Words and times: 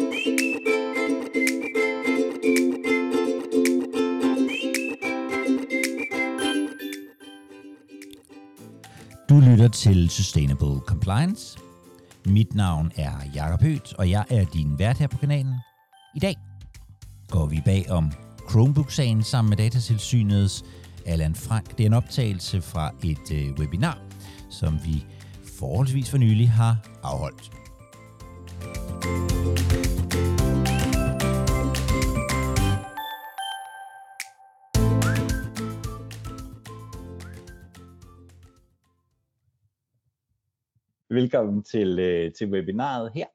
Du 0.00 0.06
lytter 9.40 9.68
til 9.68 10.10
Sustainable 10.10 10.80
Compliance. 10.86 11.58
Mit 12.26 12.54
navn 12.54 12.92
er 12.96 13.10
Jakob 13.34 13.62
Høth, 13.62 13.92
og 13.98 14.10
jeg 14.10 14.24
er 14.30 14.44
din 14.44 14.78
vært 14.78 14.98
her 14.98 15.08
på 15.08 15.16
kanalen. 15.16 15.54
I 16.16 16.18
dag 16.18 16.36
går 17.30 17.46
vi 17.46 17.62
bag 17.64 17.90
om 17.90 18.12
Chromebook-sagen 18.50 19.22
sammen 19.22 19.50
med 19.50 19.56
Datatilsynets 19.56 20.64
Allan 21.06 21.34
Frank. 21.34 21.78
Det 21.78 21.80
er 21.80 21.86
en 21.86 21.92
optagelse 21.92 22.62
fra 22.62 22.90
et 23.04 23.32
øh, 23.32 23.52
webinar, 23.58 23.98
som 24.50 24.78
vi 24.84 25.04
forholdsvis 25.58 26.10
for 26.10 26.18
nylig 26.18 26.50
har 26.50 26.76
afholdt. 27.02 27.59
Velkommen 41.20 41.62
til, 41.62 41.98
øh, 41.98 42.32
til 42.32 42.50
webinaret 42.50 43.12
her, 43.14 43.26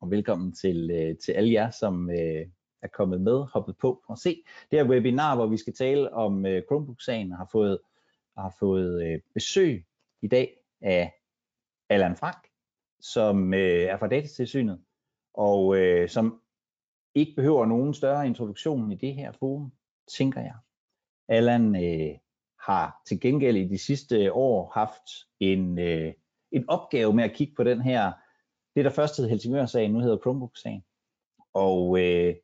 og 0.00 0.10
velkommen 0.10 0.52
til, 0.52 0.90
øh, 0.90 1.18
til 1.18 1.32
alle 1.32 1.52
jer, 1.52 1.70
som 1.70 2.10
øh, 2.10 2.46
er 2.82 2.88
kommet 2.92 3.20
med, 3.20 3.44
hoppet 3.52 3.76
på 3.78 4.02
og 4.08 4.18
se 4.18 4.42
det 4.70 4.78
her 4.78 4.88
webinar, 4.88 5.36
hvor 5.36 5.46
vi 5.46 5.56
skal 5.56 5.74
tale 5.74 6.12
om 6.12 6.46
øh, 6.46 6.62
Chromebook-sagen, 6.62 7.32
har 7.32 7.48
fået, 7.52 7.78
har 8.38 8.56
fået 8.58 9.04
øh, 9.06 9.20
besøg 9.34 9.86
i 10.22 10.28
dag 10.28 10.56
af 10.80 11.12
Allan 11.88 12.16
Frank, 12.16 12.48
som 13.00 13.54
øh, 13.54 13.82
er 13.82 13.96
fra 13.96 14.08
Datatilsynet, 14.08 14.80
og 15.34 15.76
øh, 15.76 16.08
som 16.08 16.40
ikke 17.14 17.32
behøver 17.36 17.66
nogen 17.66 17.94
større 17.94 18.26
introduktion 18.26 18.92
i 18.92 18.94
det 18.94 19.14
her 19.14 19.32
forum, 19.32 19.72
tænker 20.18 20.40
jeg. 20.40 20.56
Allan 21.28 21.76
øh, 21.84 22.18
har 22.60 23.02
til 23.06 23.20
gengæld 23.20 23.56
i 23.56 23.68
de 23.68 23.78
sidste 23.78 24.32
år 24.32 24.70
haft 24.74 25.02
en, 25.40 25.78
øh, 25.78 26.12
en 26.52 26.64
opgave 26.68 27.12
med 27.12 27.24
at 27.24 27.32
kigge 27.32 27.54
på 27.54 27.64
den 27.64 27.80
her, 27.80 28.12
det 28.76 28.84
der 28.84 28.90
først 28.90 29.16
hed 29.16 29.28
Helsingør-sagen, 29.28 29.92
nu 29.92 30.00
hedder 30.00 30.18
Chromebook-sagen. 30.18 30.84
Og 31.54 32.00
øh, 32.00 32.34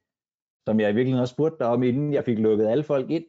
som 0.67 0.81
jeg 0.81 0.91
i 0.91 0.95
virkeligheden 0.95 1.23
også 1.23 1.35
spurgte 1.35 1.59
dig 1.59 1.67
om, 1.67 1.83
inden 1.83 2.13
jeg 2.13 2.25
fik 2.25 2.39
lukket 2.39 2.69
alle 2.69 2.85
folk 2.85 3.11
ind, 3.11 3.25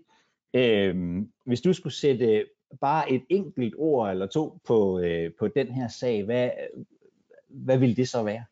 øh, 0.53 1.23
hvis 1.45 1.61
du 1.61 1.73
skulle 1.73 1.93
sætte 1.93 2.45
bare 2.81 3.11
et 3.11 3.23
enkelt 3.29 3.75
ord 3.77 4.11
eller 4.11 4.27
to 4.27 4.59
på, 4.67 4.99
øh, 4.99 5.31
på 5.39 5.47
den 5.47 5.67
her 5.67 5.87
sag, 5.87 6.23
hvad, 6.23 6.49
hvad 7.47 7.77
ville 7.77 7.95
det 7.95 8.09
så 8.09 8.23
være? 8.23 8.45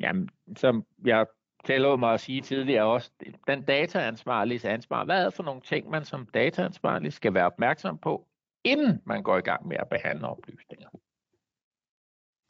Jamen, 0.00 0.28
som 0.56 0.84
jeg 1.04 1.26
tillod 1.64 1.98
mig 1.98 2.14
at 2.14 2.20
sige 2.20 2.40
tidligere 2.40 2.84
også, 2.84 3.10
den 3.46 3.62
dataansvarlige 3.62 4.68
ansvar, 4.68 5.04
hvad 5.04 5.24
er 5.24 5.30
for 5.30 5.42
nogle 5.42 5.60
ting, 5.60 5.90
man 5.90 6.04
som 6.04 6.26
dataansvarlig 6.34 7.12
skal 7.12 7.34
være 7.34 7.46
opmærksom 7.46 7.98
på, 7.98 8.26
inden 8.64 9.02
man 9.04 9.22
går 9.22 9.38
i 9.38 9.40
gang 9.40 9.68
med 9.68 9.76
at 9.76 9.88
behandle 9.88 10.28
oplysninger? 10.28 10.88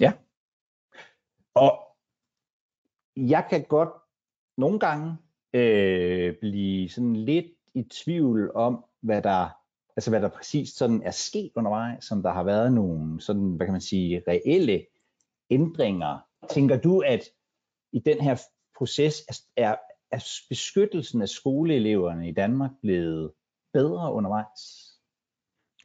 Ja. 0.00 0.12
Og 1.54 1.88
jeg 3.16 3.46
kan 3.50 3.64
godt 3.64 3.90
nogle 4.56 4.78
gange 4.78 5.16
øh, 5.52 6.36
blive 6.40 6.88
sådan 6.88 7.16
lidt 7.16 7.46
i 7.74 7.82
tvivl 7.82 8.52
om, 8.54 8.84
hvad 9.00 9.22
der, 9.22 9.48
altså 9.96 10.10
hvad 10.10 10.20
der 10.20 10.28
præcis 10.28 10.68
sådan 10.68 11.02
er 11.02 11.10
sket 11.10 11.52
undervejs, 11.56 12.04
som 12.04 12.22
der 12.22 12.32
har 12.32 12.42
været 12.42 12.72
nogle 12.72 13.20
sådan, 13.20 13.50
hvad 13.50 13.66
kan 13.66 13.72
man 13.72 13.80
sige, 13.80 14.22
reelle 14.28 14.86
ændringer. 15.50 16.18
Tænker 16.50 16.80
du, 16.80 17.00
at 17.00 17.22
i 17.92 17.98
den 17.98 18.20
her 18.20 18.36
proces 18.78 19.14
er, 19.56 19.76
er 20.10 20.44
beskyttelsen 20.48 21.22
af 21.22 21.28
skoleeleverne 21.28 22.28
i 22.28 22.32
Danmark 22.32 22.70
blevet 22.82 23.32
bedre 23.72 24.12
undervejs? 24.12 24.84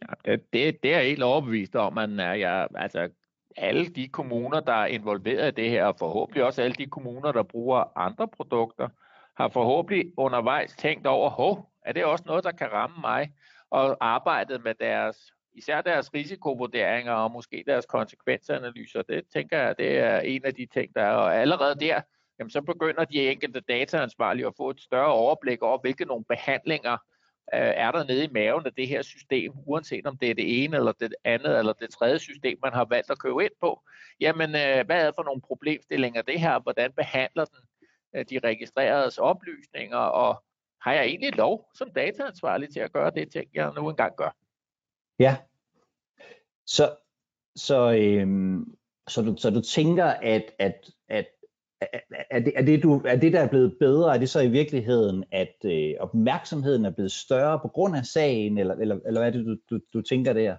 Ja, 0.01 0.31
det, 0.31 0.53
det, 0.53 0.83
det 0.83 0.93
er 0.93 0.97
jeg 0.97 1.07
helt 1.07 1.23
overbevist 1.23 1.75
om, 1.75 1.97
at 1.97 2.39
jeg, 2.39 2.67
altså, 2.75 3.09
alle 3.57 3.85
de 3.85 4.07
kommuner, 4.07 4.59
der 4.59 4.73
er 4.73 4.85
involveret 4.85 5.47
i 5.47 5.61
det 5.61 5.69
her, 5.69 5.85
og 5.85 5.95
forhåbentlig 5.99 6.43
også 6.43 6.61
alle 6.61 6.75
de 6.75 6.85
kommuner, 6.85 7.31
der 7.31 7.43
bruger 7.43 7.97
andre 7.97 8.27
produkter, 8.27 8.89
har 9.37 9.49
forhåbentlig 9.49 10.11
undervejs 10.17 10.75
tænkt 10.75 11.07
over, 11.07 11.29
hov, 11.29 11.69
er 11.85 11.91
det 11.91 12.05
også 12.05 12.23
noget, 12.27 12.43
der 12.43 12.51
kan 12.51 12.71
ramme 12.71 12.95
mig? 13.01 13.31
Og 13.69 13.97
arbejdet 14.01 14.63
med 14.63 14.73
deres, 14.79 15.17
især 15.53 15.81
deres 15.81 16.13
risikovurderinger 16.13 17.13
og 17.13 17.31
måske 17.31 17.63
deres 17.67 17.85
konsekvensanalyser. 17.85 19.01
Det 19.01 19.23
tænker 19.33 19.59
jeg, 19.59 19.77
det 19.77 19.97
er 19.97 20.19
en 20.19 20.45
af 20.45 20.53
de 20.53 20.65
ting, 20.65 20.95
der 20.95 21.01
er. 21.01 21.13
Og 21.13 21.35
allerede 21.35 21.79
der, 21.79 22.01
jamen, 22.39 22.51
så 22.51 22.61
begynder 22.61 23.05
de 23.05 23.31
enkelte 23.31 23.59
dataansvarlige 23.59 24.47
at 24.47 24.53
få 24.57 24.69
et 24.69 24.81
større 24.81 25.13
overblik 25.13 25.61
over, 25.61 25.77
hvilke 25.77 26.05
nogle 26.05 26.25
behandlinger 26.25 26.97
Øh, 27.53 27.59
er 27.59 27.91
der 27.91 28.03
nede 28.03 28.23
i 28.23 28.29
maven 28.31 28.65
af 28.65 28.73
det 28.73 28.87
her 28.87 29.01
system, 29.01 29.53
uanset 29.65 30.07
om 30.07 30.17
det 30.17 30.29
er 30.29 30.33
det 30.33 30.63
ene 30.63 30.77
eller 30.77 30.91
det 30.91 31.15
andet 31.23 31.59
eller 31.59 31.73
det 31.73 31.89
tredje 31.89 32.19
system, 32.19 32.59
man 32.63 32.73
har 32.73 32.85
valgt 32.85 33.11
at 33.11 33.19
købe 33.19 33.43
ind 33.43 33.51
på. 33.61 33.81
Jamen, 34.19 34.49
øh, 34.49 34.85
hvad 34.85 35.07
er 35.07 35.11
for 35.15 35.23
nogle 35.23 35.41
problemstillinger 35.41 36.21
det 36.21 36.39
her? 36.39 36.59
Hvordan 36.59 36.91
behandler 36.91 37.45
den 37.45 37.59
øh, 38.15 38.25
de 38.29 38.39
registreredes 38.39 39.17
oplysninger? 39.17 39.97
Og 39.97 40.43
har 40.81 40.93
jeg 40.93 41.05
egentlig 41.05 41.35
lov 41.35 41.69
som 41.73 41.91
dataansvarlig 41.91 42.73
til 42.73 42.79
at 42.79 42.93
gøre 42.93 43.11
det 43.11 43.31
ting, 43.31 43.49
jeg 43.53 43.73
nu 43.75 43.89
engang 43.89 44.15
gør? 44.15 44.35
Ja. 45.19 45.37
Så, 46.65 46.95
så, 47.55 47.91
øhm, 47.91 48.75
så, 49.07 49.21
du, 49.21 49.35
så 49.37 49.49
du 49.49 49.61
tænker, 49.61 50.05
at, 50.05 50.51
at, 50.59 50.89
at 51.07 51.27
er 52.29 52.39
det, 52.39 52.53
er, 52.55 52.61
det, 52.61 52.83
du, 52.83 53.01
er 53.05 53.15
det, 53.15 53.33
der 53.33 53.39
er 53.39 53.47
blevet 53.47 53.75
bedre, 53.79 54.15
er 54.15 54.19
det 54.19 54.29
så 54.29 54.39
i 54.39 54.49
virkeligheden, 54.49 55.23
at 55.31 55.55
øh, 55.65 55.93
opmærksomheden 55.99 56.85
er 56.85 56.89
blevet 56.89 57.11
større 57.11 57.59
på 57.59 57.67
grund 57.67 57.95
af 57.95 58.05
sagen, 58.05 58.57
eller, 58.57 58.75
eller, 58.75 58.99
eller 59.05 59.19
hvad 59.19 59.27
er 59.27 59.31
det, 59.31 59.45
du, 59.45 59.75
du, 59.75 59.79
du 59.93 60.01
tænker 60.01 60.33
der? 60.33 60.55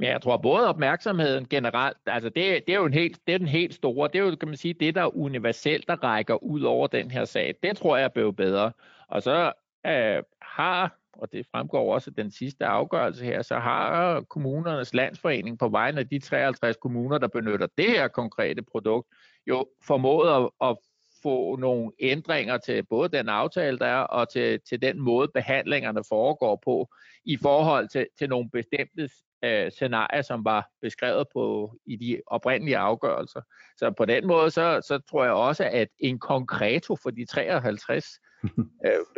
Ja, 0.00 0.12
jeg 0.12 0.22
tror 0.22 0.36
både 0.36 0.68
opmærksomheden 0.68 1.46
generelt, 1.50 1.96
altså 2.06 2.28
det, 2.28 2.66
det 2.66 2.74
er 2.74 2.78
jo 2.78 2.86
en 2.86 2.94
helt, 2.94 3.18
det 3.26 3.34
er 3.34 3.38
den 3.38 3.48
helt 3.48 3.74
store, 3.74 4.08
det 4.12 4.18
er 4.18 4.24
jo, 4.24 4.36
kan 4.36 4.48
man 4.48 4.56
sige, 4.56 4.74
det 4.74 4.94
der 4.94 5.02
er 5.02 5.16
universelt, 5.16 5.88
der 5.88 6.04
rækker 6.04 6.42
ud 6.42 6.62
over 6.62 6.86
den 6.86 7.10
her 7.10 7.24
sag. 7.24 7.54
Det 7.62 7.76
tror 7.76 7.96
jeg 7.96 8.04
er 8.04 8.08
blevet 8.08 8.36
bedre. 8.36 8.72
Og 9.08 9.22
så 9.22 9.52
øh, 9.86 10.22
har, 10.42 10.99
og 11.12 11.32
det 11.32 11.46
fremgår 11.50 11.94
også 11.94 12.10
af 12.10 12.14
den 12.14 12.30
sidste 12.30 12.66
afgørelse 12.66 13.24
her, 13.24 13.42
så 13.42 13.58
har 13.58 14.20
kommunernes 14.20 14.94
landsforening 14.94 15.58
på 15.58 15.68
vegne 15.68 16.00
af 16.00 16.08
de 16.08 16.18
53 16.18 16.76
kommuner, 16.76 17.18
der 17.18 17.28
benytter 17.28 17.66
det 17.78 17.90
her 17.90 18.08
konkrete 18.08 18.62
produkt, 18.62 19.08
jo 19.46 19.66
formået 19.86 20.44
at, 20.44 20.68
at 20.68 20.76
få 21.22 21.56
nogle 21.56 21.92
ændringer 22.00 22.58
til 22.58 22.86
både 22.86 23.08
den 23.08 23.28
aftale, 23.28 23.78
der 23.78 23.86
er, 23.86 24.00
og 24.00 24.32
til, 24.32 24.60
til 24.68 24.82
den 24.82 25.00
måde, 25.00 25.28
behandlingerne 25.34 26.02
foregår 26.08 26.62
på, 26.64 26.88
i 27.24 27.36
forhold 27.36 27.88
til, 27.88 28.06
til 28.18 28.28
nogle 28.28 28.50
bestemte 28.50 29.08
øh, 29.44 29.72
scenarier, 29.72 30.22
som 30.22 30.44
var 30.44 30.70
beskrevet 30.82 31.26
på 31.32 31.74
i 31.86 31.96
de 31.96 32.20
oprindelige 32.26 32.78
afgørelser. 32.78 33.40
Så 33.76 33.90
på 33.90 34.04
den 34.04 34.26
måde, 34.26 34.50
så, 34.50 34.80
så 34.88 34.98
tror 35.10 35.24
jeg 35.24 35.32
også, 35.32 35.64
at 35.72 35.88
en 35.98 36.18
konkreto 36.18 36.96
for 36.96 37.10
de 37.10 37.26
53 37.26 38.06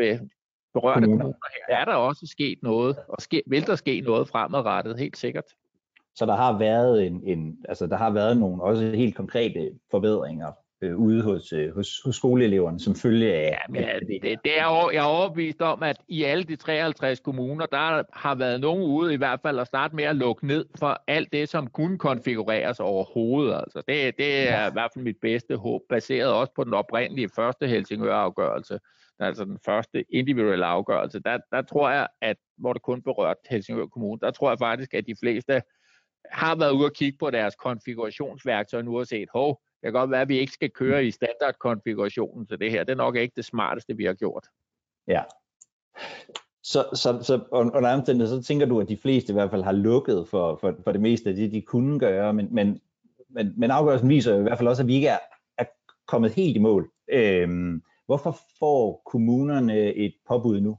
øh, 0.00 0.20
berørte 0.74 1.06
kommuner 1.06 1.34
her, 1.68 1.76
er 1.76 1.84
der 1.84 1.94
også 1.94 2.26
sket 2.26 2.58
noget, 2.62 2.96
og 3.08 3.22
ske, 3.22 3.42
vil 3.46 3.66
der 3.66 3.76
ske 3.76 4.00
noget 4.00 4.28
fremadrettet, 4.28 4.98
helt 4.98 5.16
sikkert. 5.16 5.44
Så 6.14 6.26
der 6.26 6.36
har 6.36 6.58
været 6.58 7.06
en, 7.06 7.22
en 7.24 7.58
altså 7.68 7.86
der 7.86 7.96
har 7.96 8.10
været 8.10 8.36
nogle 8.36 8.62
også 8.62 8.84
helt 8.84 9.16
konkrete 9.16 9.70
forbedringer 9.90 10.52
øh, 10.82 10.96
ude 10.96 11.22
hos, 11.22 11.52
øh, 11.52 11.74
hos, 11.74 12.00
hos 12.04 12.16
skoleeleverne, 12.16 12.80
som 12.80 12.94
følge 12.94 13.34
af... 13.34 13.50
Ja, 13.50 13.58
men, 13.68 13.82
det, 13.82 14.22
det, 14.22 14.38
det 14.44 14.58
er, 14.58 14.90
jeg 14.92 15.00
er 15.00 15.02
overbevist 15.02 15.62
om, 15.62 15.82
at 15.82 15.96
i 16.08 16.24
alle 16.24 16.44
de 16.44 16.56
53 16.56 17.20
kommuner, 17.20 17.66
der 17.66 18.02
har 18.12 18.34
været 18.34 18.60
nogen 18.60 18.82
ude 18.82 19.14
i 19.14 19.16
hvert 19.16 19.40
fald 19.42 19.58
at 19.58 19.66
starte 19.66 19.96
med 19.96 20.04
at 20.04 20.16
lukke 20.16 20.46
ned 20.46 20.64
for 20.78 21.02
alt 21.06 21.32
det, 21.32 21.48
som 21.48 21.66
kunne 21.66 21.98
konfigureres 21.98 22.80
overhovedet. 22.80 23.54
Altså, 23.54 23.82
det, 23.88 24.16
det 24.18 24.48
er 24.48 24.62
ja. 24.62 24.68
i 24.68 24.72
hvert 24.72 24.90
fald 24.94 25.04
mit 25.04 25.16
bedste 25.22 25.56
håb, 25.56 25.82
baseret 25.88 26.32
også 26.32 26.52
på 26.56 26.64
den 26.64 26.74
oprindelige 26.74 27.28
første 27.36 27.66
Helsingør-afgørelse, 27.66 28.78
altså 29.22 29.44
den 29.44 29.58
første 29.64 30.04
individuelle 30.08 30.66
afgørelse. 30.66 31.20
Der, 31.20 31.38
der 31.52 31.62
tror 31.62 31.90
jeg, 31.90 32.08
at 32.20 32.36
hvor 32.56 32.72
det 32.72 32.82
kun 32.82 33.02
berørt 33.02 33.36
Helsingør 33.50 33.86
Kommune, 33.86 34.20
der 34.20 34.30
tror 34.30 34.50
jeg 34.50 34.58
faktisk, 34.58 34.94
at 34.94 35.06
de 35.06 35.14
fleste 35.20 35.62
har 36.30 36.54
været 36.54 36.72
ude 36.72 36.84
og 36.84 36.92
kigge 36.92 37.18
på 37.18 37.30
deres 37.30 37.54
konfigurationsværktøj 37.54 38.82
nu 38.82 38.98
og 38.98 39.06
set, 39.06 39.28
hov, 39.32 39.60
det 39.82 39.86
kan 39.86 39.92
godt 39.92 40.10
være, 40.10 40.20
at 40.20 40.28
vi 40.28 40.38
ikke 40.38 40.52
skal 40.52 40.70
køre 40.70 41.04
i 41.04 41.10
standardkonfigurationen 41.10 42.46
til 42.46 42.60
det 42.60 42.70
her. 42.70 42.84
Det 42.84 42.92
er 42.92 42.96
nok 42.96 43.16
ikke 43.16 43.32
det 43.36 43.44
smarteste, 43.44 43.96
vi 43.96 44.04
har 44.04 44.14
gjort. 44.14 44.46
Ja. 45.08 45.22
Så, 46.62 46.88
så, 46.94 47.22
så 47.22 47.44
under 47.50 47.94
omstændighed, 47.94 48.42
så 48.42 48.46
tænker 48.46 48.66
du, 48.66 48.80
at 48.80 48.88
de 48.88 48.96
fleste 48.96 49.32
i 49.32 49.34
hvert 49.34 49.50
fald 49.50 49.62
har 49.62 49.72
lukket 49.72 50.28
for, 50.28 50.56
for, 50.56 50.76
for 50.84 50.92
det 50.92 51.00
meste 51.00 51.30
af 51.30 51.36
det, 51.36 51.52
de 51.52 51.62
kunne 51.62 51.98
gøre, 51.98 52.34
men, 52.34 52.54
men, 52.54 52.80
men, 53.28 53.54
men 53.56 53.70
afgørelsen 53.70 54.08
viser 54.08 54.38
i 54.38 54.42
hvert 54.42 54.58
fald 54.58 54.68
også, 54.68 54.82
at 54.82 54.86
vi 54.86 54.94
ikke 54.94 55.08
er, 55.08 55.18
er 55.58 55.64
kommet 56.06 56.32
helt 56.32 56.56
i 56.56 56.60
mål. 56.60 56.90
Øhm, 57.08 57.82
hvorfor 58.12 58.38
får 58.58 59.02
kommunerne 59.06 59.94
et 59.94 60.14
påbud 60.28 60.60
nu? 60.60 60.78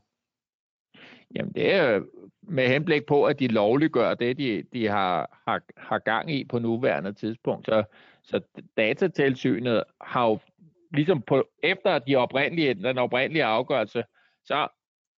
Jamen 1.36 1.54
det 1.54 1.74
er 1.74 2.02
med 2.42 2.68
henblik 2.68 3.06
på, 3.06 3.26
at 3.26 3.40
de 3.40 3.48
lovliggør 3.48 4.14
det, 4.14 4.38
de, 4.38 4.64
de 4.74 4.88
har, 4.88 5.42
har, 5.48 5.62
har 5.78 6.00
gang 6.00 6.32
i 6.32 6.46
på 6.46 6.60
nuværende 6.60 7.14
tidspunkt. 7.14 7.66
Så, 7.66 7.84
så 8.24 8.42
datatilsynet 8.78 9.84
har 10.02 10.28
jo 10.28 10.40
ligesom 10.92 11.22
på, 11.22 11.48
efter 11.64 12.00
de 12.00 12.16
oprindelige, 12.16 12.74
den 12.74 12.98
oprindelige 12.98 13.44
afgørelse, 13.44 14.04
så, 14.46 14.68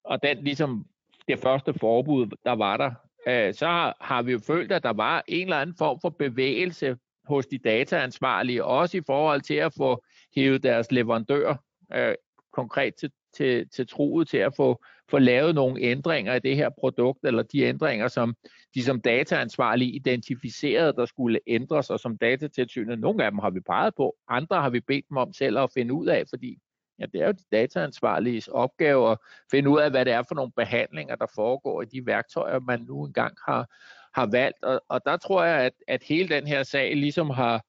og 0.04 0.22
den 0.22 0.44
ligesom 0.44 0.86
det 1.28 1.38
første 1.38 1.74
forbud, 1.74 2.26
der 2.44 2.52
var 2.52 2.76
der, 2.76 2.90
øh, 3.26 3.54
så 3.54 3.66
har, 3.66 3.96
har 4.00 4.22
vi 4.22 4.32
jo 4.32 4.38
følt, 4.46 4.72
at 4.72 4.82
der 4.82 4.92
var 4.92 5.24
en 5.28 5.46
eller 5.46 5.60
anden 5.60 5.76
form 5.78 6.00
for 6.00 6.08
bevægelse 6.08 6.96
hos 7.24 7.46
de 7.46 7.58
dataansvarlige, 7.58 8.64
også 8.64 8.96
i 8.96 9.02
forhold 9.06 9.40
til 9.40 9.54
at 9.54 9.74
få 9.78 10.04
hævet 10.36 10.62
deres 10.62 10.92
leverandør 10.92 11.56
øh, 11.92 12.14
konkret 12.52 12.94
til, 12.94 13.10
til, 13.36 13.68
til 13.68 13.88
troet 13.88 14.28
til 14.28 14.38
at 14.38 14.54
få, 14.56 14.84
få 15.10 15.18
lavet 15.18 15.54
nogle 15.54 15.80
ændringer 15.80 16.34
i 16.34 16.38
det 16.38 16.56
her 16.56 16.70
produkt, 16.80 17.24
eller 17.24 17.42
de 17.42 17.60
ændringer, 17.60 18.08
som 18.08 18.34
de 18.74 18.84
som 18.84 19.00
dataansvarlige 19.00 19.90
identificerede, 19.90 20.92
der 20.92 21.06
skulle 21.06 21.40
ændres, 21.46 21.90
og 21.90 22.00
som 22.00 22.18
datatilsynet, 22.18 22.98
nogle 22.98 23.24
af 23.24 23.30
dem 23.30 23.38
har 23.38 23.50
vi 23.50 23.60
peget 23.60 23.94
på, 23.96 24.16
andre 24.28 24.62
har 24.62 24.70
vi 24.70 24.80
bedt 24.80 25.08
dem 25.08 25.16
om 25.16 25.32
selv 25.32 25.58
at 25.58 25.70
finde 25.74 25.94
ud 25.94 26.06
af, 26.06 26.24
fordi 26.28 26.58
ja, 26.98 27.06
det 27.06 27.22
er 27.22 27.26
jo 27.26 27.32
de 27.32 27.44
dataansvarliges 27.52 28.48
opgave 28.48 29.10
at 29.10 29.18
finde 29.50 29.70
ud 29.70 29.80
af, 29.80 29.90
hvad 29.90 30.04
det 30.04 30.12
er 30.12 30.22
for 30.28 30.34
nogle 30.34 30.52
behandlinger, 30.56 31.14
der 31.14 31.26
foregår 31.34 31.82
i 31.82 31.84
de 31.84 32.06
værktøjer, 32.06 32.60
man 32.60 32.80
nu 32.80 33.04
engang 33.06 33.36
har, 33.46 33.66
har 34.14 34.26
valgt. 34.26 34.62
Og, 34.62 34.80
og 34.88 35.00
der 35.06 35.16
tror 35.16 35.44
jeg, 35.44 35.60
at, 35.60 35.72
at 35.88 36.02
hele 36.02 36.28
den 36.28 36.46
her 36.46 36.62
sag 36.62 36.96
ligesom 36.96 37.30
har, 37.30 37.64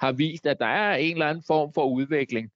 har 0.00 0.12
vist, 0.12 0.46
at 0.46 0.58
der 0.58 0.66
er 0.66 0.94
en 0.94 1.12
eller 1.12 1.26
anden 1.26 1.44
form 1.46 1.72
for 1.74 1.86
udvikling. 1.86 2.50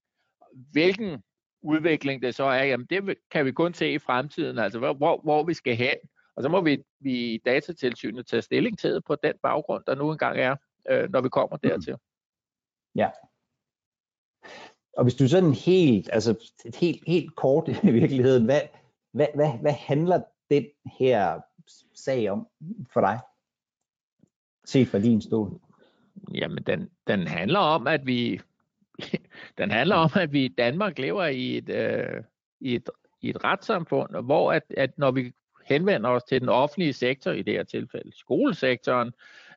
Hvilken 0.72 1.22
udvikling 1.62 2.22
det 2.22 2.34
så 2.34 2.44
er, 2.44 2.64
jamen 2.64 2.86
det 2.90 3.16
kan 3.30 3.44
vi 3.44 3.52
kun 3.52 3.74
se 3.74 3.92
i 3.92 3.98
fremtiden, 3.98 4.58
altså 4.58 4.78
hvor, 4.78 5.20
hvor, 5.22 5.44
vi 5.44 5.54
skal 5.54 5.76
hen. 5.76 5.96
Og 6.36 6.42
så 6.42 6.48
må 6.48 6.60
vi, 6.60 6.82
vi 7.00 7.34
i 7.34 7.38
datatilsynet 7.44 8.26
tage 8.26 8.42
stilling 8.42 8.78
til 8.78 9.02
på 9.06 9.14
den 9.22 9.32
baggrund, 9.42 9.84
der 9.86 9.94
nu 9.94 10.12
engang 10.12 10.38
er, 10.38 10.56
øh, 10.90 11.10
når 11.10 11.20
vi 11.20 11.28
kommer 11.28 11.56
dertil. 11.56 11.96
Ja. 12.94 13.10
Og 14.96 15.04
hvis 15.04 15.14
du 15.14 15.28
sådan 15.28 15.54
helt, 15.54 16.10
altså 16.12 16.52
et 16.64 16.76
helt, 16.76 17.02
helt 17.06 17.36
kort 17.36 17.68
i 17.88 17.90
virkeligheden, 17.90 18.44
hvad, 18.44 18.60
hvad, 19.12 19.26
hvad, 19.34 19.58
hvad 19.60 19.72
handler 19.72 20.22
den 20.50 20.66
her 20.98 21.40
sag 21.94 22.30
om 22.30 22.48
for 22.92 23.00
dig? 23.00 23.20
Set 24.64 24.88
fra 24.88 24.98
din 24.98 25.20
stol. 25.20 25.60
Jamen, 26.34 26.62
den, 26.66 26.90
den 27.06 27.26
handler 27.26 27.58
om, 27.58 27.86
at 27.86 28.06
vi 28.06 28.40
den 29.58 29.70
handler 29.70 29.96
om, 29.96 30.10
at 30.14 30.32
vi 30.32 30.44
i 30.44 30.48
Danmark 30.48 30.98
lever 30.98 31.24
i 31.24 31.56
et, 31.56 31.68
øh, 31.68 32.22
i 32.60 32.74
et, 32.74 32.90
i 33.20 33.28
et 33.28 33.44
retssamfund, 33.44 34.24
hvor 34.24 34.52
at, 34.52 34.62
at 34.76 34.98
når 34.98 35.10
vi 35.10 35.32
henvender 35.64 36.10
os 36.10 36.24
til 36.24 36.40
den 36.40 36.48
offentlige 36.48 36.92
sektor, 36.92 37.30
i 37.30 37.42
det 37.42 37.54
her 37.54 37.64
tilfælde 37.64 38.18
skolesektoren, 38.18 39.12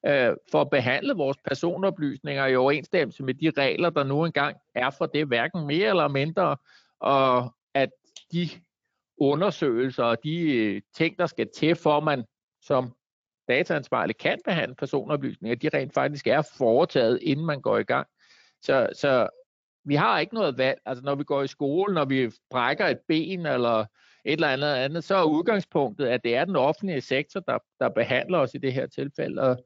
øh, 0.05 0.33
for 0.51 0.61
at 0.61 0.69
behandle 0.69 1.13
vores 1.13 1.37
personoplysninger 1.37 2.45
i 2.45 2.55
overensstemmelse 2.55 3.23
med 3.23 3.33
de 3.33 3.51
regler, 3.57 3.89
der 3.89 4.03
nu 4.03 4.25
engang 4.25 4.57
er 4.75 4.89
for 4.89 5.05
det, 5.05 5.27
hverken 5.27 5.67
mere 5.67 5.89
eller 5.89 6.07
mindre, 6.07 6.57
og 6.99 7.53
at 7.73 7.89
de 8.31 8.49
undersøgelser 9.17 10.03
og 10.03 10.17
de 10.23 10.55
øh, 10.55 10.81
ting, 10.95 11.17
der 11.17 11.25
skal 11.25 11.47
til, 11.55 11.75
for 11.75 11.99
man 11.99 12.23
som 12.61 12.93
dataansvarlig 13.47 14.17
kan 14.17 14.39
behandle 14.45 14.75
personoplysninger, 14.75 15.55
de 15.55 15.77
rent 15.77 15.93
faktisk 15.93 16.27
er 16.27 16.41
foretaget, 16.57 17.19
inden 17.21 17.45
man 17.45 17.61
går 17.61 17.77
i 17.77 17.83
gang. 17.83 18.07
Så, 18.67 18.89
så 18.93 19.27
vi 19.85 19.95
har 19.95 20.19
ikke 20.19 20.35
noget 20.35 20.57
valg. 20.57 20.79
Altså 20.85 21.03
når 21.03 21.15
vi 21.15 21.23
går 21.23 21.43
i 21.43 21.47
skole, 21.47 21.93
når 21.93 22.05
vi 22.05 22.31
brækker 22.49 22.87
et 22.87 22.99
ben 23.07 23.45
eller 23.45 23.79
et 23.79 24.33
eller 24.33 24.47
andet 24.47 24.73
andet, 24.73 25.03
så 25.03 25.15
er 25.15 25.23
udgangspunktet, 25.23 26.07
at 26.07 26.23
det 26.23 26.35
er 26.35 26.45
den 26.45 26.55
offentlige 26.55 27.01
sektor, 27.01 27.39
der, 27.39 27.57
der 27.79 27.89
behandler 27.89 28.37
os 28.37 28.53
i 28.53 28.57
det 28.57 28.73
her 28.73 28.87
tilfælde. 28.87 29.41
Og 29.41 29.57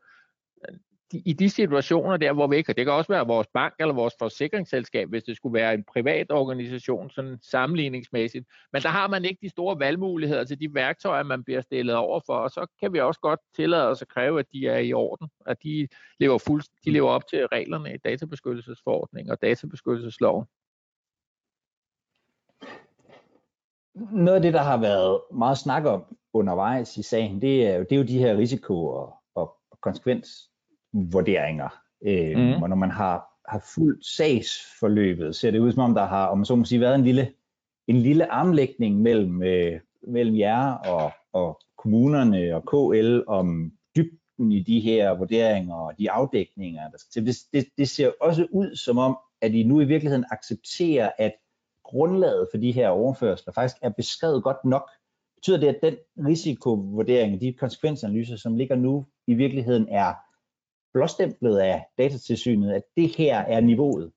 i 1.13 1.33
de 1.33 1.49
situationer 1.49 2.17
der, 2.17 2.33
hvor 2.33 2.47
vi 2.47 2.55
ikke, 2.55 2.73
det 2.73 2.85
kan 2.85 2.93
også 2.93 3.13
være 3.13 3.27
vores 3.27 3.47
bank 3.53 3.73
eller 3.79 3.93
vores 3.93 4.13
forsikringsselskab, 4.19 5.09
hvis 5.09 5.23
det 5.23 5.35
skulle 5.35 5.53
være 5.53 5.73
en 5.73 5.83
privat 5.83 6.31
organisation, 6.31 7.09
sådan 7.09 7.39
sammenligningsmæssigt, 7.41 8.45
men 8.73 8.81
der 8.81 8.89
har 8.89 9.07
man 9.07 9.25
ikke 9.25 9.39
de 9.41 9.49
store 9.49 9.79
valgmuligheder 9.79 10.43
til 10.43 10.59
de 10.59 10.73
værktøjer, 10.73 11.23
man 11.23 11.43
bliver 11.43 11.61
stillet 11.61 11.95
over 11.95 12.19
for, 12.25 12.33
og 12.33 12.49
så 12.49 12.65
kan 12.79 12.93
vi 12.93 12.99
også 12.99 13.19
godt 13.19 13.39
tillade 13.55 13.87
os 13.87 14.01
at 14.01 14.07
kræve, 14.07 14.39
at 14.39 14.45
de 14.53 14.67
er 14.67 14.77
i 14.77 14.93
orden, 14.93 15.29
at 15.45 15.63
de 15.63 15.87
lever, 16.19 16.37
fuld, 16.37 16.63
de 16.85 16.91
lever 16.91 17.09
op 17.09 17.27
til 17.27 17.47
reglerne 17.47 17.93
i 17.93 17.97
databeskyttelsesforordning 17.97 19.31
og 19.31 19.41
databeskyttelsesloven. 19.41 20.45
Noget 23.95 24.35
af 24.35 24.41
det, 24.41 24.53
der 24.53 24.61
har 24.61 24.77
været 24.77 25.21
meget 25.33 25.57
snak 25.57 25.85
om 25.85 26.17
undervejs 26.33 26.97
i 26.97 27.03
sagen, 27.03 27.41
det 27.41 27.67
er 27.67 27.75
jo, 27.75 27.83
det 27.83 27.91
er 27.91 27.97
jo 27.97 28.03
de 28.03 28.19
her 28.19 28.37
risiko- 28.37 28.87
og, 28.87 29.13
og 29.35 29.57
konsekvens 29.81 30.50
vurderinger. 30.93 31.69
Øh, 32.05 32.37
mm. 32.37 32.63
Og 32.63 32.69
når 32.69 32.75
man 32.75 32.91
har, 32.91 33.23
har 33.49 33.65
fuldt 33.75 34.05
sagsforløbet, 34.05 35.35
ser 35.35 35.51
det 35.51 35.59
ud 35.59 35.71
som 35.71 35.83
om, 35.83 35.93
der 35.93 36.05
har, 36.05 36.27
om 36.27 36.45
så 36.45 36.55
må 36.55 36.65
sige, 36.65 36.81
været 36.81 36.95
en 36.95 37.03
lille, 37.03 37.33
en 37.87 37.97
lille 37.97 38.31
armlægning 38.31 39.01
mellem, 39.01 39.43
øh, 39.43 39.79
mellem 40.07 40.37
jer 40.37 40.73
og, 40.73 41.11
og 41.33 41.61
kommunerne 41.77 42.55
og 42.55 42.63
KL 42.67 43.21
om 43.27 43.71
dybden 43.95 44.51
i 44.51 44.63
de 44.63 44.79
her 44.79 45.17
vurderinger 45.17 45.75
og 45.75 45.93
de 45.99 46.11
afdækninger, 46.11 46.89
der 46.89 46.97
skal 46.97 47.11
til. 47.11 47.25
Det, 47.25 47.35
det, 47.53 47.65
det 47.77 47.89
ser 47.89 48.11
også 48.21 48.47
ud 48.51 48.75
som 48.75 48.97
om, 48.97 49.17
at 49.41 49.53
I 49.53 49.63
nu 49.63 49.79
i 49.79 49.85
virkeligheden 49.85 50.25
accepterer, 50.31 51.11
at 51.17 51.33
grundlaget 51.83 52.47
for 52.51 52.57
de 52.57 52.71
her 52.71 52.89
overførsler 52.89 53.53
faktisk 53.53 53.77
er 53.81 53.89
beskrevet 53.89 54.43
godt 54.43 54.65
nok. 54.65 54.89
Betyder 55.35 55.59
det, 55.59 55.67
at 55.67 55.79
den 55.81 56.27
risikovurdering, 56.27 57.41
de 57.41 57.53
konsekvensanalyser, 57.53 58.35
som 58.35 58.55
ligger 58.55 58.75
nu, 58.75 59.05
i 59.27 59.33
virkeligheden 59.33 59.87
er 59.89 60.13
blåstemplet 60.93 61.57
af 61.57 61.85
datatilsynet, 61.97 62.73
at 62.73 62.83
det 62.97 63.15
her 63.15 63.37
er 63.37 63.59
niveauet? 63.59 64.11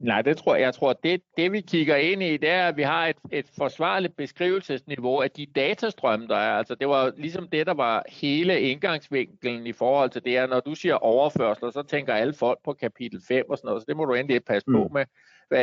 Nej, 0.00 0.22
det 0.22 0.36
tror 0.36 0.54
jeg. 0.54 0.62
Jeg 0.62 0.74
tror, 0.74 0.92
det, 0.92 1.22
det 1.36 1.52
vi 1.52 1.60
kigger 1.60 1.96
ind 1.96 2.22
i, 2.22 2.36
det 2.36 2.48
er, 2.48 2.68
at 2.68 2.76
vi 2.76 2.82
har 2.82 3.06
et, 3.06 3.16
et 3.32 3.46
forsvarligt 3.58 4.16
beskrivelsesniveau 4.16 5.20
af 5.20 5.30
de 5.30 5.46
datastrømme, 5.46 6.26
der 6.26 6.36
er. 6.36 6.52
Altså, 6.52 6.74
det 6.74 6.88
var 6.88 7.12
ligesom 7.16 7.48
det, 7.48 7.66
der 7.66 7.74
var 7.74 8.04
hele 8.08 8.60
indgangsvinkelen 8.60 9.66
i 9.66 9.72
forhold 9.72 10.10
til 10.10 10.24
det 10.24 10.32
her. 10.32 10.46
Når 10.46 10.60
du 10.60 10.74
siger 10.74 10.94
overførsler, 10.94 11.70
så 11.70 11.82
tænker 11.82 12.14
alle 12.14 12.34
folk 12.34 12.58
på 12.64 12.72
kapitel 12.72 13.22
5 13.28 13.50
og 13.50 13.58
sådan 13.58 13.68
noget, 13.68 13.82
så 13.82 13.86
det 13.88 13.96
må 13.96 14.04
du 14.04 14.14
endelig 14.14 14.44
passe 14.44 14.70
mm. 14.70 14.76
på 14.76 14.88
med. 14.88 15.04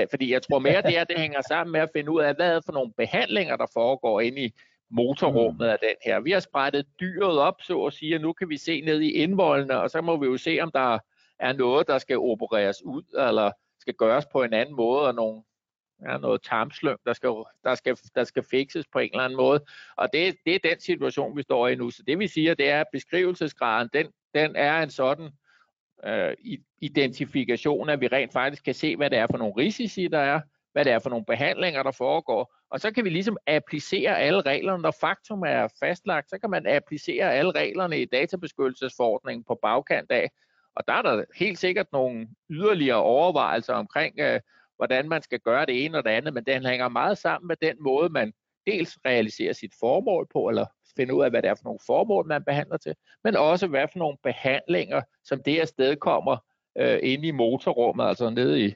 Fordi 0.10 0.33
jeg 0.33 0.42
tror 0.42 0.60
mere, 0.60 0.81
det 0.81 0.98
er, 0.98 1.04
det 1.04 1.19
hænger 1.19 1.42
sammen 1.48 1.72
med 1.72 1.80
at 1.80 1.89
finde 1.95 2.12
ud 2.12 2.22
af, 2.22 2.36
hvad 2.36 2.56
er 2.56 2.62
for 2.66 2.74
nogle 2.74 2.94
behandlinger, 2.98 3.56
der 3.56 3.66
foregår 3.74 4.22
inde 4.22 4.42
i 4.42 4.51
motorrummet 4.90 5.66
af 5.66 5.80
den 5.80 5.96
her. 6.06 6.20
Vi 6.20 6.32
har 6.32 6.40
sprættet 6.40 6.86
dyret 7.00 7.40
op, 7.40 7.62
så 7.62 7.86
at 7.86 7.94
sige, 7.94 8.16
og 8.16 8.22
nu 8.22 8.34
kan 8.34 8.50
vi 8.50 8.58
se 8.58 8.82
ned 8.82 9.02
i 9.02 9.12
indvoldene, 9.12 9.80
og 9.80 9.90
så 9.90 10.02
må 10.02 10.18
vi 10.18 10.26
jo 10.26 10.38
se, 10.38 10.60
om 10.62 10.72
der 10.72 11.00
er 11.40 11.54
noget, 11.54 11.88
der 11.88 11.98
skal 11.98 12.18
opereres 12.18 12.84
ud, 12.86 13.04
eller 13.28 13.52
skal 13.80 13.94
gøres 13.94 14.26
på 14.32 14.44
en 14.44 14.54
anden 14.54 14.76
måde, 14.76 15.08
og 15.08 15.16
nogle, 15.16 15.44
ja, 16.02 16.18
noget 16.18 16.42
tarmsløm, 16.44 16.98
der 17.06 17.13
skal, 17.13 17.30
der, 17.63 17.75
skal, 17.75 17.98
der 18.15 18.24
skal 18.24 18.44
fikses 18.51 18.86
på 18.94 19.00
en 19.00 19.10
eller 19.12 19.24
anden 19.24 19.38
måde. 19.38 19.65
Og 19.98 20.13
det, 20.13 20.36
det 20.46 20.56
er 20.56 20.70
den 20.70 20.80
situation, 20.80 21.38
vi 21.38 21.42
står 21.42 21.68
i 21.68 21.75
nu. 21.75 21.89
Så 21.89 22.04
det 22.08 22.20
vi 22.20 22.27
siger, 22.27 22.54
det 22.54 22.70
er, 22.70 22.82
at 22.82 22.88
beskrivelsesgraden, 22.92 23.89
den, 23.94 24.08
den 24.34 24.56
er 24.56 24.84
en 24.84 24.89
sådan 24.89 25.30
øh, 26.06 26.36
identifikation, 26.82 27.89
at 27.89 28.01
vi 28.01 28.08
rent 28.08 28.34
faktisk 28.34 28.63
kan 28.63 28.74
se, 28.74 28.96
hvad 28.96 29.10
det 29.10 29.18
er 29.18 29.27
for 29.32 29.38
nogle 29.38 29.54
risici, 29.58 30.08
der 30.08 30.20
er, 30.20 30.42
hvad 30.72 30.86
det 30.86 30.94
er 30.94 31.00
for 31.00 31.10
nogle 31.10 31.25
behandlinger, 31.25 31.84
der 31.84 31.92
foregår, 31.92 32.56
og 32.75 32.82
så 32.82 32.91
kan 32.91 33.03
vi 33.03 33.10
ligesom 33.10 33.38
applicere 33.48 34.20
alle 34.20 34.41
reglerne, 34.41 34.82
når 34.82 34.91
faktum 35.01 35.41
er 35.41 35.67
fastlagt, 35.79 36.29
så 36.29 36.38
kan 36.38 36.50
man 36.50 36.67
applicere 36.67 37.34
alle 37.34 37.51
reglerne 37.51 38.01
i 38.01 38.05
databeskyttelsesforordningen 38.05 39.44
på 39.44 39.60
bagkant 39.62 40.12
af. 40.12 40.32
Og 40.75 40.88
der 40.88 40.94
er 40.94 41.01
der 41.01 41.24
helt 41.36 41.60
sikkert 41.60 41.91
nogle 41.91 42.27
yderligere 42.50 42.98
overvejelser 42.98 43.74
omkring, 43.74 44.20
øh, 44.20 44.39
hvordan 44.77 45.10
man 45.10 45.22
skal 45.22 45.39
gøre 45.39 45.65
det 45.65 45.86
ene 45.86 45.98
og 45.98 46.03
det 46.03 46.10
andet, 46.10 46.34
men 46.34 46.44
den 46.44 46.65
hænger 46.65 46.89
meget 46.89 47.17
sammen 47.17 47.48
med 47.48 47.55
den 47.62 47.75
måde, 47.79 48.10
man 48.10 48.34
dels 48.67 48.98
realiserer 49.05 49.53
sit 49.53 49.74
formål 49.79 50.27
på, 50.34 50.50
eller 50.50 50.65
finder 50.98 51.15
ud 51.15 51.24
af, 51.24 51.29
hvad 51.29 51.41
det 51.41 51.50
er 51.50 51.55
for 51.55 51.63
nogle 51.63 51.79
formål, 51.86 52.27
man 52.27 52.44
behandler 52.44 52.77
til, 52.77 52.96
men 53.24 53.36
også 53.36 53.67
hvad 53.67 53.88
for 53.91 54.00
nogle 54.00 54.17
behandlinger, 54.24 55.01
som 55.24 55.44
det 55.44 55.60
afsted 55.60 55.96
kommer 55.96 56.38
øh, 56.77 57.00
inde 57.03 57.27
i 57.27 57.32
motorrummet, 57.32 58.05
altså 58.05 58.29
nede 58.29 58.65
i 58.65 58.74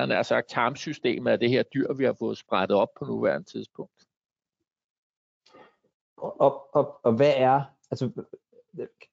han 0.00 0.10
har 0.10 0.22
sagt, 0.22 0.48
tarmsystemet 0.48 1.30
af 1.30 1.38
det 1.38 1.50
her 1.50 1.62
dyr, 1.62 1.92
vi 1.92 2.04
har 2.04 2.16
fået 2.18 2.38
sprættet 2.38 2.76
op 2.76 2.88
på 2.98 3.04
nuværende 3.04 3.50
tidspunkt. 3.50 4.06
Og, 6.16 6.74
og, 6.74 7.00
og 7.02 7.12
hvad 7.12 7.32
er, 7.36 7.62
altså, 7.90 8.10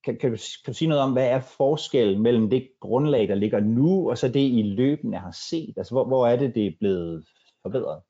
kan, 0.04 0.18
kan, 0.18 0.32
du, 0.32 0.38
kan 0.66 0.74
du 0.74 0.74
sige 0.74 0.90
noget 0.90 1.04
om, 1.04 1.12
hvad 1.12 1.30
er 1.30 1.40
forskellen 1.40 2.22
mellem 2.22 2.50
det 2.50 2.72
grundlag, 2.80 3.28
der 3.28 3.36
ligger 3.36 3.60
nu, 3.60 4.10
og 4.10 4.18
så 4.18 4.28
det, 4.28 4.40
I 4.40 4.62
løbende 4.62 5.18
har 5.18 5.32
set? 5.32 5.74
Altså, 5.78 5.94
hvor, 5.94 6.06
hvor 6.06 6.28
er 6.28 6.36
det, 6.36 6.56
det 6.56 6.68
er 6.68 6.72
blevet 6.80 7.28
forbedret? 7.62 8.02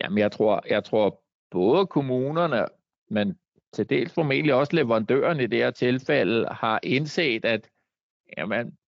Jamen, 0.00 0.18
jeg 0.18 0.32
tror, 0.32 0.62
jeg 0.68 0.84
tror 0.84 1.22
både 1.50 1.86
kommunerne, 1.86 2.66
men 3.08 3.38
til 3.72 3.90
dels 3.90 4.12
formentlig 4.12 4.54
også 4.54 4.76
leverandøren 4.76 5.40
i 5.40 5.46
det 5.46 5.58
her 5.58 5.70
tilfælde, 5.70 6.46
har 6.50 6.80
indset, 6.82 7.44
at 7.44 7.70
jamen, 8.38 8.78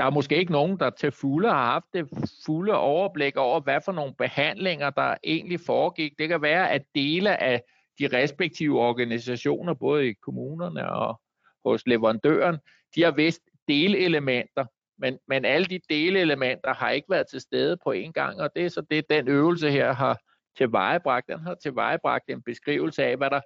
der 0.00 0.06
er 0.06 0.10
måske 0.10 0.36
ikke 0.36 0.52
nogen, 0.52 0.78
der 0.78 0.90
til 0.90 1.12
fulde 1.12 1.48
har 1.48 1.64
haft 1.64 1.84
det 1.92 2.08
fulde 2.46 2.74
overblik 2.74 3.36
over, 3.36 3.60
hvad 3.60 3.80
for 3.84 3.92
nogle 3.92 4.14
behandlinger, 4.18 4.90
der 4.90 5.16
egentlig 5.24 5.60
foregik. 5.66 6.12
Det 6.18 6.28
kan 6.28 6.42
være, 6.42 6.70
at 6.70 6.82
dele 6.94 7.42
af 7.42 7.62
de 7.98 8.08
respektive 8.12 8.80
organisationer, 8.80 9.74
både 9.74 10.08
i 10.08 10.12
kommunerne 10.12 10.92
og 10.92 11.20
hos 11.64 11.86
leverandøren, 11.86 12.58
de 12.94 13.02
har 13.02 13.10
vist 13.10 13.42
delelementer, 13.68 14.64
Men, 14.98 15.18
men 15.28 15.44
alle 15.44 15.66
de 15.66 15.80
delelementer 15.88 16.74
har 16.74 16.90
ikke 16.90 17.10
været 17.10 17.26
til 17.30 17.40
stede 17.40 17.76
på 17.84 17.92
en 17.92 18.12
gang, 18.12 18.40
og 18.40 18.50
det 18.56 18.64
er 18.64 18.68
så 18.68 18.82
det, 18.90 19.10
den 19.10 19.28
øvelse 19.28 19.70
her 19.70 19.92
har 19.92 20.18
tilvejebragt. 20.56 21.28
Den 21.28 21.40
har 21.40 21.54
tilvejebragt 21.54 22.24
en 22.30 22.42
beskrivelse 22.42 23.04
af, 23.04 23.16
hvad 23.16 23.30
der 23.30 23.40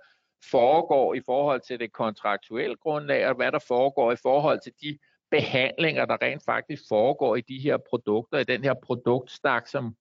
foregår 0.50 1.14
i 1.14 1.20
forhold 1.26 1.60
til 1.60 1.80
det 1.80 1.92
kontraktuelle 1.92 2.76
grundlag, 2.76 3.28
og 3.28 3.34
hvad 3.34 3.52
der 3.52 3.58
foregår 3.68 4.12
i 4.12 4.16
forhold 4.22 4.60
til 4.64 4.72
de 4.82 4.98
behandlinger, 5.36 6.04
der 6.04 6.22
rent 6.22 6.44
faktisk 6.44 6.82
foregår 6.88 7.36
i 7.36 7.40
de 7.40 7.58
her 7.58 7.76
produkter, 7.90 8.38
i 8.38 8.44
den 8.44 8.64
her 8.64 8.74
produktstak, 8.74 9.66
som 9.66 9.96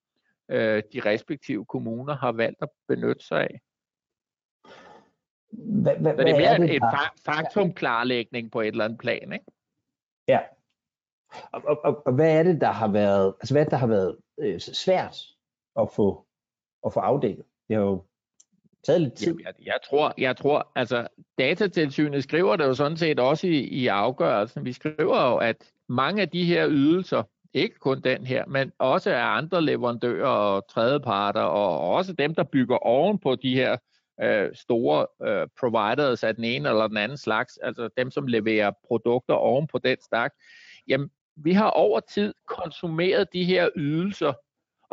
øh, 0.48 0.82
de 0.92 1.00
respektive 1.00 1.64
kommuner 1.64 2.16
har 2.16 2.32
valgt 2.32 2.62
at 2.62 2.68
benytte 2.88 3.24
sig 3.26 3.40
af. 3.40 3.60
Hva, 5.52 5.98
hva, 5.98 6.10
Så 6.10 6.22
det 6.22 6.30
er 6.30 6.36
mere 6.36 6.54
er 6.54 6.58
det, 6.58 6.76
et 6.76 6.82
fa- 6.82 7.22
faktumklarlægning 7.24 8.52
på 8.52 8.60
et 8.60 8.66
eller 8.66 8.84
andet 8.84 8.98
plan, 8.98 9.32
ikke? 9.32 9.44
Ja. 10.28 10.40
Og, 11.52 11.62
og, 11.64 11.84
og, 11.84 12.02
og 12.06 12.12
hvad 12.12 12.38
er 12.38 12.42
det, 12.42 12.60
der 12.60 12.70
har 12.70 12.88
været, 12.88 13.34
altså 13.40 13.54
hvad 13.54 13.66
er 13.66 13.68
der 13.68 13.76
har 13.76 13.86
været 13.86 14.18
øh, 14.38 14.60
svært 14.60 15.16
at 15.80 15.90
få, 15.90 16.26
at 16.86 16.92
få 16.92 17.00
afdækket? 17.00 17.44
Det 17.68 17.76
har 17.76 17.82
jo 17.82 18.04
taget 18.84 19.00
lidt 19.00 19.14
tid. 19.14 19.36
jeg, 19.44 19.52
jeg, 19.66 19.78
tror, 19.88 20.14
jeg 20.18 20.36
tror, 20.36 20.72
altså 20.74 21.06
datatilsynet 21.38 22.22
skriver 22.22 22.56
det 22.56 22.64
jo 22.64 22.74
sådan 22.74 22.96
set 22.96 23.20
også 23.20 23.46
i, 23.46 23.58
i 23.58 23.86
afgørelsen. 23.86 24.64
Vi 24.64 24.72
skriver 24.72 25.28
jo, 25.30 25.36
at 25.36 25.56
mange 25.88 26.22
af 26.22 26.28
de 26.28 26.44
her 26.44 26.68
ydelser, 26.70 27.22
ikke 27.54 27.78
kun 27.78 28.00
den 28.00 28.26
her, 28.26 28.46
men 28.46 28.72
også 28.78 29.10
af 29.10 29.36
andre 29.36 29.62
leverandører 29.62 30.28
og 30.28 30.68
tredjeparter, 30.68 31.40
og 31.40 31.80
også 31.80 32.12
dem, 32.12 32.34
der 32.34 32.44
bygger 32.44 32.76
oven 32.76 33.18
på 33.18 33.34
de 33.34 33.54
her 33.54 33.76
øh, 34.22 34.50
store 34.54 35.06
øh, 35.28 35.48
providers 35.60 36.24
af 36.24 36.34
den 36.34 36.44
ene 36.44 36.68
eller 36.68 36.88
den 36.88 36.96
anden 36.96 37.18
slags, 37.18 37.58
altså 37.62 37.88
dem, 37.96 38.10
som 38.10 38.26
leverer 38.26 38.70
produkter 38.88 39.34
oven 39.34 39.66
på 39.66 39.78
den 39.78 39.96
stak, 40.00 40.32
jamen, 40.88 41.10
vi 41.36 41.52
har 41.52 41.70
over 41.70 42.00
tid 42.00 42.34
konsumeret 42.46 43.32
de 43.32 43.44
her 43.44 43.68
ydelser 43.76 44.32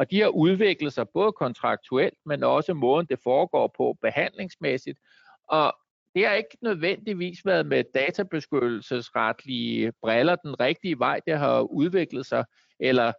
og 0.02 0.12
de 0.12 0.22
har 0.22 0.28
udviklet 0.28 0.94
sig 0.94 1.10
både 1.10 1.32
kontraktuelt, 1.32 2.14
men 2.26 2.44
også 2.44 2.74
måden, 2.74 3.06
det 3.10 3.20
foregår 3.24 3.74
på 3.78 3.98
behandlingsmæssigt. 4.02 5.00
Og 5.48 5.74
det 6.16 6.28
har 6.28 6.34
ikke 6.34 6.58
nødvendigvis 6.62 7.46
været 7.46 7.66
med 7.66 7.84
databeskyttelsesretlige 7.94 9.92
briller 10.02 10.36
den 10.36 10.60
rigtige 10.60 11.00
vej, 11.00 11.20
det 11.28 11.38
har 11.38 11.62
udviklet 11.62 12.26
sig, 12.26 12.46
eller 12.80 13.14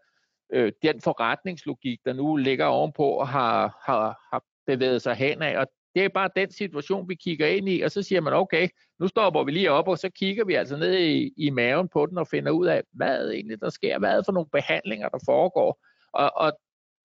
øh, 0.52 0.72
den 0.82 1.00
forretningslogik, 1.00 1.98
der 2.04 2.12
nu 2.12 2.36
ligger 2.36 2.64
ovenpå, 2.66 3.24
har, 3.24 3.78
har, 3.86 4.20
har 4.32 4.44
bevæget 4.66 5.02
sig 5.02 5.14
hen 5.14 5.42
af. 5.42 5.58
Og 5.58 5.66
det 5.94 6.04
er 6.04 6.08
bare 6.08 6.30
den 6.36 6.52
situation, 6.52 7.08
vi 7.08 7.14
kigger 7.14 7.46
ind 7.46 7.68
i, 7.68 7.80
og 7.80 7.90
så 7.90 8.02
siger 8.02 8.20
man, 8.20 8.32
okay, 8.32 8.68
nu 9.00 9.08
stopper 9.08 9.44
vi 9.44 9.50
lige 9.50 9.70
op, 9.70 9.88
og 9.88 9.98
så 9.98 10.10
kigger 10.10 10.44
vi 10.44 10.54
altså 10.54 10.76
ned 10.76 10.98
i, 10.98 11.32
i 11.36 11.50
maven 11.50 11.88
på 11.88 12.06
den 12.06 12.18
og 12.18 12.28
finder 12.28 12.52
ud 12.52 12.66
af, 12.66 12.82
hvad 12.92 13.26
er 13.26 13.30
egentlig, 13.30 13.60
der 13.60 13.70
sker, 13.70 13.98
hvad 13.98 14.10
er 14.10 14.16
det 14.16 14.24
for 14.24 14.32
nogle 14.32 14.48
behandlinger, 14.52 15.08
der 15.08 15.18
foregår. 15.26 15.86
Og, 16.12 16.32
og 16.36 16.52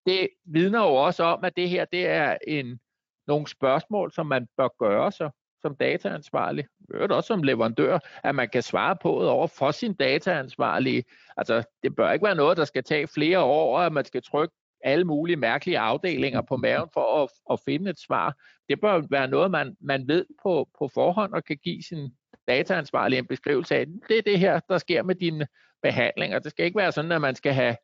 det 0.07 0.29
vidner 0.45 0.79
jo 0.79 0.95
også 0.95 1.23
om, 1.23 1.43
at 1.43 1.55
det 1.55 1.69
her 1.69 1.85
det 1.85 2.07
er 2.07 2.37
en, 2.47 2.79
nogle 3.27 3.47
spørgsmål, 3.47 4.11
som 4.11 4.25
man 4.25 4.47
bør 4.57 4.67
gøre 4.79 5.11
sig 5.11 5.31
som 5.61 5.75
dataansvarlig, 5.75 6.65
øvrigt 6.93 7.11
også 7.11 7.27
som 7.27 7.43
leverandør, 7.43 7.99
at 8.23 8.35
man 8.35 8.49
kan 8.49 8.61
svare 8.61 8.95
på 9.01 9.19
det 9.21 9.29
over 9.29 9.47
for 9.47 9.71
sin 9.71 9.93
dataansvarlige. 9.93 11.03
Altså, 11.37 11.63
det 11.83 11.95
bør 11.95 12.11
ikke 12.11 12.25
være 12.25 12.35
noget, 12.35 12.57
der 12.57 12.65
skal 12.65 12.83
tage 12.83 13.07
flere 13.07 13.39
år, 13.39 13.79
at 13.79 13.93
man 13.93 14.05
skal 14.05 14.21
trykke 14.21 14.55
alle 14.83 15.05
mulige 15.05 15.35
mærkelige 15.35 15.79
afdelinger 15.79 16.41
på 16.41 16.57
maven 16.57 16.89
for 16.93 17.23
at, 17.23 17.29
at 17.51 17.59
finde 17.65 17.89
et 17.89 17.99
svar. 17.99 18.35
Det 18.69 18.81
bør 18.81 19.01
være 19.09 19.27
noget, 19.27 19.51
man, 19.51 19.75
man 19.81 20.07
ved 20.07 20.25
på, 20.43 20.69
på 20.79 20.89
forhånd 20.93 21.33
og 21.33 21.43
kan 21.43 21.57
give 21.63 21.83
sin 21.83 22.09
dataansvarlige 22.47 23.19
en 23.19 23.27
beskrivelse 23.27 23.75
af. 23.75 23.85
Det 24.07 24.17
er 24.17 24.21
det 24.21 24.39
her, 24.39 24.59
der 24.69 24.77
sker 24.77 25.03
med 25.03 25.15
dine 25.15 25.47
behandlinger. 25.81 26.39
Det 26.39 26.51
skal 26.51 26.65
ikke 26.65 26.77
være 26.77 26.91
sådan, 26.91 27.11
at 27.11 27.21
man 27.21 27.35
skal 27.35 27.53
have 27.53 27.75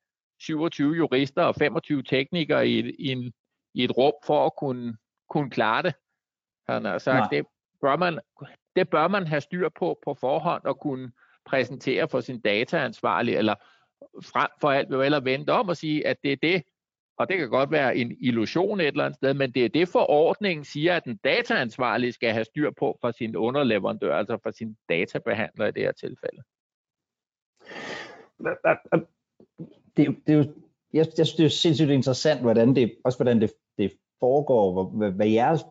27 0.43 0.93
jurister 0.95 1.43
og 1.43 1.55
25 1.55 2.03
teknikere 2.03 2.67
i, 2.67 2.95
i, 2.99 3.07
en, 3.07 3.33
i 3.73 3.83
et 3.83 3.97
rum 3.97 4.13
for 4.25 4.45
at 4.45 4.55
kunne, 4.57 4.97
kunne 5.29 5.49
klare 5.49 5.81
det. 5.81 5.93
Han 6.69 6.85
har 6.85 6.97
sagt, 6.97 7.31
det 7.31 7.45
bør, 7.81 7.95
man, 7.95 8.19
det 8.75 8.89
bør 8.89 9.07
man 9.07 9.27
have 9.27 9.41
styr 9.41 9.69
på 9.69 9.99
på 10.05 10.13
forhånd 10.13 10.63
og 10.63 10.79
kunne 10.79 11.11
præsentere 11.45 12.07
for 12.07 12.21
sin 12.21 12.39
dataansvarlige, 12.39 13.37
eller 13.37 13.55
frem 14.23 14.49
for 14.61 14.71
alt 14.71 14.89
vil 14.89 14.99
eller 14.99 15.19
vente 15.19 15.49
om 15.49 15.69
og 15.69 15.77
sige, 15.77 16.07
at 16.07 16.17
det 16.23 16.31
er 16.31 16.37
det, 16.41 16.63
og 17.17 17.29
det 17.29 17.37
kan 17.37 17.49
godt 17.49 17.71
være 17.71 17.95
en 17.95 18.17
illusion 18.19 18.79
et 18.79 18.87
eller 18.87 19.05
andet 19.05 19.17
sted, 19.17 19.33
men 19.33 19.51
det 19.51 19.65
er 19.65 19.69
det 19.69 19.87
forordningen 19.87 20.65
siger, 20.65 20.95
at 20.95 21.05
den 21.05 21.17
dataansvarlige 21.17 22.11
skal 22.11 22.31
have 22.31 22.45
styr 22.45 22.71
på 22.79 22.97
for 23.01 23.11
sin 23.11 23.35
underleverandør, 23.35 24.15
altså 24.15 24.37
for 24.43 24.51
sin 24.51 24.77
databehandler 24.89 25.65
i 25.67 25.71
det 25.71 25.83
her 25.83 25.91
tilfælde 25.91 26.43
det, 29.97 30.15
det 30.27 30.33
er 30.33 30.37
jo, 30.37 30.43
jeg, 30.93 31.05
jeg 31.17 31.27
synes, 31.27 31.33
det 31.33 31.45
er 31.45 31.49
sindssygt 31.49 31.89
interessant, 31.89 32.41
hvordan 32.41 32.75
det, 32.75 32.93
også 33.03 33.17
hvordan 33.17 33.41
det, 33.41 33.51
det 33.77 33.91
foregår, 34.19 34.83
hvad, 34.83 35.11
hvad 35.11 35.27
jeres 35.27 35.61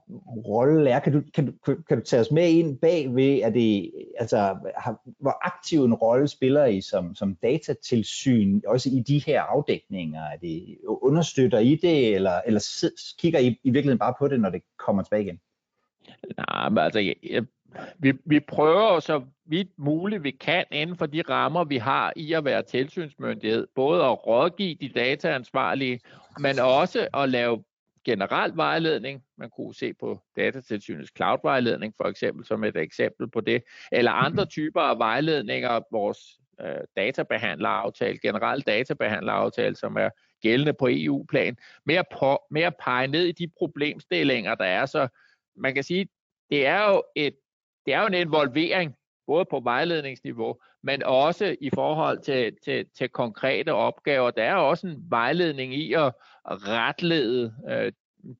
rolle 0.46 0.90
er. 0.90 1.00
Kan 1.00 1.12
du, 1.12 1.22
kan, 1.34 1.46
du, 1.46 1.52
kan 1.88 1.98
du 1.98 2.04
tage 2.04 2.20
os 2.20 2.30
med 2.30 2.50
ind 2.50 2.78
bag 2.78 3.14
ved, 3.14 3.40
at 3.40 3.54
det, 3.54 3.92
altså, 4.18 4.36
har, 4.76 5.00
hvor 5.20 5.46
aktiv 5.46 5.84
en 5.84 5.94
rolle 5.94 6.28
spiller 6.28 6.64
I 6.64 6.80
som, 6.80 7.14
som 7.14 7.36
datatilsyn, 7.42 8.60
også 8.66 8.90
i 8.92 9.00
de 9.00 9.18
her 9.18 9.42
afdækninger? 9.42 10.20
Er 10.20 10.36
det, 10.36 10.78
understøtter 10.86 11.58
I 11.58 11.74
det, 11.74 12.14
eller, 12.14 12.40
eller 12.46 12.90
kigger 13.18 13.38
I 13.38 13.46
i 13.46 13.70
virkeligheden 13.70 13.98
bare 13.98 14.14
på 14.18 14.28
det, 14.28 14.40
når 14.40 14.50
det 14.50 14.62
kommer 14.78 15.02
tilbage 15.02 15.22
igen? 15.22 15.40
Nej, 16.36 16.68
men 16.68 16.78
altså, 16.78 17.00
jeg, 17.00 17.44
vi, 17.98 18.12
vi 18.24 18.40
prøver 18.40 19.00
så 19.00 19.22
vidt 19.44 19.68
muligt 19.76 20.22
vi 20.22 20.30
kan 20.30 20.64
inden 20.70 20.96
for 20.96 21.06
de 21.06 21.22
rammer, 21.22 21.64
vi 21.64 21.76
har 21.76 22.12
i 22.16 22.32
at 22.32 22.44
være 22.44 22.62
tilsynsmyndighed, 22.62 23.66
både 23.74 24.04
at 24.04 24.26
rådgive 24.26 24.76
de 24.80 24.88
dataansvarlige, 24.88 26.00
men 26.38 26.58
også 26.58 27.08
at 27.14 27.28
lave 27.28 27.64
generel 28.04 28.52
vejledning. 28.56 29.22
Man 29.38 29.50
kunne 29.50 29.74
se 29.74 29.94
på 29.94 30.20
datatilsynets 30.36 31.12
cloud-vejledning 31.16 31.94
for 31.96 32.08
eksempel 32.08 32.46
som 32.46 32.64
et 32.64 32.76
eksempel 32.76 33.30
på 33.30 33.40
det, 33.40 33.62
eller 33.92 34.12
andre 34.12 34.46
typer 34.46 34.80
af 34.80 34.98
vejledninger, 34.98 35.80
vores 35.92 36.18
øh, 36.60 36.84
databehandleraftale, 36.96 38.18
generel 38.18 38.60
databehandleraftale, 38.60 39.76
som 39.76 39.96
er 39.96 40.08
gældende 40.42 40.72
på 40.72 40.88
EU-plan, 40.90 41.56
med 41.86 41.94
at, 41.94 42.06
på, 42.18 42.42
med 42.50 42.62
at 42.62 42.74
pege 42.84 43.06
ned 43.06 43.24
i 43.24 43.32
de 43.32 43.50
problemstillinger, 43.58 44.54
der 44.54 44.64
er. 44.64 44.86
Så 44.86 45.08
man 45.56 45.74
kan 45.74 45.84
sige, 45.84 46.08
det 46.50 46.66
er 46.66 46.90
jo 46.90 47.02
et 47.16 47.34
det 47.86 47.94
er 47.94 48.00
jo 48.00 48.06
en 48.06 48.14
involvering, 48.14 48.94
både 49.26 49.44
på 49.50 49.60
vejledningsniveau, 49.60 50.56
men 50.82 51.02
også 51.02 51.56
i 51.60 51.70
forhold 51.74 52.18
til, 52.22 52.56
til, 52.64 52.86
til 52.98 53.08
konkrete 53.08 53.72
opgaver. 53.74 54.30
Der 54.30 54.42
er 54.42 54.54
også 54.54 54.86
en 54.86 55.04
vejledning 55.08 55.74
i 55.74 55.92
at 55.92 56.12
retlede 56.44 57.54
øh, 57.70 57.92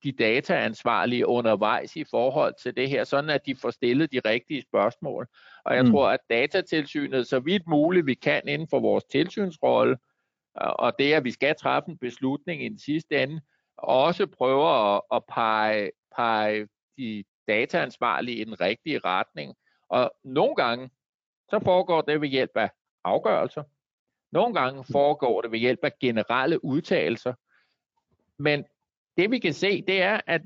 de 0.04 0.12
dataansvarlige 0.12 1.26
undervejs 1.26 1.96
i 1.96 2.04
forhold 2.11 2.54
til 2.62 2.76
det 2.76 2.88
her, 2.88 3.04
sådan 3.04 3.30
at 3.30 3.46
de 3.46 3.56
får 3.56 3.70
stillet 3.70 4.12
de 4.12 4.20
rigtige 4.25 4.62
spørgsmål. 4.62 5.28
Og 5.64 5.76
jeg 5.76 5.84
mm. 5.84 5.90
tror, 5.90 6.08
at 6.08 6.20
datatilsynet 6.30 7.26
så 7.26 7.40
vidt 7.40 7.66
muligt 7.66 8.06
vi 8.06 8.14
kan 8.14 8.49
inden 8.49 8.68
for 8.70 8.80
vores 8.80 9.04
tilsynsrolle, 9.04 9.96
og 10.54 10.92
det 10.99 11.12
at 11.12 11.25
vi 11.25 11.30
skal 11.30 11.54
træffe 11.54 11.90
en 11.90 11.99
beslutning 11.99 12.64
i 12.64 12.68
den 12.68 12.78
sidste 12.78 13.22
ende, 13.22 13.40
også 13.76 14.26
prøver 14.26 14.94
at, 14.96 15.02
at 15.12 15.22
pege, 15.28 15.90
pege 16.16 16.68
de 16.99 17.25
dataansvarlige 17.52 18.37
i 18.37 18.44
den 18.44 18.61
rigtige 18.61 18.99
retning. 18.99 19.54
Og 19.88 20.12
nogle 20.25 20.54
gange, 20.54 20.90
så 21.50 21.61
foregår 21.64 22.00
det 22.00 22.21
ved 22.21 22.28
hjælp 22.28 22.50
af 22.54 22.71
afgørelser. 23.04 23.62
Nogle 24.32 24.54
gange 24.54 24.85
foregår 24.92 25.40
det 25.42 25.52
ved 25.52 25.59
hjælp 25.59 25.80
af 25.82 25.99
generelle 26.00 26.64
udtalelser. 26.64 27.35
Men 28.38 28.64
det 29.16 29.30
vi 29.30 29.38
kan 29.38 29.52
se, 29.52 29.82
det 29.82 30.02
er, 30.02 30.21
at 30.26 30.42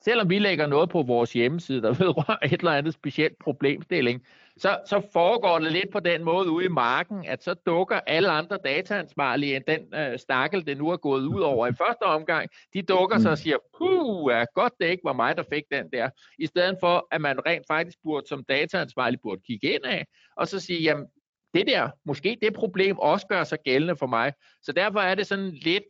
selvom 0.00 0.30
vi 0.30 0.38
lægger 0.38 0.66
noget 0.66 0.90
på 0.90 1.02
vores 1.02 1.32
hjemmeside, 1.32 1.82
der 1.82 1.92
vedrører 2.04 2.38
et 2.44 2.52
eller 2.52 2.72
andet 2.72 2.94
specielt 2.94 3.38
problemstilling, 3.38 4.26
så, 4.56 4.80
så 4.86 5.08
foregår 5.12 5.58
det 5.58 5.72
lidt 5.72 5.92
på 5.92 6.00
den 6.00 6.24
måde 6.24 6.50
ude 6.50 6.64
i 6.64 6.68
marken, 6.68 7.24
at 7.24 7.44
så 7.44 7.54
dukker 7.54 8.00
alle 8.06 8.30
andre 8.30 8.58
dataansvarlige 8.64 9.56
end 9.56 9.64
den 9.68 9.94
øh, 9.94 10.18
stakkel, 10.18 10.66
det 10.66 10.78
nu 10.78 10.88
er 10.88 10.96
gået 10.96 11.26
ud 11.26 11.40
over 11.40 11.66
i 11.66 11.72
første 11.72 12.02
omgang, 12.02 12.48
de 12.74 12.82
dukker 12.82 13.18
sig 13.18 13.30
og 13.30 13.38
siger, 13.38 13.56
puh, 13.78 14.32
ja, 14.32 14.44
godt 14.54 14.72
det 14.80 14.86
ikke 14.86 15.04
var 15.04 15.12
mig, 15.12 15.36
der 15.36 15.42
fik 15.52 15.64
den 15.72 15.90
der. 15.92 16.10
I 16.38 16.46
stedet 16.46 16.76
for, 16.80 17.08
at 17.10 17.20
man 17.20 17.46
rent 17.46 17.66
faktisk 17.66 17.98
burde 18.04 18.26
som 18.28 18.44
dataansvarlig 18.44 19.20
burde 19.22 19.40
kigge 19.46 19.74
ind 19.74 19.84
af, 19.84 20.06
og 20.36 20.48
så 20.48 20.60
sige, 20.60 20.82
jamen, 20.82 21.06
det 21.54 21.66
der, 21.66 21.90
måske 22.04 22.38
det 22.42 22.54
problem 22.54 22.98
også 22.98 23.26
gør 23.26 23.44
sig 23.44 23.58
gældende 23.64 23.96
for 23.96 24.06
mig. 24.06 24.32
Så 24.62 24.72
derfor 24.72 25.00
er 25.00 25.14
det 25.14 25.26
sådan 25.26 25.50
lidt, 25.50 25.84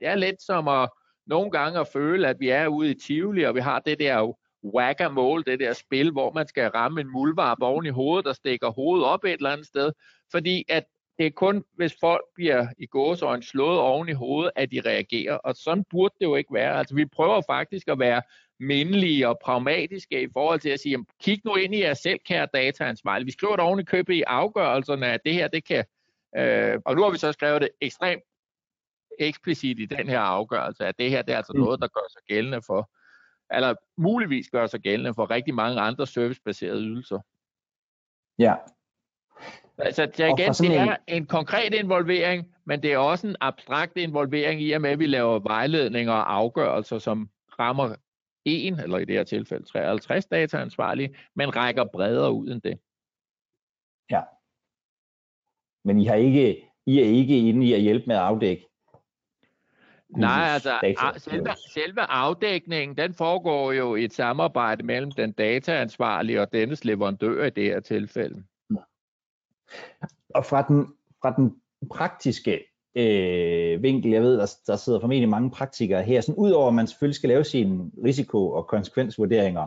det 0.00 0.08
er 0.08 0.14
lidt 0.14 0.42
som 0.42 0.68
at 0.68 0.88
nogle 1.26 1.50
gange 1.50 1.80
at 1.80 1.88
føle, 1.92 2.28
at 2.28 2.36
vi 2.40 2.48
er 2.48 2.66
ude 2.66 2.90
i 2.90 2.94
Tivoli, 2.94 3.42
og 3.42 3.54
vi 3.54 3.60
har 3.60 3.78
det 3.78 3.98
der 3.98 4.16
whack 4.64 5.12
mole 5.12 5.44
det 5.44 5.60
der 5.60 5.72
spil, 5.72 6.10
hvor 6.10 6.32
man 6.32 6.46
skal 6.46 6.70
ramme 6.70 7.00
en 7.00 7.12
muldvarp 7.12 7.58
oven 7.62 7.86
i 7.86 7.88
hovedet, 7.88 8.24
der 8.24 8.32
stikker 8.32 8.70
hovedet 8.70 9.06
op 9.06 9.24
et 9.24 9.32
eller 9.32 9.50
andet 9.50 9.66
sted. 9.66 9.92
Fordi 10.32 10.64
at 10.68 10.84
det 11.18 11.26
er 11.26 11.30
kun, 11.30 11.64
hvis 11.76 11.96
folk 12.00 12.24
bliver 12.34 12.66
i 12.78 12.86
gåsøjne 12.86 13.42
slået 13.42 13.78
oven 13.78 14.08
i 14.08 14.12
hovedet, 14.12 14.52
at 14.56 14.70
de 14.70 14.80
reagerer. 14.86 15.34
Og 15.34 15.54
sådan 15.56 15.84
burde 15.90 16.14
det 16.20 16.26
jo 16.26 16.36
ikke 16.36 16.54
være. 16.54 16.78
Altså, 16.78 16.94
vi 16.94 17.06
prøver 17.06 17.42
faktisk 17.46 17.88
at 17.88 17.98
være 17.98 18.22
mindelige 18.60 19.28
og 19.28 19.38
pragmatiske 19.42 20.22
i 20.22 20.28
forhold 20.32 20.60
til 20.60 20.68
at 20.68 20.80
sige, 20.80 21.04
kig 21.22 21.40
nu 21.44 21.54
ind 21.54 21.74
i 21.74 21.82
jer 21.82 21.94
selv, 21.94 22.18
kære 22.26 22.48
dataansvarlige. 22.54 23.24
Vi 23.24 23.32
skriver 23.32 23.56
det 23.56 23.64
oven 23.64 23.80
i 23.80 23.84
købet 23.84 24.14
i 24.14 24.22
afgørelserne, 24.22 25.06
at 25.06 25.20
det 25.24 25.34
her, 25.34 25.48
det 25.48 25.64
kan... 25.64 25.84
Øh, 26.36 26.78
og 26.84 26.96
nu 26.96 27.02
har 27.02 27.10
vi 27.10 27.18
så 27.18 27.32
skrevet 27.32 27.60
det 27.60 27.68
ekstremt 27.80 28.22
eksplicit 29.18 29.80
i 29.80 29.86
den 29.86 30.08
her 30.08 30.20
afgørelse, 30.20 30.86
at 30.86 30.98
det 30.98 31.10
her 31.10 31.22
det 31.22 31.32
er 31.32 31.36
altså 31.36 31.52
mm. 31.52 31.60
noget, 31.60 31.80
der 31.80 31.88
gør 31.88 32.12
sig 32.12 32.22
gældende 32.28 32.62
for, 32.66 32.90
eller 33.52 33.74
muligvis 33.96 34.50
gør 34.50 34.66
sig 34.66 34.80
gældende 34.80 35.14
for 35.14 35.30
rigtig 35.30 35.54
mange 35.54 35.80
andre 35.80 36.06
servicebaserede 36.06 36.82
ydelser. 36.82 37.20
Ja. 38.38 38.54
Altså, 39.78 40.10
så 40.14 40.24
igen, 40.24 40.52
det 40.52 40.76
er 40.76 40.96
en 41.08 41.26
konkret 41.26 41.74
involvering, 41.74 42.54
men 42.64 42.82
det 42.82 42.92
er 42.92 42.98
også 42.98 43.26
en 43.26 43.36
abstrakt 43.40 43.96
involvering 43.96 44.62
i 44.62 44.72
og 44.72 44.80
med, 44.80 44.90
at 44.90 44.98
vi 44.98 45.06
laver 45.06 45.38
vejledninger 45.38 46.12
og 46.12 46.34
afgørelser, 46.34 46.98
som 46.98 47.30
rammer 47.58 47.96
en, 48.44 48.80
eller 48.80 48.98
i 48.98 49.04
det 49.04 49.14
her 49.14 49.24
tilfælde 49.24 49.64
53 49.64 50.26
dataansvarlige, 50.26 51.16
men 51.34 51.56
rækker 51.56 51.84
bredere 51.84 52.32
ud 52.32 52.48
end 52.48 52.62
det. 52.62 52.78
Ja. 54.10 54.22
Men 55.84 55.98
I 56.00 56.04
har 56.04 56.14
ikke, 56.14 56.70
I 56.86 57.00
er 57.00 57.04
ikke 57.04 57.48
inde 57.48 57.66
i 57.66 57.72
at 57.72 57.80
hjælpe 57.80 58.06
med 58.06 58.16
at 58.16 58.22
afdække 58.22 58.69
Nej, 60.16 60.48
altså 60.54 60.72
selve, 61.18 61.46
selve 61.74 62.00
afdækningen, 62.00 62.96
den 62.96 63.14
foregår 63.14 63.72
jo 63.72 63.94
i 63.94 64.04
et 64.04 64.12
samarbejde 64.12 64.82
mellem 64.82 65.10
den 65.10 65.32
dataansvarlige 65.32 66.40
og 66.40 66.52
dennes 66.52 66.84
leverandør 66.84 67.44
i 67.44 67.50
det 67.50 67.64
her 67.64 67.80
tilfælde. 67.80 68.44
Og 70.34 70.44
fra 70.44 70.62
den, 70.62 70.86
fra 71.22 71.34
den 71.36 71.56
praktiske 71.90 72.60
øh, 72.94 73.82
vinkel, 73.82 74.10
jeg 74.10 74.22
ved, 74.22 74.38
der, 74.38 74.54
der 74.66 74.76
sidder 74.76 75.00
formentlig 75.00 75.28
mange 75.28 75.50
praktikere 75.50 76.02
her, 76.02 76.20
sådan 76.20 76.34
udover 76.34 76.68
at 76.68 76.74
man 76.74 76.86
selvfølgelig 76.86 77.16
skal 77.16 77.28
lave 77.28 77.44
sine 77.44 77.90
risiko- 78.04 78.50
og 78.52 78.66
konsekvensvurderinger, 78.66 79.66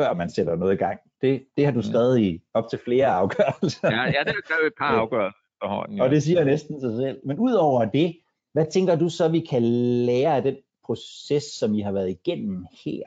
før 0.00 0.14
man 0.14 0.30
sætter 0.30 0.56
noget 0.56 0.74
i 0.74 0.76
gang. 0.76 1.00
Det, 1.20 1.46
det 1.56 1.64
har 1.64 1.72
du 1.72 1.78
mm. 1.78 1.82
skrevet 1.82 2.20
i 2.20 2.42
op 2.54 2.70
til 2.70 2.78
flere 2.84 3.06
afgørelser. 3.06 3.90
Ja, 3.90 4.02
ja 4.02 4.20
det 4.24 4.34
har 4.34 4.42
skrevet 4.44 4.66
et 4.66 4.72
par 4.78 4.98
afgørelser. 5.00 5.40
Ja. 5.62 6.02
Og 6.02 6.10
det 6.10 6.22
siger 6.22 6.44
næsten 6.44 6.80
sig 6.80 6.96
selv. 6.96 7.20
Men 7.24 7.38
udover 7.38 7.84
det, 7.84 8.16
hvad 8.56 8.66
tænker 8.70 8.96
du 8.96 9.08
så, 9.08 9.28
vi 9.28 9.40
kan 9.40 9.62
lære 10.06 10.36
af 10.36 10.42
den 10.42 10.56
proces, 10.84 11.42
som 11.42 11.74
I 11.74 11.80
har 11.80 11.92
været 11.92 12.10
igennem 12.10 12.66
her? 12.84 13.02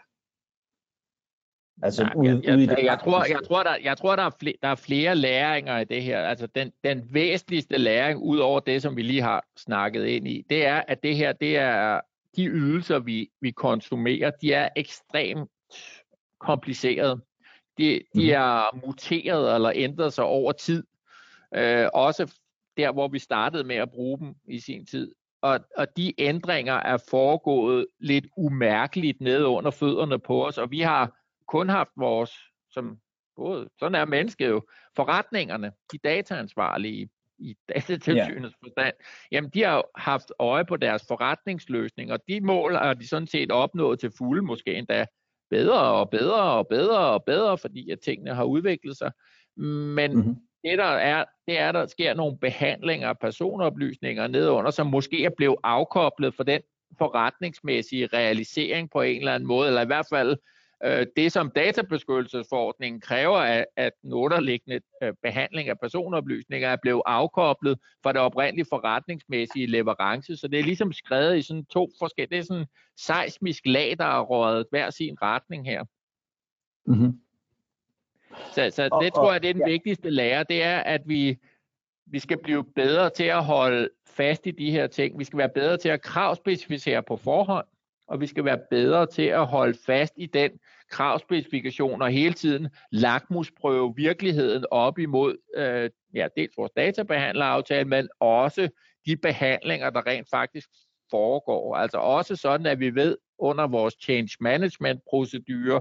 Altså, 1.82 2.04
Nej, 2.04 2.14
ude, 2.16 2.30
jeg, 2.30 2.44
jeg, 2.44 2.56
ude 2.56 2.70
jeg, 2.70 2.86
jeg, 2.86 3.00
tror, 3.04 3.26
jeg 3.26 3.40
tror, 3.48 3.64
der, 3.64 3.76
jeg 3.84 3.98
tror 3.98 4.16
der, 4.16 4.24
er 4.24 4.30
flere, 4.40 4.56
der 4.62 4.68
er 4.68 4.76
flere 4.76 5.16
læringer 5.16 5.78
i 5.78 5.84
det 5.84 6.04
her. 6.04 6.22
Altså, 6.22 6.48
den, 6.48 6.72
den 6.84 7.14
væsentligste 7.14 7.78
læring, 7.78 8.20
ud 8.20 8.38
over 8.38 8.60
det, 8.60 8.82
som 8.82 8.96
vi 8.96 9.02
lige 9.02 9.22
har 9.22 9.46
snakket 9.58 10.06
ind 10.06 10.28
i, 10.28 10.46
det 10.50 10.66
er, 10.66 10.84
at 10.88 11.04
det 11.04 11.16
her, 11.16 11.34
det 11.34 11.58
er 11.58 12.02
de 12.36 12.46
ydelser, 12.46 13.00
vi, 13.00 13.30
vi 13.42 13.52
konsumerer, 13.52 14.32
de 14.42 14.54
er 14.54 14.70
ekstremt 14.76 15.50
komplicerede. 16.40 17.22
De, 17.78 18.02
de 18.14 18.24
mm. 18.24 18.30
er 18.30 18.86
muteret 18.86 19.56
eller 19.56 19.72
ændret 19.76 20.14
sig 20.14 20.24
over 20.24 20.52
tid. 20.52 20.84
Øh, 21.56 21.88
også 21.94 22.36
der, 22.78 22.92
hvor 22.92 23.08
vi 23.08 23.20
startede 23.20 23.64
med 23.64 23.76
at 23.76 23.92
bruge 23.92 24.20
dem 24.20 24.36
i 24.48 24.60
sin 24.60 24.86
tid 24.86 25.12
og, 25.42 25.60
og 25.78 25.88
de 25.98 26.14
ændringer 26.18 26.74
er 26.74 26.98
foregået 27.10 27.88
lidt 28.00 28.26
umærkeligt 28.38 29.22
nede 29.22 29.48
under 29.48 29.72
fødderne 29.72 30.20
på 30.20 30.48
os, 30.48 30.58
og 30.58 30.72
vi 30.72 30.80
har 30.80 31.20
kun 31.48 31.70
haft 31.70 31.90
vores, 31.98 32.32
som 32.72 32.98
både, 33.36 33.70
sådan 33.80 33.96
er 33.96 34.06
mennesket 34.06 34.50
jo, 34.50 34.62
forretningerne, 34.96 35.72
de 35.92 35.98
dataansvarlige 35.98 37.10
i 37.40 37.56
datatilsynets 37.70 38.56
yeah. 38.56 38.64
forstand, 38.64 38.94
jamen 39.32 39.52
de 39.54 39.64
har 39.64 39.86
haft 39.96 40.32
øje 40.40 40.66
på 40.66 40.78
deres 40.78 41.04
forretningsløsning, 41.08 42.12
og 42.12 42.20
de 42.28 42.42
mål 42.42 42.76
har 42.76 42.94
de 42.94 43.08
sådan 43.08 43.28
set 43.28 43.52
opnået 43.52 44.00
til 44.00 44.12
fulde, 44.18 44.42
måske 44.42 44.76
endda 44.76 45.06
bedre 45.50 45.82
og 45.82 46.10
bedre 46.10 46.42
og 46.42 46.68
bedre 46.68 47.00
og 47.00 47.24
bedre, 47.26 47.58
fordi 47.58 47.90
at 47.90 48.00
tingene 48.00 48.34
har 48.34 48.44
udviklet 48.44 48.98
sig. 48.98 49.12
Men 49.56 50.16
mm-hmm 50.16 50.36
det 50.64 50.78
der 50.78 50.84
er, 50.84 51.26
det 51.48 51.60
er, 51.60 51.72
der 51.72 51.86
sker 51.86 52.14
nogle 52.14 52.38
behandlinger 52.38 53.10
af 53.10 53.20
personoplysninger 53.20 54.28
nedunder, 54.28 54.72
som 54.72 54.88
måske 54.88 55.26
er 55.26 55.30
blevet 55.38 55.58
afkoblet 55.64 56.36
for 56.36 56.44
den 56.44 56.62
forretningsmæssige 56.98 58.08
realisering 58.08 58.90
på 58.92 59.02
en 59.02 59.20
eller 59.20 59.36
anden 59.36 59.48
måde, 59.48 59.68
eller 59.68 59.82
i 59.82 59.86
hvert 59.86 60.06
fald 60.10 60.38
øh, 60.86 61.08
det, 61.18 61.32
som 61.32 61.52
databeskyttelsesforordningen 61.56 63.02
kræver, 63.02 63.38
at, 63.38 63.66
at 63.76 63.92
den 64.02 64.14
underliggende 64.14 64.80
øh, 65.04 65.14
behandling 65.24 65.70
af 65.70 65.80
personoplysninger 65.80 66.70
er 66.70 66.78
blevet 66.82 67.02
afkoblet 67.06 67.80
fra 68.04 68.14
det 68.14 68.22
oprindelige 68.22 68.68
forretningsmæssige 68.70 69.68
leverance. 69.68 70.38
Så 70.38 70.48
det 70.48 70.60
er 70.60 70.64
ligesom 70.64 70.94
skrevet 70.94 71.38
i 71.38 71.42
sådan 71.42 71.66
to 71.66 71.90
forskellige, 72.00 72.32
det 72.32 72.40
er 72.40 72.48
sådan 72.48 72.66
seismisk 72.98 73.66
lag, 73.66 73.96
der 73.98 74.06
er 74.06 74.22
røget 74.22 74.66
hver 74.70 74.90
sin 74.90 75.18
retning 75.22 75.66
her. 75.66 75.84
Mm-hmm. 76.86 77.20
Så, 78.52 78.70
så 78.76 79.00
det 79.02 79.14
tror 79.14 79.32
jeg, 79.32 79.42
det 79.42 79.50
er 79.50 79.54
den 79.54 79.68
ja. 79.68 79.72
vigtigste 79.72 80.10
lære, 80.10 80.46
det 80.50 80.64
er, 80.64 80.78
at 80.80 81.02
vi, 81.06 81.38
vi 82.06 82.20
skal 82.20 82.38
blive 82.38 82.64
bedre 82.76 83.10
til 83.10 83.24
at 83.24 83.44
holde 83.44 83.90
fast 84.08 84.48
i 84.48 84.52
de 84.52 84.72
her 84.72 84.88
ting. 84.88 85.20
Vi 85.20 85.24
skal 85.24 85.38
være 85.38 85.50
bedre 85.50 85.78
til 85.78 85.90
at 85.90 86.02
kravspecificere 86.02 87.04
på 87.04 87.18
forhånd, 87.18 87.66
og 88.08 88.22
vi 88.22 88.28
skal 88.28 88.46
være 88.46 88.60
bedre 88.70 89.06
til 89.06 89.26
at 89.26 89.48
holde 89.48 89.78
fast 89.86 90.14
i 90.18 90.26
den 90.26 90.52
kravspecifikation 90.90 92.02
og 92.02 92.10
hele 92.10 92.34
tiden 92.34 92.68
lakmusprøve 92.92 93.94
virkeligheden 93.96 94.66
op 94.72 95.00
imod 95.00 95.38
øh, 95.56 95.90
ja, 96.14 96.28
dels 96.38 96.58
vores 96.58 96.72
databehandleraftale, 96.76 97.88
men 97.88 98.10
også 98.20 98.70
de 99.06 99.18
behandlinger, 99.18 99.90
der 99.90 100.08
rent 100.08 100.30
faktisk 100.30 100.70
foregår. 101.12 101.76
Altså 101.76 101.98
også 101.98 102.36
sådan, 102.36 102.66
at 102.66 102.80
vi 102.80 102.96
ved 102.96 103.18
under 103.40 103.68
vores 103.68 103.96
change 104.02 104.30
management 104.40 105.02
procedurer, 105.10 105.80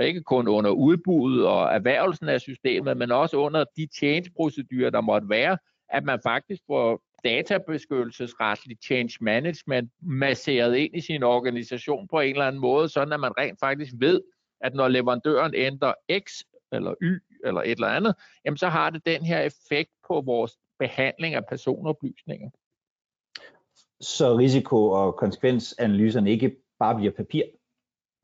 ikke 0.00 0.22
kun 0.22 0.48
under 0.48 0.70
udbuddet 0.70 1.46
og 1.46 1.74
erhvervelsen 1.74 2.28
af 2.28 2.40
systemet, 2.40 2.96
men 2.96 3.12
også 3.12 3.36
under 3.36 3.64
de 3.76 3.88
change-procedurer, 3.94 4.90
der 4.90 5.00
måtte 5.00 5.28
være, 5.28 5.58
at 5.88 6.04
man 6.04 6.20
faktisk 6.22 6.62
får 6.66 7.02
databeskyttelsesretlig 7.24 8.76
change 8.84 9.18
management 9.20 9.90
masseret 10.02 10.76
ind 10.76 10.96
i 10.96 11.00
sin 11.00 11.22
organisation 11.22 12.08
på 12.08 12.20
en 12.20 12.30
eller 12.30 12.46
anden 12.46 12.60
måde, 12.60 12.88
sådan 12.88 13.12
at 13.12 13.20
man 13.20 13.32
rent 13.38 13.60
faktisk 13.60 13.92
ved, 13.98 14.20
at 14.60 14.74
når 14.74 14.88
leverandøren 14.88 15.54
ændrer 15.54 15.94
X 16.18 16.32
eller 16.72 16.94
Y 17.02 17.18
eller 17.44 17.60
et 17.60 17.70
eller 17.70 17.86
andet, 17.86 18.14
jamen 18.44 18.56
så 18.56 18.68
har 18.68 18.90
det 18.90 19.06
den 19.06 19.22
her 19.22 19.40
effekt 19.40 19.90
på 20.08 20.20
vores 20.20 20.52
behandling 20.78 21.34
af 21.34 21.46
personoplysninger. 21.48 22.50
Så 24.00 24.36
risiko- 24.38 24.90
og 24.90 25.16
konsekvensanalyserne 25.16 26.30
ikke 26.30 26.56
bare 26.78 26.96
bliver 26.96 27.12
papir, 27.12 27.42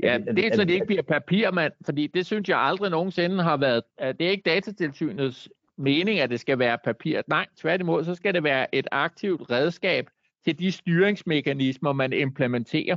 Ja, 0.02 0.18
det 0.18 0.46
er 0.46 0.54
så 0.54 0.64
det 0.64 0.70
ikke 0.70 0.87
bliver 0.87 1.02
papirmand, 1.02 1.72
fordi 1.85 2.06
det 2.06 2.26
synes 2.26 2.48
jeg 2.48 2.59
aldrig 2.59 2.90
nogensinde 2.90 3.42
har 3.42 3.56
været, 3.56 3.82
det 3.98 4.26
er 4.26 4.30
ikke 4.30 4.42
datatilsynets 4.46 5.48
mening, 5.78 6.20
at 6.20 6.30
det 6.30 6.40
skal 6.40 6.59
være 6.59 6.78
papir. 6.85 7.22
Nej, 7.28 7.46
tværtimod, 7.56 8.04
så 8.04 8.14
skal 8.14 8.35
det 8.35 8.42
være 8.42 8.74
et 8.74 8.88
aktivt 8.92 9.50
redskab 9.50 10.06
til 10.44 10.59
de 10.59 10.72
styringsmekanismer, 10.72 11.92
man 11.92 12.12
implementerer. 12.12 12.96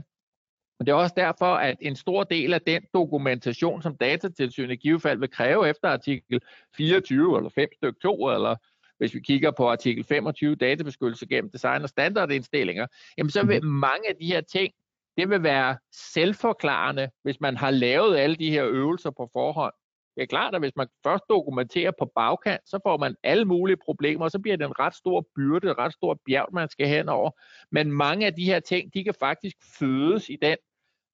Og 0.80 0.86
det 0.86 0.92
er 0.92 0.96
også 0.96 1.14
derfor, 1.18 1.56
at 1.56 1.78
en 1.82 1.96
stor 1.96 2.24
del 2.24 2.54
af 2.54 2.62
den 2.62 2.82
dokumentation, 2.94 3.82
som 3.82 3.98
datatilsynet 3.98 4.72
i 4.72 4.76
givet 4.76 5.02
fald 5.02 5.20
vil 5.20 5.30
kræve 5.30 5.70
efter 5.70 5.90
artikel 5.90 6.42
24 6.78 7.38
eller 7.38 7.50
5 7.50 7.70
stykke 7.76 8.00
2, 8.00 8.34
eller 8.34 8.56
hvis 8.98 9.14
vi 9.14 9.20
kigger 9.20 9.52
på 9.52 9.70
artikel 9.70 10.04
25, 10.04 10.56
databeskyttelse 10.56 11.28
gennem 11.28 11.52
design 11.52 11.84
og 11.84 11.90
standardindstillinger, 11.90 12.88
jamen 13.18 13.30
så 13.30 13.46
vil 13.46 13.64
mhm. 13.64 13.72
mange 13.72 14.10
af 14.10 14.16
de 14.16 14.26
her 14.26 14.42
ting 14.42 14.74
det 15.20 15.30
vil 15.30 15.44
være 15.44 15.78
selvforklarende, 15.92 17.10
hvis 17.24 17.42
man 17.42 17.58
har 17.58 17.72
lavet 17.72 18.18
alle 18.18 18.36
de 18.36 18.52
her 18.52 18.66
øvelser 18.66 19.10
på 19.10 19.30
forhånd. 19.34 19.74
Det 20.16 20.22
er 20.24 20.28
klart, 20.28 20.56
at 20.56 20.62
hvis 20.62 20.76
man 20.76 20.88
først 21.04 21.24
dokumenterer 21.30 21.92
på 22.00 22.12
bagkant, 22.16 22.62
så 22.66 22.80
får 22.86 22.98
man 22.98 23.16
alle 23.24 23.46
mulige 23.46 23.78
problemer, 23.86 24.26
og 24.26 24.32
så 24.32 24.40
bliver 24.40 24.58
det 24.58 24.66
en 24.66 24.80
ret 24.80 24.96
stor 24.96 25.28
byrde, 25.36 25.72
et 25.72 25.78
ret 25.78 25.94
stort 25.94 26.18
bjerg, 26.26 26.48
man 26.54 26.70
skal 26.70 26.88
hen 26.88 27.10
over. 27.10 27.32
Men 27.72 27.92
mange 27.92 28.26
af 28.26 28.34
de 28.36 28.46
her 28.46 28.60
ting, 28.60 28.94
de 28.94 29.04
kan 29.04 29.14
faktisk 29.20 29.56
fødes 29.80 30.30
i 30.30 30.38
den, 30.42 30.58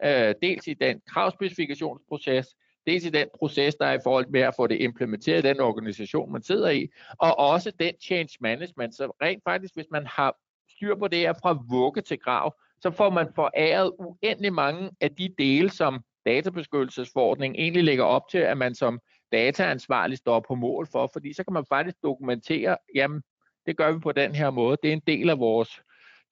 øh, 0.03 0.35
dels 0.41 0.67
i 0.67 0.73
den 0.73 1.01
kravspecifikationsproces, 1.07 2.47
dels 2.87 3.05
i 3.05 3.09
den 3.09 3.27
proces, 3.39 3.75
der 3.75 3.85
er 3.85 3.93
i 3.93 4.03
forhold 4.03 4.27
med 4.29 4.41
at 4.41 4.53
få 4.55 4.67
det 4.67 4.81
implementeret 4.81 5.45
i 5.45 5.47
den 5.47 5.59
organisation, 5.59 6.31
man 6.31 6.43
sidder 6.43 6.69
i, 6.69 6.87
og 7.19 7.39
også 7.39 7.71
den 7.79 7.93
change 8.01 8.37
management. 8.41 8.95
Så 8.95 9.05
rent 9.21 9.43
faktisk, 9.43 9.75
hvis 9.75 9.87
man 9.91 10.05
har 10.05 10.37
styr 10.69 10.95
på 10.95 11.07
det 11.07 11.19
her 11.19 11.33
fra 11.33 11.57
vugge 11.69 12.01
til 12.01 12.19
grav, 12.19 12.55
så 12.81 12.91
får 12.91 13.09
man 13.09 13.27
foræret 13.35 13.91
uendelig 13.99 14.53
mange 14.53 14.91
af 15.01 15.11
de 15.11 15.35
dele, 15.37 15.69
som 15.69 15.99
databeskyttelsesforordningen 16.25 17.61
egentlig 17.61 17.83
lægger 17.83 18.03
op 18.03 18.29
til, 18.31 18.37
at 18.37 18.57
man 18.57 18.75
som 18.75 18.99
dataansvarlig 19.31 20.17
står 20.17 20.39
på 20.47 20.55
mål 20.55 20.87
for, 20.91 21.09
fordi 21.13 21.33
så 21.33 21.43
kan 21.43 21.53
man 21.53 21.65
faktisk 21.69 21.97
dokumentere, 22.03 22.77
jamen, 22.95 23.21
det 23.65 23.77
gør 23.77 23.91
vi 23.91 23.99
på 23.99 24.11
den 24.11 24.35
her 24.35 24.49
måde. 24.49 24.77
Det 24.83 24.89
er 24.89 24.93
en 24.93 25.03
del 25.07 25.29
af 25.29 25.39
vores 25.39 25.81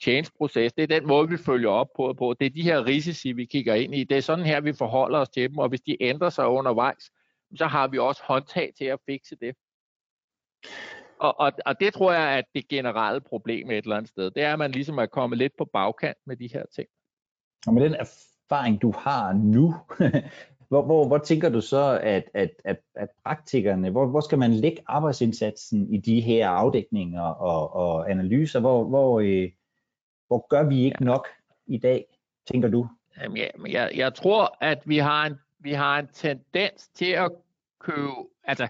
change-proces. 0.03 0.73
Det 0.73 0.83
er 0.83 0.99
den 0.99 1.07
måde, 1.07 1.29
vi 1.29 1.37
følger 1.37 1.69
op 1.69 1.87
på, 1.95 2.13
på. 2.17 2.35
Det 2.39 2.45
er 2.45 2.49
de 2.49 2.61
her 2.61 2.85
risici, 2.85 3.31
vi 3.31 3.45
kigger 3.45 3.73
ind 3.73 3.95
i. 3.95 4.03
Det 4.03 4.17
er 4.17 4.21
sådan 4.21 4.45
her, 4.45 4.61
vi 4.61 4.73
forholder 4.73 5.19
os 5.19 5.29
til 5.29 5.49
dem, 5.49 5.57
og 5.57 5.69
hvis 5.69 5.81
de 5.81 6.03
ændrer 6.03 6.29
sig 6.29 6.47
undervejs, 6.47 7.11
så 7.55 7.65
har 7.65 7.87
vi 7.87 7.97
også 7.97 8.21
håndtag 8.25 8.73
til 8.77 8.85
at 8.85 8.99
fikse 9.05 9.35
det 9.35 9.55
og, 11.19 11.39
og, 11.39 11.51
og 11.65 11.79
det 11.79 11.93
tror 11.93 12.13
jeg 12.13 12.37
at 12.37 12.45
det 12.55 12.67
generelle 12.67 13.21
problem 13.21 13.71
et 13.71 13.77
eller 13.77 13.97
andet 13.97 14.09
sted. 14.09 14.31
Det 14.31 14.43
er, 14.43 14.53
at 14.53 14.59
man 14.59 14.71
ligesom 14.71 14.97
er 14.97 15.05
kommet 15.05 15.37
lidt 15.37 15.53
på 15.57 15.65
bagkant 15.73 16.17
med 16.25 16.37
de 16.37 16.49
her 16.53 16.63
ting. 16.75 16.87
Og 17.67 17.73
med 17.73 17.83
den 17.83 17.95
erfaring, 17.95 18.81
du 18.81 18.93
har 18.97 19.33
nu, 19.33 19.75
hvor, 20.69 20.85
hvor, 20.85 21.07
hvor 21.07 21.17
tænker 21.17 21.49
du 21.49 21.61
så, 21.61 21.99
at, 22.03 22.23
at, 22.33 22.49
at, 22.65 22.79
at 22.95 23.09
praktikerne, 23.25 23.89
hvor, 23.89 24.05
hvor 24.05 24.21
skal 24.21 24.37
man 24.37 24.53
lægge 24.53 24.83
arbejdsindsatsen 24.87 25.93
i 25.93 25.97
de 25.97 26.21
her 26.21 26.49
afdækninger 26.49 27.21
og, 27.21 27.73
og 27.73 28.11
analyser? 28.11 28.59
Hvor, 28.59 28.83
hvor, 28.83 29.19
øh, 29.19 29.51
hvor 30.27 30.47
gør 30.49 30.63
vi 30.63 30.83
ikke 30.83 31.03
nok 31.03 31.27
i 31.67 31.77
dag, 31.77 32.05
tænker 32.51 32.69
du? 32.69 32.87
Jamen, 33.21 33.71
jeg, 33.71 33.91
jeg 33.95 34.13
tror, 34.13 34.57
at 34.61 34.81
vi 34.85 34.97
har 34.97 35.25
en, 35.25 35.35
vi 35.59 35.73
har 35.73 35.99
en 35.99 36.07
tendens 36.07 36.87
til 36.87 37.11
at 37.11 37.31
købe 37.83 38.11
altså, 38.43 38.67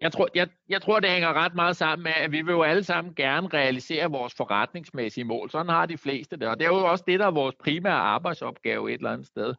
jeg 0.00 0.12
tror, 0.12 0.28
jeg, 0.34 0.48
jeg 0.68 0.82
tror, 0.82 1.00
det 1.00 1.10
hænger 1.10 1.32
ret 1.32 1.54
meget 1.54 1.76
sammen 1.76 2.02
med, 2.02 2.12
at 2.16 2.32
vi 2.32 2.42
vil 2.42 2.52
jo 2.52 2.62
alle 2.62 2.84
sammen 2.84 3.14
gerne 3.14 3.48
realisere 3.48 4.10
vores 4.10 4.34
forretningsmæssige 4.34 5.24
mål. 5.24 5.50
Sådan 5.50 5.68
har 5.68 5.86
de 5.86 5.98
fleste 5.98 6.36
det, 6.36 6.48
og 6.48 6.58
det 6.58 6.64
er 6.64 6.68
jo 6.68 6.90
også 6.90 7.04
det, 7.06 7.20
der 7.20 7.26
er 7.26 7.30
vores 7.30 7.54
primære 7.64 7.94
arbejdsopgave 7.94 8.90
et 8.90 8.94
eller 8.94 9.10
andet 9.10 9.26
sted. 9.26 9.54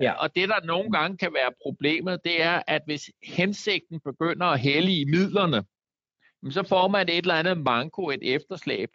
Ja. 0.00 0.12
Og 0.12 0.36
det, 0.36 0.48
der 0.48 0.64
nogle 0.64 0.92
gange 0.92 1.16
kan 1.18 1.34
være 1.34 1.52
problemet, 1.62 2.20
det 2.24 2.42
er, 2.42 2.62
at 2.66 2.82
hvis 2.86 3.10
hensigten 3.22 4.00
begynder 4.00 4.46
at 4.46 4.60
hælde 4.60 5.00
i 5.00 5.04
midlerne, 5.04 5.64
så 6.50 6.62
får 6.62 6.88
man 6.88 7.08
et 7.08 7.16
eller 7.16 7.34
andet 7.34 7.58
manko, 7.58 8.10
et 8.10 8.34
efterslæb. 8.34 8.90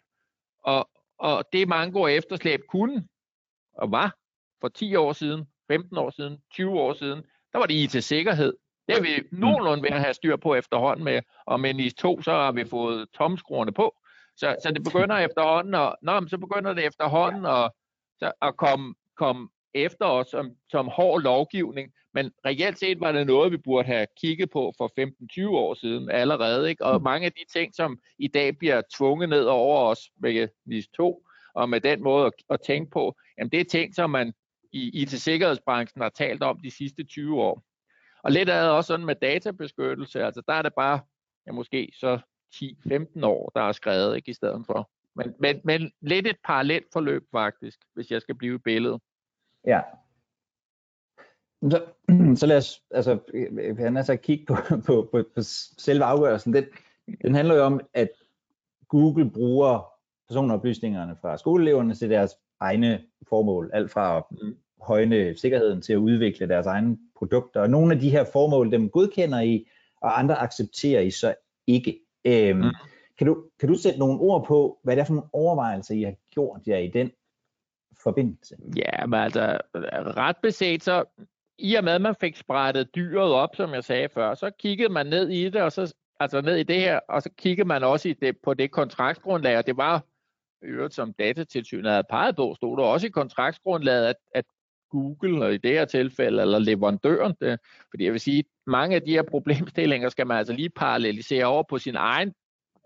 Og, 0.64 0.90
og 1.18 1.44
det 1.52 1.68
manko 1.68 2.00
og 2.00 2.12
efterslæb 2.12 2.60
kunne, 2.68 3.08
og 3.72 3.90
var 3.90 4.16
for 4.60 4.68
10 4.68 4.94
år 4.94 5.12
siden, 5.12 5.44
15 5.68 5.98
år 5.98 6.10
siden, 6.10 6.38
20 6.50 6.70
år 6.80 6.92
siden, 6.92 7.22
der 7.52 7.58
var 7.58 7.66
det 7.66 7.74
IT-sikkerhed. 7.74 8.54
Det 8.88 8.96
er 8.96 9.02
vi 9.02 9.28
nogenlunde 9.32 9.82
ved 9.82 9.90
at 9.90 10.00
have 10.00 10.14
styr 10.14 10.36
på 10.36 10.54
efterhånden 10.54 11.04
med, 11.04 11.20
og 11.46 11.60
med 11.60 11.74
NIS 11.74 11.94
2, 11.94 12.22
så 12.22 12.32
har 12.32 12.52
vi 12.52 12.64
fået 12.64 13.08
tomskruerne 13.14 13.72
på. 13.72 13.94
Så, 14.36 14.56
så 14.62 14.70
det 14.70 14.84
begynder 14.84 15.16
efterhånden, 15.16 15.74
og, 15.74 15.96
nå, 16.02 16.28
så 16.28 16.38
begynder 16.38 16.74
det 16.74 16.86
efterhånden 16.86 17.46
at, 17.46 17.70
så, 18.18 18.32
at 18.42 18.56
komme, 18.56 18.94
komme 19.16 19.48
efter 19.74 20.06
os 20.06 20.26
som, 20.26 20.50
som 20.70 20.88
hård 20.88 21.22
lovgivning, 21.22 21.92
men 22.14 22.32
reelt 22.46 22.78
set 22.78 23.00
var 23.00 23.12
det 23.12 23.26
noget, 23.26 23.52
vi 23.52 23.56
burde 23.56 23.86
have 23.86 24.06
kigget 24.20 24.50
på 24.50 24.72
for 24.78 24.92
15-20 25.46 25.48
år 25.48 25.74
siden 25.74 26.10
allerede. 26.10 26.70
Ikke? 26.70 26.84
Og 26.84 27.02
mange 27.02 27.26
af 27.26 27.32
de 27.32 27.58
ting, 27.58 27.74
som 27.74 27.98
i 28.18 28.28
dag 28.28 28.58
bliver 28.58 28.82
tvunget 28.96 29.28
ned 29.28 29.44
over 29.44 29.78
os 29.78 30.10
med 30.20 30.48
NIS 30.66 30.88
2, 30.88 31.26
og 31.54 31.68
med 31.68 31.80
den 31.80 32.02
måde 32.02 32.26
at, 32.26 32.32
at 32.50 32.60
tænke 32.66 32.90
på, 32.90 33.16
jamen 33.38 33.50
det 33.50 33.60
er 33.60 33.64
ting, 33.64 33.94
som 33.94 34.10
man 34.10 34.32
i 34.72 35.02
IT-sikkerhedsbranchen 35.02 36.02
har 36.02 36.08
talt 36.08 36.42
om 36.42 36.60
de 36.64 36.70
sidste 36.70 37.04
20 37.04 37.42
år. 37.42 37.62
Og 38.22 38.32
lidt 38.32 38.48
er 38.48 38.62
det 38.62 38.70
også 38.70 38.88
sådan 38.88 39.06
med 39.06 39.14
databeskyttelse, 39.14 40.24
altså 40.24 40.42
der 40.48 40.52
er 40.52 40.62
det 40.62 40.74
bare 40.74 41.00
ja, 41.46 41.52
måske 41.52 41.92
så 41.94 42.18
10-15 42.54 43.26
år, 43.26 43.52
der 43.54 43.60
er 43.60 43.72
skrevet 43.72 44.16
ikke 44.16 44.30
i 44.30 44.34
stedet 44.34 44.66
for. 44.66 44.90
Men, 45.14 45.34
men, 45.38 45.60
men 45.64 45.92
lidt 46.00 46.26
et 46.26 46.36
parallelt 46.44 46.86
forløb 46.92 47.22
faktisk, 47.30 47.78
hvis 47.94 48.10
jeg 48.10 48.22
skal 48.22 48.34
blive 48.34 48.54
i 48.54 48.58
billedet. 48.58 49.00
Ja. 49.66 49.80
Så, 51.70 51.84
så 52.40 52.46
lad 52.46 52.56
os, 52.56 52.82
altså, 52.90 53.18
han 53.78 53.96
er 53.96 54.02
så 54.02 54.16
kigge 54.16 54.46
på, 54.46 54.54
på, 54.86 55.08
på, 55.12 55.24
på 55.34 55.42
selve 55.78 56.04
afgørelsen. 56.04 56.52
Den, 56.52 56.64
den 57.22 57.34
handler 57.34 57.54
jo 57.54 57.64
om, 57.64 57.80
at 57.94 58.10
Google 58.88 59.30
bruger 59.30 59.92
personoplysningerne 60.28 61.16
fra 61.16 61.36
skoleeleverne 61.36 61.94
til 61.94 62.10
deres 62.10 62.36
egne 62.60 63.04
formål. 63.28 63.70
Alt 63.72 63.90
fra 63.90 64.16
at 64.16 64.24
mm. 64.30 64.56
Højne 64.82 65.36
sikkerheden 65.36 65.82
til 65.82 65.92
at 65.92 65.96
udvikle 65.96 66.48
deres 66.48 66.66
egne 66.66 66.98
produkter. 67.16 67.60
Og 67.60 67.70
nogle 67.70 67.94
af 67.94 68.00
de 68.00 68.10
her 68.10 68.24
formål, 68.32 68.72
dem 68.72 68.90
godkender 68.90 69.40
I, 69.40 69.68
og 70.00 70.18
andre 70.18 70.38
accepterer 70.38 71.00
I 71.00 71.10
så 71.10 71.34
ikke. 71.66 72.00
Øhm, 72.24 72.58
mm. 72.58 72.70
kan, 73.18 73.26
du, 73.26 73.44
kan 73.60 73.68
du 73.68 73.74
sætte 73.74 73.98
nogle 73.98 74.20
ord 74.20 74.46
på, 74.46 74.78
hvad 74.84 74.96
det 74.96 75.00
er 75.00 75.06
for 75.06 75.14
nogle 75.14 75.28
overvejelser, 75.32 75.94
I 75.94 76.02
har 76.02 76.14
gjort 76.30 76.60
jer 76.66 76.78
i 76.78 76.88
den 76.88 77.10
forbindelse? 78.02 78.56
Ja, 78.76 79.06
men 79.06 79.20
altså 79.20 79.58
ret 80.16 80.36
beset, 80.42 80.82
så 80.82 81.04
i 81.58 81.74
og 81.74 81.84
med, 81.84 81.92
at 81.92 82.00
man 82.00 82.14
fik 82.20 82.36
sprættet 82.36 82.94
dyret 82.94 83.32
op, 83.32 83.56
som 83.56 83.74
jeg 83.74 83.84
sagde 83.84 84.08
før, 84.08 84.34
så 84.34 84.50
kiggede 84.58 84.92
man 84.92 85.06
ned 85.06 85.28
i 85.28 85.44
det, 85.44 85.62
og 85.62 85.72
så 85.72 85.94
altså 86.20 86.40
ned 86.40 86.56
i 86.56 86.62
det 86.62 86.80
her, 86.80 87.00
og 87.08 87.22
så 87.22 87.30
kiggede 87.38 87.68
man 87.68 87.84
også 87.84 88.08
i 88.08 88.12
det, 88.12 88.36
på 88.42 88.54
det 88.54 88.70
kontraktgrundlag, 88.70 89.58
og 89.58 89.66
det 89.66 89.76
var 89.76 90.04
øvrigt, 90.62 90.94
som 90.94 91.12
datatilsynet 91.12 91.90
havde 91.90 92.04
peget 92.10 92.36
på, 92.36 92.54
stod 92.56 92.76
der 92.76 92.84
også 92.84 93.06
i 93.06 93.10
kontraktsgrundlaget, 93.10 94.06
at, 94.06 94.16
at 94.34 94.44
Google, 94.92 95.44
og 95.44 95.54
i 95.54 95.56
det 95.56 95.70
her 95.70 95.84
tilfælde, 95.84 96.42
eller 96.42 96.58
leverandøren, 96.58 97.34
det, 97.40 97.60
fordi 97.90 98.04
jeg 98.04 98.12
vil 98.12 98.20
sige, 98.20 98.44
mange 98.66 98.96
af 98.96 99.02
de 99.02 99.10
her 99.10 99.22
problemstillinger 99.22 100.08
skal 100.08 100.26
man 100.26 100.36
altså 100.38 100.52
lige 100.52 100.70
parallelisere 100.70 101.44
over 101.44 101.62
på 101.62 101.78
sin 101.78 101.96
egen 101.96 102.34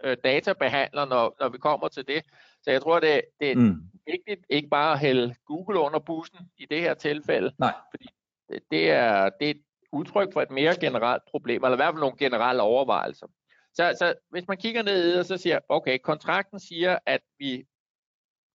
øh, 0.04 0.16
databehandler, 0.24 1.04
når, 1.04 1.36
når 1.40 1.48
vi 1.48 1.58
kommer 1.58 1.88
til 1.88 2.08
det. 2.08 2.22
Så 2.62 2.70
jeg 2.70 2.82
tror, 2.82 3.00
det, 3.00 3.22
det 3.40 3.50
er 3.50 3.56
mm. 3.56 3.82
vigtigt 4.06 4.46
ikke 4.50 4.68
bare 4.68 4.92
at 4.92 4.98
hælde 4.98 5.34
Google 5.46 5.80
under 5.80 5.98
bussen 5.98 6.38
i 6.58 6.66
det 6.70 6.80
her 6.80 6.94
tilfælde, 6.94 7.52
Nej. 7.58 7.74
fordi 7.90 8.08
det, 8.48 8.62
det, 8.70 8.90
er, 8.90 9.30
det 9.40 9.46
er 9.46 9.50
et 9.50 9.62
udtryk 9.92 10.32
for 10.32 10.42
et 10.42 10.50
mere 10.50 10.74
generelt 10.80 11.22
problem, 11.30 11.64
eller 11.64 11.76
i 11.76 11.76
hvert 11.76 11.94
fald 11.94 12.00
nogle 12.00 12.16
generelle 12.18 12.62
overvejelser. 12.62 13.26
Så, 13.74 13.96
så 13.98 14.14
hvis 14.30 14.48
man 14.48 14.56
kigger 14.56 14.82
ned 14.82 15.18
og 15.18 15.24
så 15.24 15.36
siger, 15.36 15.58
okay, 15.68 15.98
kontrakten 15.98 16.60
siger, 16.60 16.98
at 17.06 17.20
vi 17.38 17.64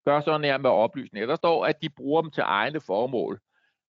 gør 0.04 0.20
sådan 0.20 0.44
her 0.44 0.58
med 0.58 0.70
oplysninger. 0.70 1.26
Der 1.26 1.36
står, 1.36 1.66
at 1.66 1.82
de 1.82 1.88
bruger 1.88 2.22
dem 2.22 2.30
til 2.30 2.42
egne 2.46 2.80
formål. 2.80 3.40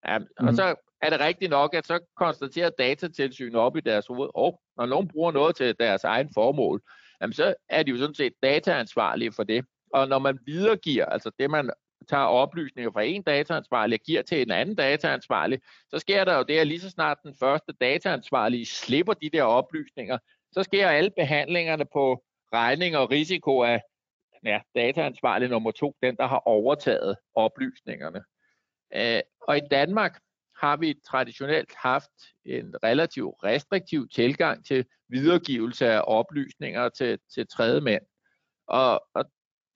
Ja, 0.08 0.18
mm. 0.18 0.26
Og 0.38 0.46
mhm. 0.46 0.56
så 0.56 0.76
er 1.02 1.10
det 1.10 1.20
rigtigt 1.20 1.50
nok, 1.52 1.74
at 1.74 1.88
så 1.88 2.00
konstaterer 2.16 2.70
datatilsynet 2.70 3.56
op 3.56 3.78
i 3.78 3.80
deres 3.80 4.08
hoved, 4.08 4.30
og 4.34 4.62
når 4.78 4.86
nogen 4.86 5.08
bruger 5.08 5.32
noget 5.32 5.56
til 5.56 5.76
deres 5.80 6.04
egen 6.04 6.30
formål, 6.34 6.82
jamen 7.22 7.34
så 7.34 7.54
er 7.70 7.84
de 7.84 7.92
jo 7.92 7.98
sådan 7.98 8.16
set 8.16 8.34
dataansvarlige 8.44 9.32
for 9.32 9.44
det. 9.44 9.66
Og 9.94 10.08
når 10.08 10.20
man 10.20 10.40
videregiver, 10.46 11.06
altså 11.06 11.32
det 11.40 11.50
man 11.50 11.72
tager 12.10 12.24
oplysninger 12.24 12.92
fra 12.92 13.02
en 13.02 13.24
dataansvarlig 13.24 14.00
og 14.00 14.06
giver 14.06 14.22
til 14.22 14.42
en 14.42 14.52
anden 14.52 14.76
dataansvarlig, 14.76 15.60
så 15.90 16.00
sker 16.00 16.26
der 16.26 16.38
jo 16.38 16.44
det, 16.44 16.58
at 16.58 16.68
lige 16.68 16.80
så 16.80 16.90
snart 16.90 17.18
den 17.24 17.36
første 17.40 17.74
dataansvarlige 17.82 18.66
slipper 18.66 19.14
de 19.14 19.30
der 19.30 19.44
oplysninger, 19.44 20.18
så 20.52 20.64
sker 20.64 20.88
alle 20.88 21.12
behandlingerne 21.18 21.86
på 21.94 22.24
regning 22.54 22.98
og 22.98 23.12
risiko 23.12 23.64
af 23.64 23.82
ja, 24.46 24.62
dataansvarlig 24.76 25.50
nummer 25.50 25.72
to, 25.72 25.96
den 26.04 26.16
der 26.16 26.28
har 26.28 26.40
overtaget 26.46 27.18
oplysningerne. 27.36 28.24
Øh, 28.96 29.22
og 29.42 29.58
i 29.58 29.62
Danmark 29.72 30.20
har 30.58 30.78
vi 30.78 30.96
traditionelt 31.08 31.74
haft 31.76 32.12
en 32.46 32.76
relativt 32.84 33.36
restriktiv 33.44 34.10
tilgang 34.10 34.66
til 34.66 34.86
videregivelse 35.10 35.88
af 35.88 36.04
oplysninger 36.08 36.90
til, 36.90 37.20
til 37.34 37.48
tredje 37.48 37.82
mænd. 37.82 38.04
Og, 38.68 39.06
og 39.14 39.26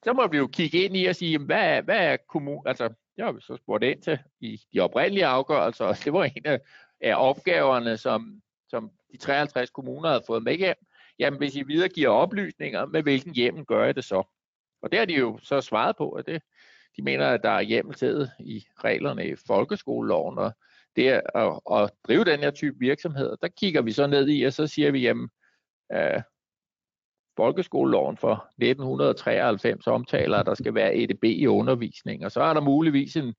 så 0.04 0.14
må 0.14 0.28
vi 0.28 0.38
jo 0.38 0.48
kigge 0.48 0.84
ind 0.84 0.98
i 0.98 1.06
og 1.06 1.16
sige, 1.16 1.40
hvad 1.40 1.78
er, 1.78 1.82
hvad 1.82 1.98
er 1.98 2.18
kommun, 2.30 2.68
altså 2.68 2.88
det 2.88 3.26
har 3.26 3.32
vi 3.32 3.42
så 3.42 3.56
spurgt 3.56 3.84
ind 3.84 4.02
til 4.02 4.20
i 4.40 4.62
de 4.74 4.80
oprindelige 4.80 5.26
afgørelser, 5.26 5.86
og 5.86 5.96
det 6.04 6.14
var 6.14 6.24
en 6.24 6.46
af, 6.46 6.60
af 7.02 7.30
opgaverne, 7.30 7.98
som, 7.98 8.42
som 8.70 8.92
de 9.12 9.18
53 9.18 9.70
kommuner 9.70 10.10
havde 10.10 10.24
fået 10.28 10.44
med 10.44 10.56
hjem. 10.56 10.76
Jamen 11.20 11.38
hvis 11.38 11.56
I 11.56 11.64
videregiver 11.64 12.10
oplysninger, 12.10 12.86
med 12.86 13.04
hvilken 13.04 13.36
hjem 13.36 13.66
gør 13.66 13.88
I 13.88 13.94
det 13.94 14.04
så? 14.04 14.24
Og 14.82 14.92
det 14.92 15.00
har 15.00 15.06
de 15.06 15.14
jo 15.14 15.40
så 15.44 15.62
svaret 15.62 15.96
på, 15.98 16.10
at 16.10 16.26
det, 16.26 16.42
de 16.98 17.02
mener, 17.02 17.28
at 17.28 17.44
der 17.44 17.50
er 17.50 17.62
hjemmeltaget 17.62 18.32
i 18.40 18.66
reglerne 18.84 19.28
i 19.28 19.36
folkeskoleloven, 19.48 20.38
og 20.38 20.54
det 20.96 21.10
er 21.10 21.22
at, 21.36 21.82
at 21.82 21.92
drive 22.08 22.24
den 22.24 22.40
her 22.40 22.52
type 22.52 22.76
virksomhed. 22.80 23.38
Der 23.42 23.48
kigger 23.48 23.82
vi 23.82 23.92
så 23.92 24.08
ned 24.08 24.30
i, 24.30 24.44
og 24.44 24.54
så 24.54 24.68
siger 24.68 24.92
vi, 24.92 25.00
jamen, 25.02 25.30
øh, 25.94 26.22
folkeskoleloven 27.38 28.18
for 28.18 28.50
1993 28.58 29.88
omtaler, 29.88 30.38
at 30.38 30.46
der 30.46 30.54
skal 30.54 30.74
være 30.74 30.96
EDB 30.96 31.24
i 31.24 31.48
undervisning, 31.48 32.26
og 32.26 32.32
så 32.32 32.42
er 32.42 32.54
der 32.54 32.62
muligvis 32.62 33.16
en, 33.16 33.36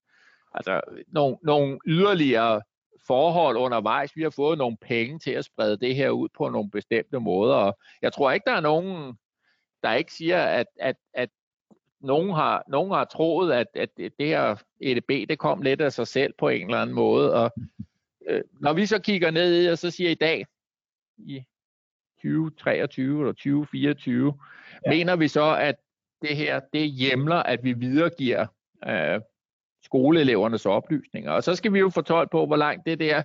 altså, 0.55 0.81
nogle, 1.09 1.37
nogle 1.43 1.79
yderligere 1.87 2.63
forhold 3.07 3.57
undervejs. 3.57 4.17
Vi 4.17 4.23
har 4.23 4.31
fået 4.31 4.59
nogle 4.59 4.77
penge 4.81 5.19
til 5.19 5.31
at 5.31 5.45
sprede 5.45 5.77
det 5.77 5.95
her 5.95 6.11
ud 6.11 6.29
på 6.39 6.49
nogle 6.49 6.71
bestemte 6.71 7.21
måder, 7.21 7.55
og 7.55 7.79
jeg 8.03 8.13
tror 8.13 8.31
ikke, 8.31 8.45
der 8.47 8.57
er 8.57 8.61
nogen 8.61 9.15
der 9.83 9.93
ikke 9.93 10.13
siger, 10.13 10.43
at, 10.43 10.67
at, 10.81 10.97
at 11.15 11.31
nogen, 12.01 12.31
har, 12.31 12.65
nogen 12.69 12.93
har 12.93 13.05
troet, 13.05 13.53
at, 13.53 13.67
at 13.75 13.91
det 13.97 14.27
her 14.27 14.63
EDB, 14.81 15.29
det 15.29 15.39
kom 15.39 15.63
lidt 15.63 15.81
af 15.81 15.93
sig 15.93 16.07
selv 16.07 16.35
på 16.39 16.49
en 16.49 16.65
eller 16.65 16.83
anden 16.83 16.95
måde. 16.95 17.35
Og 17.35 17.53
øh, 18.27 18.43
når 18.61 18.73
vi 18.73 18.87
så 18.87 18.99
kigger 18.99 19.31
ned 19.31 19.65
i 19.65 19.67
og 19.67 19.79
så 19.79 19.91
siger 19.91 20.11
i 20.11 20.15
dag, 20.15 20.47
i 21.19 21.45
2023 22.23 23.21
eller 23.21 23.33
2024, 23.33 24.35
ja. 24.87 24.91
mener 24.91 25.17
vi 25.17 25.29
så, 25.29 25.57
at 25.57 25.77
det 26.23 26.37
her, 26.37 26.61
det 26.73 26.91
hjemler, 26.91 27.37
at 27.37 27.65
vi 27.65 27.73
videregiver 27.73 28.47
øh, 28.87 29.21
skoleelevernes 29.83 30.67
oplysninger. 30.67 31.33
Og 31.33 31.45
så 31.45 31.55
skal 31.55 31.73
vi 31.73 31.79
jo 31.79 31.89
fortolke 31.91 32.31
på, 32.31 32.47
hvor 32.47 32.57
langt 32.57 32.87
det 32.87 33.01
der 33.01 33.23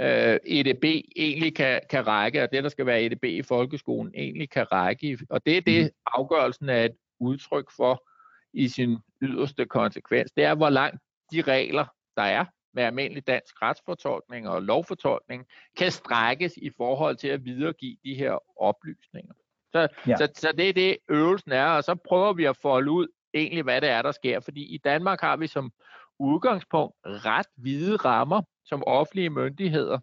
øh, 0.00 0.38
EDB 0.46 0.84
egentlig 1.16 1.54
kan, 1.54 1.80
kan 1.90 2.06
række, 2.06 2.42
og 2.42 2.52
det, 2.52 2.62
der 2.62 2.68
skal 2.68 2.86
være 2.86 3.02
EDB 3.02 3.24
i 3.24 3.42
folkeskolen, 3.42 4.12
egentlig 4.16 4.50
kan 4.50 4.72
række. 4.72 5.18
Og 5.30 5.46
det 5.46 5.56
er 5.56 5.60
det, 5.60 5.82
mhm. 5.82 5.90
afgørelsen 6.06 6.68
er 6.68 6.84
et 6.84 6.96
udtryk 7.20 7.70
for 7.76 8.08
i 8.52 8.68
sin 8.68 8.98
yderste 9.22 9.66
konsekvens. 9.66 10.30
Det 10.32 10.44
er, 10.44 10.54
hvor 10.54 10.70
langt 10.70 11.02
de 11.32 11.42
regler, 11.42 11.86
der 12.16 12.22
er 12.22 12.44
med 12.74 12.82
almindelig 12.82 13.26
dansk 13.26 13.62
retsfortolkning 13.62 14.48
og 14.48 14.62
lovfortolkning, 14.62 15.46
kan 15.78 15.90
strækkes 15.90 16.52
i 16.56 16.70
forhold 16.76 17.16
til 17.16 17.28
at 17.28 17.44
videregive 17.44 17.96
de 18.04 18.14
her 18.14 18.62
oplysninger. 18.62 19.34
Så, 19.72 19.88
ja. 20.06 20.16
så, 20.16 20.28
så 20.34 20.52
det 20.52 20.68
er 20.68 20.72
det, 20.72 20.96
øvelsen 21.08 21.52
er, 21.52 21.66
og 21.66 21.84
så 21.84 21.94
prøver 21.94 22.32
vi 22.32 22.44
at 22.44 22.56
folde 22.56 22.90
ud 22.90 23.06
egentlig, 23.34 23.62
hvad 23.62 23.80
det 23.80 23.88
er, 23.88 24.02
der 24.02 24.12
sker. 24.12 24.40
Fordi 24.40 24.74
i 24.74 24.78
Danmark 24.78 25.20
har 25.20 25.36
vi 25.36 25.46
som 25.46 25.72
udgangspunkt 26.20 26.96
ret 27.04 27.46
hvide 27.56 27.96
rammer 27.96 28.42
som 28.64 28.82
offentlige 28.86 29.30
myndigheder 29.30 29.98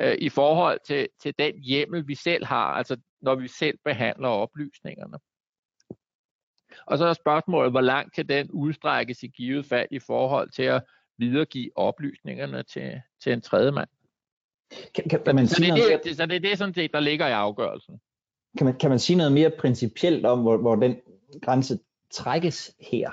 øh, 0.00 0.16
i 0.18 0.28
forhold 0.28 0.78
til, 0.86 1.08
til 1.22 1.34
den 1.38 1.62
hjemmel, 1.62 2.08
vi 2.08 2.14
selv 2.14 2.44
har, 2.44 2.66
altså 2.66 2.96
når 3.20 3.34
vi 3.34 3.48
selv 3.48 3.78
behandler 3.84 4.28
oplysningerne. 4.28 5.18
Og 6.86 6.98
så 6.98 7.06
er 7.06 7.12
spørgsmålet, 7.12 7.72
hvor 7.72 7.80
langt 7.80 8.14
kan 8.14 8.28
den 8.28 8.50
udstrækkes 8.50 9.22
i 9.22 9.26
givet 9.26 9.66
fald 9.66 9.88
i 9.90 9.98
forhold 9.98 10.50
til 10.50 10.62
at 10.62 10.82
videregive 11.18 11.70
oplysningerne 11.76 12.62
til, 12.62 13.00
til 13.22 13.32
en 13.32 13.40
tredje 13.40 13.72
mand. 13.72 13.88
Kan, 14.94 15.08
kan, 15.10 15.22
kan 15.24 15.34
man 15.34 15.46
så, 15.46 15.54
sige 15.54 15.72
det, 15.72 15.78
noget 15.78 16.04
det, 16.04 16.16
så 16.16 16.26
det 16.26 16.36
er 16.36 16.40
det, 16.40 16.58
sådan 16.58 16.74
set, 16.74 16.92
der 16.92 17.00
ligger 17.00 17.26
i 17.26 17.32
afgørelsen. 17.32 18.00
Kan 18.58 18.64
man, 18.64 18.78
kan 18.78 18.90
man 18.90 18.98
sige 18.98 19.16
noget 19.16 19.32
mere 19.32 19.50
principielt 19.50 20.26
om, 20.26 20.42
hvor, 20.42 20.56
hvor 20.56 20.76
den 20.76 20.96
grænse 21.42 21.78
trækkes 22.10 22.74
her? 22.80 23.10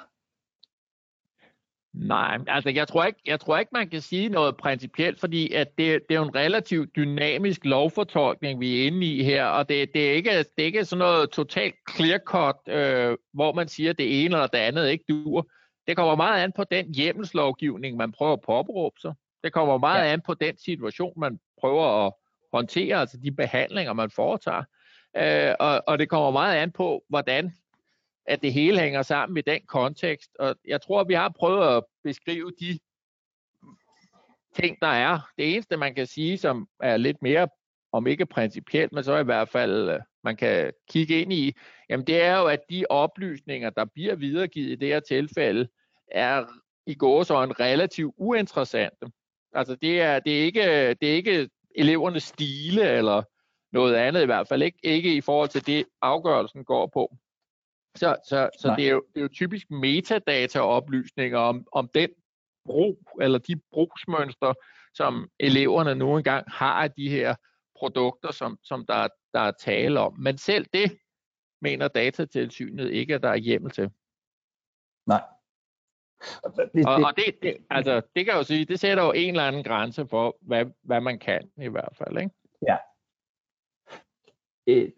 Nej, 1.93 2.39
altså 2.47 2.69
jeg 2.69 2.87
tror 2.87 3.03
ikke, 3.03 3.19
jeg 3.25 3.39
tror 3.39 3.57
ikke 3.57 3.69
man 3.73 3.89
kan 3.89 4.01
sige 4.01 4.29
noget 4.29 4.57
principielt, 4.57 5.19
fordi 5.19 5.53
at 5.53 5.67
det, 5.77 6.01
det 6.09 6.15
er 6.15 6.19
jo 6.19 6.27
en 6.27 6.35
relativt 6.35 6.95
dynamisk 6.95 7.65
lovfortolkning, 7.65 8.59
vi 8.59 8.81
er 8.81 8.87
inde 8.87 9.07
i 9.07 9.23
her, 9.23 9.45
og 9.45 9.69
det, 9.69 9.93
det, 9.93 10.09
er, 10.09 10.13
ikke, 10.13 10.29
det 10.29 10.47
er 10.57 10.63
ikke 10.63 10.85
sådan 10.85 10.99
noget 10.99 11.29
totalt 11.29 11.75
clear-cut, 11.91 12.73
øh, 12.73 13.17
hvor 13.33 13.53
man 13.53 13.67
siger, 13.67 13.89
at 13.89 13.97
det 13.97 14.25
ene 14.25 14.35
eller 14.35 14.47
det 14.47 14.57
andet 14.57 14.89
ikke 14.89 15.05
dur. 15.09 15.47
Det 15.87 15.95
kommer 15.95 16.15
meget 16.15 16.43
an 16.43 16.51
på 16.55 16.63
den 16.63 16.95
hjemmelslovgivning, 16.95 17.97
man 17.97 18.11
prøver 18.11 18.33
at 18.33 18.41
påberåbe 18.41 18.99
sig. 19.01 19.13
Det 19.43 19.53
kommer 19.53 19.77
meget 19.77 20.05
ja. 20.05 20.13
an 20.13 20.21
på 20.21 20.33
den 20.33 20.57
situation, 20.57 21.13
man 21.17 21.39
prøver 21.59 22.05
at 22.05 22.13
håndtere, 22.53 22.99
altså 22.99 23.17
de 23.23 23.31
behandlinger, 23.31 23.93
man 23.93 24.11
foretager. 24.11 24.63
Øh, 25.17 25.55
og, 25.59 25.83
og 25.87 25.99
det 25.99 26.09
kommer 26.09 26.31
meget 26.31 26.57
an 26.57 26.71
på, 26.71 27.03
hvordan 27.09 27.53
at 28.25 28.41
det 28.41 28.53
hele 28.53 28.79
hænger 28.79 29.01
sammen 29.01 29.37
i 29.37 29.41
den 29.41 29.61
kontekst. 29.67 30.29
Og 30.39 30.55
jeg 30.67 30.81
tror, 30.81 31.01
at 31.01 31.07
vi 31.07 31.13
har 31.13 31.29
prøvet 31.29 31.77
at 31.77 31.83
beskrive 32.03 32.51
de 32.59 32.79
ting, 34.55 34.77
der 34.81 34.87
er. 34.87 35.19
Det 35.37 35.53
eneste, 35.53 35.77
man 35.77 35.95
kan 35.95 36.07
sige, 36.07 36.37
som 36.37 36.67
er 36.79 36.97
lidt 36.97 37.21
mere, 37.21 37.47
om 37.91 38.07
ikke 38.07 38.25
principielt, 38.25 38.93
men 38.93 39.03
så 39.03 39.17
i 39.17 39.23
hvert 39.23 39.49
fald, 39.49 39.89
øh, 39.89 39.99
man 40.23 40.35
kan 40.35 40.73
kigge 40.89 41.21
ind 41.21 41.33
i, 41.33 41.55
jamen 41.89 42.07
det 42.07 42.21
er 42.21 42.37
jo, 42.37 42.45
at 42.45 42.59
de 42.69 42.85
oplysninger, 42.89 43.69
der 43.69 43.85
bliver 43.85 44.15
videregivet 44.15 44.71
i 44.71 44.75
det 44.75 44.87
her 44.87 44.99
tilfælde, 44.99 45.67
er 46.11 46.45
i 46.85 46.95
går 46.95 47.23
så 47.23 47.43
en 47.43 47.59
relativt 47.59 48.13
uinteressante. 48.17 49.11
Altså 49.53 49.75
det 49.75 50.01
er, 50.01 50.19
det 50.19 50.39
er, 50.39 50.43
ikke, 50.43 50.93
det 50.93 51.11
er 51.11 51.13
ikke 51.13 51.49
elevernes 51.75 52.23
stile 52.23 52.89
eller 52.89 53.23
noget 53.71 53.95
andet 53.95 54.21
i 54.21 54.25
hvert 54.25 54.47
fald, 54.47 54.63
ikke, 54.63 54.79
ikke 54.83 55.15
i 55.15 55.21
forhold 55.21 55.49
til 55.49 55.67
det, 55.67 55.85
afgørelsen 56.01 56.65
går 56.65 56.87
på. 56.87 57.17
Så, 57.95 58.15
så, 58.27 58.49
så 58.59 58.73
det, 58.77 58.87
er 58.87 58.91
jo, 58.91 59.03
det 59.13 59.19
er 59.19 59.21
jo 59.21 59.27
typisk 59.27 59.71
metadata-oplysninger 59.71 61.37
om, 61.37 61.67
om 61.71 61.89
den 61.93 62.09
brug, 62.65 62.99
eller 63.21 63.39
de 63.39 63.61
brugsmønstre, 63.71 64.55
som 64.93 65.29
eleverne 65.39 65.95
nu 65.95 66.17
engang 66.17 66.51
har 66.51 66.83
af 66.83 66.91
de 66.91 67.09
her 67.09 67.35
produkter, 67.75 68.31
som, 68.31 68.57
som 68.63 68.85
der, 68.85 69.07
der 69.33 69.39
er 69.39 69.51
tale 69.51 69.99
om. 69.99 70.19
Men 70.19 70.37
selv 70.37 70.65
det 70.73 70.97
mener 71.61 71.87
datatilsynet 71.87 72.91
ikke, 72.91 73.15
at 73.15 73.23
der 73.23 73.29
er 73.29 73.35
hjemmel 73.35 73.71
til. 73.71 73.89
Nej. 75.07 75.21
Det, 76.75 76.87
og, 76.87 76.95
og 76.95 77.15
det, 77.15 77.25
det, 77.41 77.57
altså, 77.69 78.01
det 78.15 78.25
kan 78.25 78.33
jo 78.33 78.43
sige, 78.43 78.65
det 78.65 78.79
sætter 78.79 79.03
jo 79.03 79.11
en 79.11 79.29
eller 79.29 79.47
anden 79.47 79.63
grænse 79.63 80.07
for, 80.07 80.37
hvad, 80.41 80.65
hvad 80.83 81.01
man 81.01 81.19
kan 81.19 81.51
i 81.57 81.67
hvert 81.67 81.95
fald. 81.97 82.17
Ikke? 82.17 82.31
Ja, 82.67 82.77
Øh, 84.67 84.89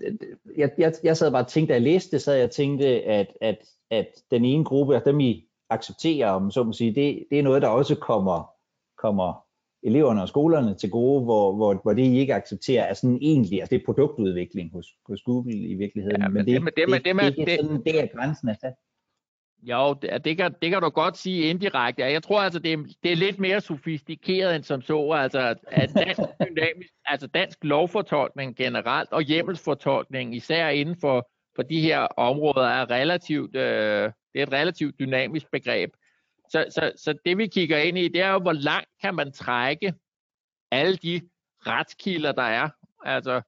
jeg, 0.58 0.72
jeg, 0.78 0.94
jeg 1.04 1.18
sad 1.18 1.32
bare 1.32 1.44
og 1.44 1.48
tænkte, 1.48 1.72
da 1.72 1.74
jeg 1.74 1.82
læste 1.82 2.12
det, 2.12 2.22
så 2.22 2.32
jeg 2.32 2.52
tænkte, 2.52 2.86
at, 3.04 3.28
at, 3.42 3.58
at 3.92 4.08
den 4.32 4.46
ene 4.46 4.66
gruppe, 4.66 4.96
altså 4.96 5.12
dem 5.12 5.20
I 5.20 5.48
accepterer, 5.70 6.30
om 6.30 6.52
så 6.52 6.64
må 6.64 6.74
sige, 6.74 6.96
det, 6.96 7.26
det 7.32 7.40
er 7.40 7.44
noget, 7.44 7.62
der 7.62 7.68
også 7.68 7.96
kommer, 7.96 8.52
kommer 8.98 9.46
eleverne 9.84 10.22
og 10.22 10.28
skolerne 10.28 10.76
til 10.76 10.90
gode, 10.90 11.24
hvor, 11.24 11.56
hvor, 11.56 11.80
hvor 11.84 11.94
det, 11.94 12.04
I 12.04 12.18
ikke 12.20 12.36
accepterer, 12.36 12.84
er 12.84 12.94
sådan 12.94 13.18
egentlig, 13.22 13.60
altså 13.60 13.76
det 13.76 13.82
er 13.82 13.86
produktudvikling 13.86 14.72
hos, 14.74 14.88
hos 15.08 15.22
Google 15.22 15.54
i 15.54 15.74
virkeligheden. 15.74 16.22
Ja, 16.22 16.28
men, 16.28 16.34
men 16.34 16.46
det, 16.46 16.56
dem, 16.56 16.70
dem, 16.78 16.92
det, 16.92 17.06
dem, 17.06 17.18
det, 17.18 17.36
det, 17.38 17.48
det, 17.48 17.70
det, 17.70 17.86
det 17.86 17.94
der 17.94 18.08
grænsen 18.18 18.50
er 18.50 18.56
sat. 18.62 18.74
Jo, 19.66 19.94
det, 19.94 20.26
det, 20.26 20.38
kan, 20.38 20.56
det 20.62 20.70
kan 20.72 20.82
du 20.82 20.90
godt 20.90 21.18
sige 21.18 21.50
indirekte. 21.50 22.02
Jeg 22.02 22.24
tror 22.24 22.42
altså, 22.42 22.60
det 22.60 22.74
er, 22.74 22.78
det 23.04 23.12
er 23.12 23.16
lidt 23.16 23.40
mere 23.40 23.62
sofistikeret 23.62 24.56
end 24.56 24.64
som 24.64 24.82
så. 24.82 25.12
Altså, 25.12 25.56
at 25.68 25.92
dansk, 25.96 26.20
dynamisk, 26.50 26.94
altså 27.06 27.28
dansk 27.28 27.58
lovfortolkning 27.62 28.56
generelt 28.56 29.12
og 29.12 29.22
hjemmelsfortolkning, 29.22 30.36
især 30.36 30.70
inden 30.70 30.96
for, 31.02 31.30
for 31.56 31.64
de 31.64 31.82
her 31.82 32.00
områder, 32.00 32.68
er 32.68 32.90
relativt, 32.90 33.56
øh, 33.56 34.12
det 34.34 34.42
er 34.42 34.44
et 34.44 34.54
relativt 34.54 35.00
dynamisk 35.00 35.52
begreb. 35.52 35.90
Så, 36.50 36.66
så, 36.70 36.92
så 36.96 37.14
det 37.26 37.38
vi 37.38 37.48
kigger 37.48 37.78
ind 37.78 37.98
i, 37.98 38.08
det 38.08 38.22
er 38.22 38.30
jo, 38.30 38.40
hvor 38.40 38.54
langt 38.54 38.90
kan 39.02 39.16
man 39.16 39.32
trække 39.32 39.94
alle 40.72 40.98
de 40.98 41.22
retskilder, 41.68 42.32
der 42.32 42.44
er. 42.44 42.70
Altså, 43.06 43.42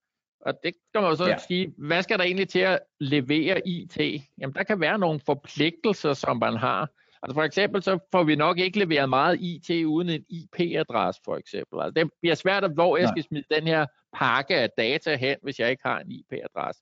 og 0.47 0.53
det 0.63 0.73
kan 0.93 1.01
man 1.01 1.11
jo 1.11 1.15
så 1.15 1.27
ja. 1.27 1.37
sige, 1.37 1.73
hvad 1.77 2.03
skal 2.03 2.17
der 2.17 2.23
egentlig 2.23 2.49
til 2.49 2.59
at 2.59 2.79
levere 2.99 3.67
IT? 3.67 3.97
Jamen, 4.37 4.53
der 4.53 4.63
kan 4.63 4.79
være 4.79 4.99
nogle 4.99 5.19
forpligtelser, 5.25 6.13
som 6.13 6.37
man 6.37 6.55
har. 6.55 6.89
Altså 7.23 7.33
for 7.33 7.43
eksempel, 7.43 7.83
så 7.83 7.99
får 8.11 8.23
vi 8.23 8.35
nok 8.35 8.59
ikke 8.59 8.79
leveret 8.79 9.09
meget 9.09 9.41
IT 9.41 9.85
uden 9.85 10.09
en 10.09 10.25
IP-adresse, 10.29 11.21
for 11.25 11.37
eksempel. 11.37 11.81
Altså, 11.81 11.91
det 11.91 12.11
bliver 12.21 12.35
svært 12.35 12.63
at, 12.63 12.73
hvor 12.73 12.97
jeg 12.97 13.09
skal 13.09 13.23
smide 13.23 13.43
den 13.51 13.67
her 13.67 13.85
pakke 14.13 14.55
af 14.55 14.69
data 14.77 15.15
hen, 15.15 15.37
hvis 15.43 15.59
jeg 15.59 15.71
ikke 15.71 15.83
har 15.85 15.99
en 15.99 16.11
IP-adresse. 16.11 16.81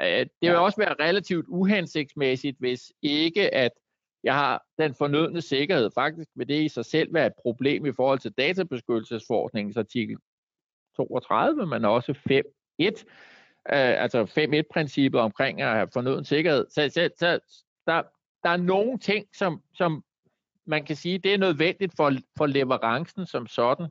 Øh, 0.00 0.06
det 0.06 0.30
vil 0.40 0.48
ja. 0.48 0.58
også 0.58 0.78
være 0.78 0.94
relativt 1.00 1.46
uhensigtsmæssigt, 1.48 2.56
hvis 2.58 2.80
ikke 3.02 3.54
at 3.54 3.72
jeg 4.24 4.34
har 4.34 4.62
den 4.78 4.94
fornødne 4.94 5.40
sikkerhed. 5.40 5.90
Faktisk 5.94 6.30
vil 6.34 6.48
det 6.48 6.62
i 6.62 6.68
sig 6.68 6.84
selv 6.84 7.14
være 7.14 7.26
et 7.26 7.32
problem 7.42 7.86
i 7.86 7.92
forhold 7.92 8.18
til 8.18 8.32
databeskyttelsesforordningens 8.32 9.76
artikel 9.76 10.16
32, 10.96 11.66
men 11.66 11.84
også 11.84 12.14
5 12.28 12.36
1, 12.36 12.42
øh, 12.78 14.02
altså 14.02 14.22
5-1-princippet 14.22 15.20
omkring 15.20 15.62
at 15.62 15.74
have 15.76 15.88
fornøden 15.92 16.24
sikkerhed. 16.24 16.66
Så, 16.70 16.90
så, 16.94 17.10
så 17.18 17.40
der, 17.86 18.02
der 18.42 18.50
er 18.50 18.56
nogle 18.56 18.98
ting, 18.98 19.26
som, 19.32 19.62
som 19.74 20.04
man 20.66 20.84
kan 20.84 20.96
sige, 20.96 21.18
det 21.18 21.34
er 21.34 21.38
nødvendigt 21.38 21.92
for, 21.96 22.12
for 22.36 22.46
leverancen 22.46 23.26
som 23.26 23.46
sådan. 23.46 23.86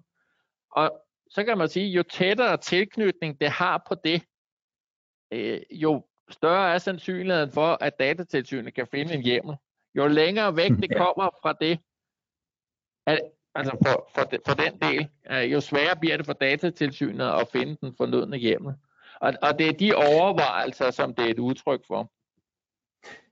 Og 0.71 1.01
så 1.29 1.43
kan 1.43 1.57
man 1.57 1.69
sige, 1.69 1.87
jo 1.87 2.03
tættere 2.03 2.57
tilknytning 2.57 3.41
det 3.41 3.49
har 3.49 3.83
på 3.87 3.95
det, 4.03 4.21
øh, 5.31 5.61
jo 5.71 6.05
større 6.29 6.73
er 6.73 6.77
sandsynligheden 6.77 7.51
for, 7.51 7.77
at 7.81 7.99
datatilsynet 7.99 8.73
kan 8.73 8.87
finde 8.87 9.13
en 9.13 9.21
hjemmel. 9.21 9.55
Jo 9.95 10.07
længere 10.07 10.55
væk 10.55 10.71
det 10.71 10.97
kommer 11.03 11.29
fra 11.41 11.53
det, 11.61 11.79
at, 13.05 13.19
altså 13.55 13.77
for, 13.85 14.09
for, 14.15 14.21
de, 14.21 14.37
for 14.47 14.53
den 14.53 14.73
del, 14.81 15.07
øh, 15.31 15.51
jo 15.51 15.61
sværere 15.61 15.95
bliver 15.99 16.17
det 16.17 16.25
for 16.25 16.33
datatilsynet 16.33 17.25
at 17.25 17.47
finde 17.51 17.77
den 17.81 17.93
fornødne 17.97 18.37
hjemmel. 18.37 18.73
Og, 19.21 19.33
og 19.41 19.59
det 19.59 19.67
er 19.67 19.73
de 19.73 19.95
overvejelser, 19.95 20.91
som 20.91 21.13
det 21.13 21.25
er 21.25 21.29
et 21.29 21.39
udtryk 21.39 21.81
for. 21.87 22.11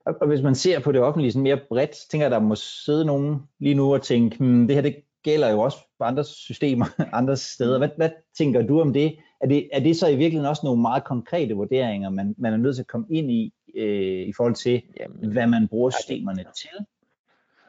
Og, 0.05 0.27
hvis 0.27 0.41
man 0.41 0.55
ser 0.55 0.79
på 0.79 0.91
det 0.91 1.01
offentlige 1.01 1.31
sådan 1.31 1.43
mere 1.43 1.59
bredt, 1.69 1.91
tænker 2.11 2.25
jeg, 2.25 2.31
der 2.31 2.39
må 2.39 2.55
sidde 2.55 3.05
nogen 3.05 3.39
lige 3.59 3.75
nu 3.75 3.93
og 3.93 4.01
tænke, 4.01 4.37
hmm, 4.37 4.67
det 4.67 4.75
her 4.75 4.81
det 4.81 4.95
gælder 5.23 5.49
jo 5.49 5.59
også 5.59 5.77
på 5.99 6.03
andre 6.03 6.23
systemer, 6.23 6.85
andre 7.19 7.37
steder. 7.37 7.77
Hvad, 7.77 7.89
hvad 7.97 8.09
tænker 8.37 8.61
du 8.61 8.81
om 8.81 8.93
det? 8.93 9.17
Er, 9.41 9.47
det? 9.47 9.69
er 9.73 9.79
det 9.79 9.97
så 9.97 10.07
i 10.07 10.15
virkeligheden 10.15 10.49
også 10.49 10.61
nogle 10.63 10.81
meget 10.81 11.03
konkrete 11.03 11.53
vurderinger, 11.53 12.09
man, 12.09 12.35
man 12.37 12.53
er 12.53 12.57
nødt 12.57 12.75
til 12.75 12.83
at 12.83 12.87
komme 12.87 13.07
ind 13.09 13.31
i, 13.31 13.53
øh, 13.75 14.27
i 14.27 14.33
forhold 14.37 14.55
til, 14.55 14.81
Jamen, 14.99 15.31
hvad 15.31 15.47
man 15.47 15.67
bruger 15.67 15.89
systemerne 15.89 16.45
til? 16.57 16.85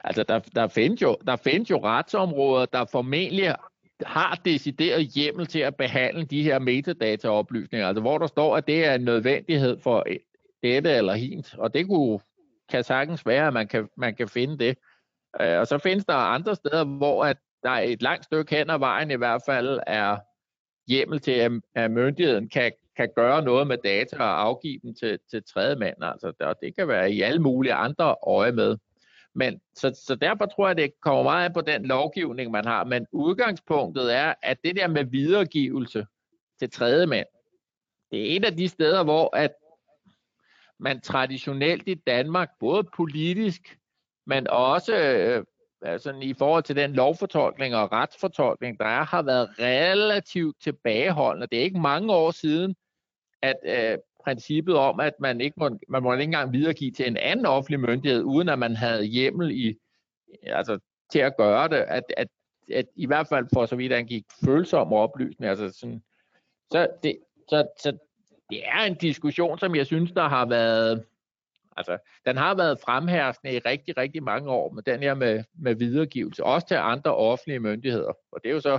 Altså, 0.04 0.22
der, 0.22 0.38
der, 0.38 0.68
findes 0.68 1.02
jo, 1.02 1.16
der 1.26 1.36
findes 1.36 1.70
jo 1.70 1.78
retsområder, 1.84 2.66
der 2.66 2.84
formentlig 2.92 3.54
har 4.02 4.40
decideret 4.44 5.06
hjemmel 5.06 5.46
til 5.46 5.58
at 5.58 5.76
behandle 5.76 6.24
de 6.24 6.42
her 6.42 6.58
metadataoplysninger, 6.58 7.88
altså 7.88 8.00
hvor 8.00 8.18
der 8.18 8.26
står, 8.26 8.56
at 8.56 8.66
det 8.66 8.86
er 8.86 8.94
en 8.94 9.04
nødvendighed 9.04 9.80
for 9.80 10.06
dette 10.62 10.90
eller 10.90 11.14
hint, 11.14 11.54
og 11.58 11.74
det 11.74 11.86
kunne, 11.86 12.20
kan 12.68 12.84
sagtens 12.84 13.26
være, 13.26 13.46
at 13.46 13.52
man 13.52 13.68
kan, 13.68 13.88
man 13.96 14.14
kan 14.14 14.28
finde 14.28 14.58
det. 14.58 14.78
Øh, 15.40 15.58
og 15.58 15.66
så 15.66 15.78
findes 15.78 16.04
der 16.04 16.14
andre 16.14 16.54
steder, 16.54 16.84
hvor 16.84 17.24
at 17.24 17.36
der 17.62 17.70
er 17.70 17.80
et 17.80 18.02
langt 18.02 18.24
stykke 18.24 18.56
hen 18.56 18.70
ad 18.70 18.78
vejen 18.78 19.10
i 19.10 19.16
hvert 19.16 19.42
fald 19.46 19.80
er 19.86 20.16
hjemmel 20.88 21.20
til, 21.20 21.32
at, 21.32 21.52
at 21.74 21.90
myndigheden 21.90 22.48
kan, 22.48 22.72
kan 22.96 23.08
gøre 23.16 23.42
noget 23.42 23.66
med 23.66 23.78
data 23.84 24.16
og 24.16 24.42
afgive 24.42 24.80
dem 24.82 24.94
til, 24.94 25.18
til 25.30 25.42
tredje 25.52 25.76
mand. 25.76 25.96
Altså, 26.00 26.32
og 26.40 26.56
det 26.62 26.76
kan 26.76 26.88
være 26.88 27.12
i 27.12 27.20
alle 27.20 27.42
mulige 27.42 27.74
andre 27.74 28.16
øje 28.26 28.52
med. 28.52 28.76
Men, 29.34 29.60
så, 29.74 30.00
så 30.06 30.14
derfor 30.14 30.46
tror 30.46 30.66
jeg, 30.66 30.76
det 30.76 31.00
kommer 31.00 31.22
meget 31.22 31.54
på 31.54 31.60
den 31.60 31.86
lovgivning, 31.86 32.50
man 32.50 32.64
har. 32.64 32.84
Men 32.84 33.06
udgangspunktet 33.12 34.14
er, 34.14 34.34
at 34.42 34.58
det 34.64 34.76
der 34.76 34.88
med 34.88 35.04
videregivelse 35.04 36.06
til 36.58 36.70
tredje 36.70 37.06
mand, 37.06 37.26
det 38.10 38.32
er 38.32 38.36
et 38.36 38.44
af 38.44 38.56
de 38.56 38.68
steder, 38.68 39.04
hvor 39.04 39.36
at 39.36 39.54
man 40.78 41.00
traditionelt 41.00 41.88
i 41.88 41.94
Danmark, 41.94 42.48
både 42.60 42.84
politisk, 42.96 43.78
men 44.26 44.48
også 44.48 44.96
øh, 44.96 45.44
altså 45.82 46.14
i 46.22 46.34
forhold 46.34 46.62
til 46.62 46.76
den 46.76 46.92
lovfortolkning 46.92 47.74
og 47.74 47.92
retsfortolkning, 47.92 48.78
der 48.78 48.86
er, 48.86 49.04
har 49.04 49.22
været 49.22 49.48
relativt 49.58 50.56
tilbageholdende. 50.62 51.46
Det 51.46 51.58
er 51.58 51.62
ikke 51.62 51.80
mange 51.80 52.12
år 52.12 52.30
siden, 52.30 52.76
at 53.42 53.56
øh, 53.64 53.98
princippet 54.24 54.74
om, 54.74 55.00
at 55.00 55.14
man 55.20 55.40
ikke 55.40 55.54
må, 55.56 55.78
man 55.88 56.02
må 56.02 56.12
ikke 56.12 56.24
engang 56.24 56.52
videregive 56.52 56.90
til 56.90 57.06
en 57.06 57.16
anden 57.16 57.46
offentlig 57.46 57.80
myndighed, 57.80 58.22
uden 58.22 58.48
at 58.48 58.58
man 58.58 58.76
havde 58.76 59.04
hjemmel 59.04 59.50
i, 59.50 59.74
altså, 60.42 60.78
til 61.12 61.18
at 61.18 61.36
gøre 61.36 61.68
det, 61.68 61.76
at, 61.76 62.04
at, 62.16 62.28
at 62.72 62.86
i 62.96 63.06
hvert 63.06 63.28
fald 63.28 63.46
for 63.52 63.66
så 63.66 63.76
vidt 63.76 63.92
angik 63.92 64.24
følsomme 64.44 64.96
oplysninger, 64.96 65.50
altså 65.50 65.78
sådan, 65.78 66.02
så, 66.70 66.88
det, 67.02 67.18
så, 67.48 67.66
så 67.82 67.98
det 68.50 68.62
er 68.66 68.82
en 68.82 68.94
diskussion, 68.94 69.58
som 69.58 69.74
jeg 69.74 69.86
synes, 69.86 70.12
der 70.12 70.28
har 70.28 70.46
været, 70.46 71.04
altså, 71.76 71.98
den 72.26 72.36
har 72.36 72.54
været 72.54 72.80
fremherskende 72.80 73.54
i 73.54 73.58
rigtig, 73.58 73.96
rigtig 73.96 74.22
mange 74.22 74.50
år, 74.50 74.72
med 74.72 74.82
den 74.82 75.00
her 75.00 75.14
med, 75.14 75.44
med 75.58 75.74
videregivelse, 75.74 76.44
også 76.44 76.66
til 76.66 76.74
andre 76.74 77.14
offentlige 77.16 77.60
myndigheder. 77.60 78.12
Og 78.32 78.40
det 78.42 78.50
er 78.50 78.54
jo 78.54 78.60
så 78.60 78.78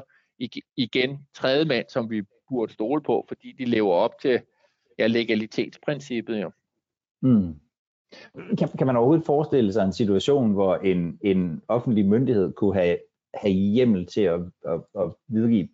igen 0.77 1.27
tredje 1.33 1.65
mand, 1.65 1.85
som 1.89 2.09
vi 2.09 2.23
burde 2.49 2.73
stole 2.73 3.03
på, 3.03 3.25
fordi 3.27 3.51
de 3.51 3.65
lever 3.65 3.93
op 3.93 4.19
til 4.21 4.41
ja, 4.97 5.07
legalitetsprincippet. 5.07 6.41
Jo. 6.41 6.51
Mm. 7.21 7.59
Kan, 8.57 8.69
kan 8.77 8.87
man 8.87 8.95
overhovedet 8.95 9.25
forestille 9.25 9.73
sig 9.73 9.85
en 9.85 9.93
situation, 9.93 10.51
hvor 10.53 10.75
en, 10.75 11.19
en 11.21 11.61
offentlig 11.67 12.05
myndighed 12.05 12.53
kunne 12.53 12.75
have, 12.75 12.97
have 13.33 13.53
hjemmel 13.53 14.05
til 14.05 14.21
at, 14.21 14.39
at, 14.65 14.81
at 14.99 15.11
videregive 15.27 15.67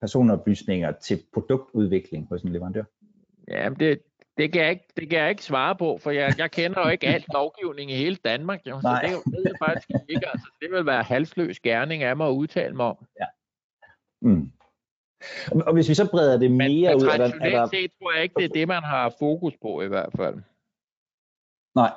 personoplysninger 0.00 0.92
til 0.92 1.22
produktudvikling 1.34 2.26
hos 2.28 2.42
en 2.42 2.52
leverandør? 2.52 2.84
Ja, 3.48 3.68
det, 3.80 4.02
det, 4.36 4.52
kan 4.52 4.62
jeg 4.62 4.70
ikke, 4.70 4.88
det 4.96 5.10
kan 5.10 5.18
jeg 5.18 5.30
ikke 5.30 5.44
svare 5.44 5.76
på, 5.76 5.98
for 6.02 6.10
jeg, 6.10 6.34
jeg 6.38 6.50
kender 6.50 6.80
jo 6.84 6.88
ikke 6.88 7.06
alt 7.06 7.26
lovgivning 7.32 7.90
i 7.90 7.94
hele 7.94 8.16
Danmark. 8.16 8.60
Jo, 8.66 8.80
så 8.80 9.00
det, 9.02 9.32
det 9.32 9.52
er 9.52 9.66
faktisk 9.66 9.88
ikke. 10.08 10.28
Altså, 10.28 10.48
det 10.60 10.70
vil 10.70 10.86
være 10.86 11.02
halsløs 11.02 11.60
gerning 11.60 12.02
af 12.02 12.16
mig 12.16 12.28
at 12.28 12.32
udtale 12.32 12.74
mig 12.74 12.86
om. 12.86 13.06
Ja. 13.20 13.26
Mm. 14.20 14.52
Og 15.66 15.72
hvis 15.72 15.88
vi 15.88 15.94
så 15.94 16.10
breder 16.10 16.38
det 16.38 16.50
mere 16.50 16.94
men, 16.94 16.96
ud... 16.96 17.00
Men 17.00 17.10
traditionelt 17.10 17.54
der, 17.54 17.66
set 17.66 17.90
tror 18.00 18.12
jeg 18.12 18.22
ikke, 18.22 18.34
det 18.36 18.44
er 18.44 18.48
det, 18.54 18.68
man 18.68 18.82
har 18.82 19.14
fokus 19.18 19.52
på 19.62 19.82
i 19.82 19.88
hvert 19.88 20.12
fald. 20.16 20.34
Nej. 21.74 21.90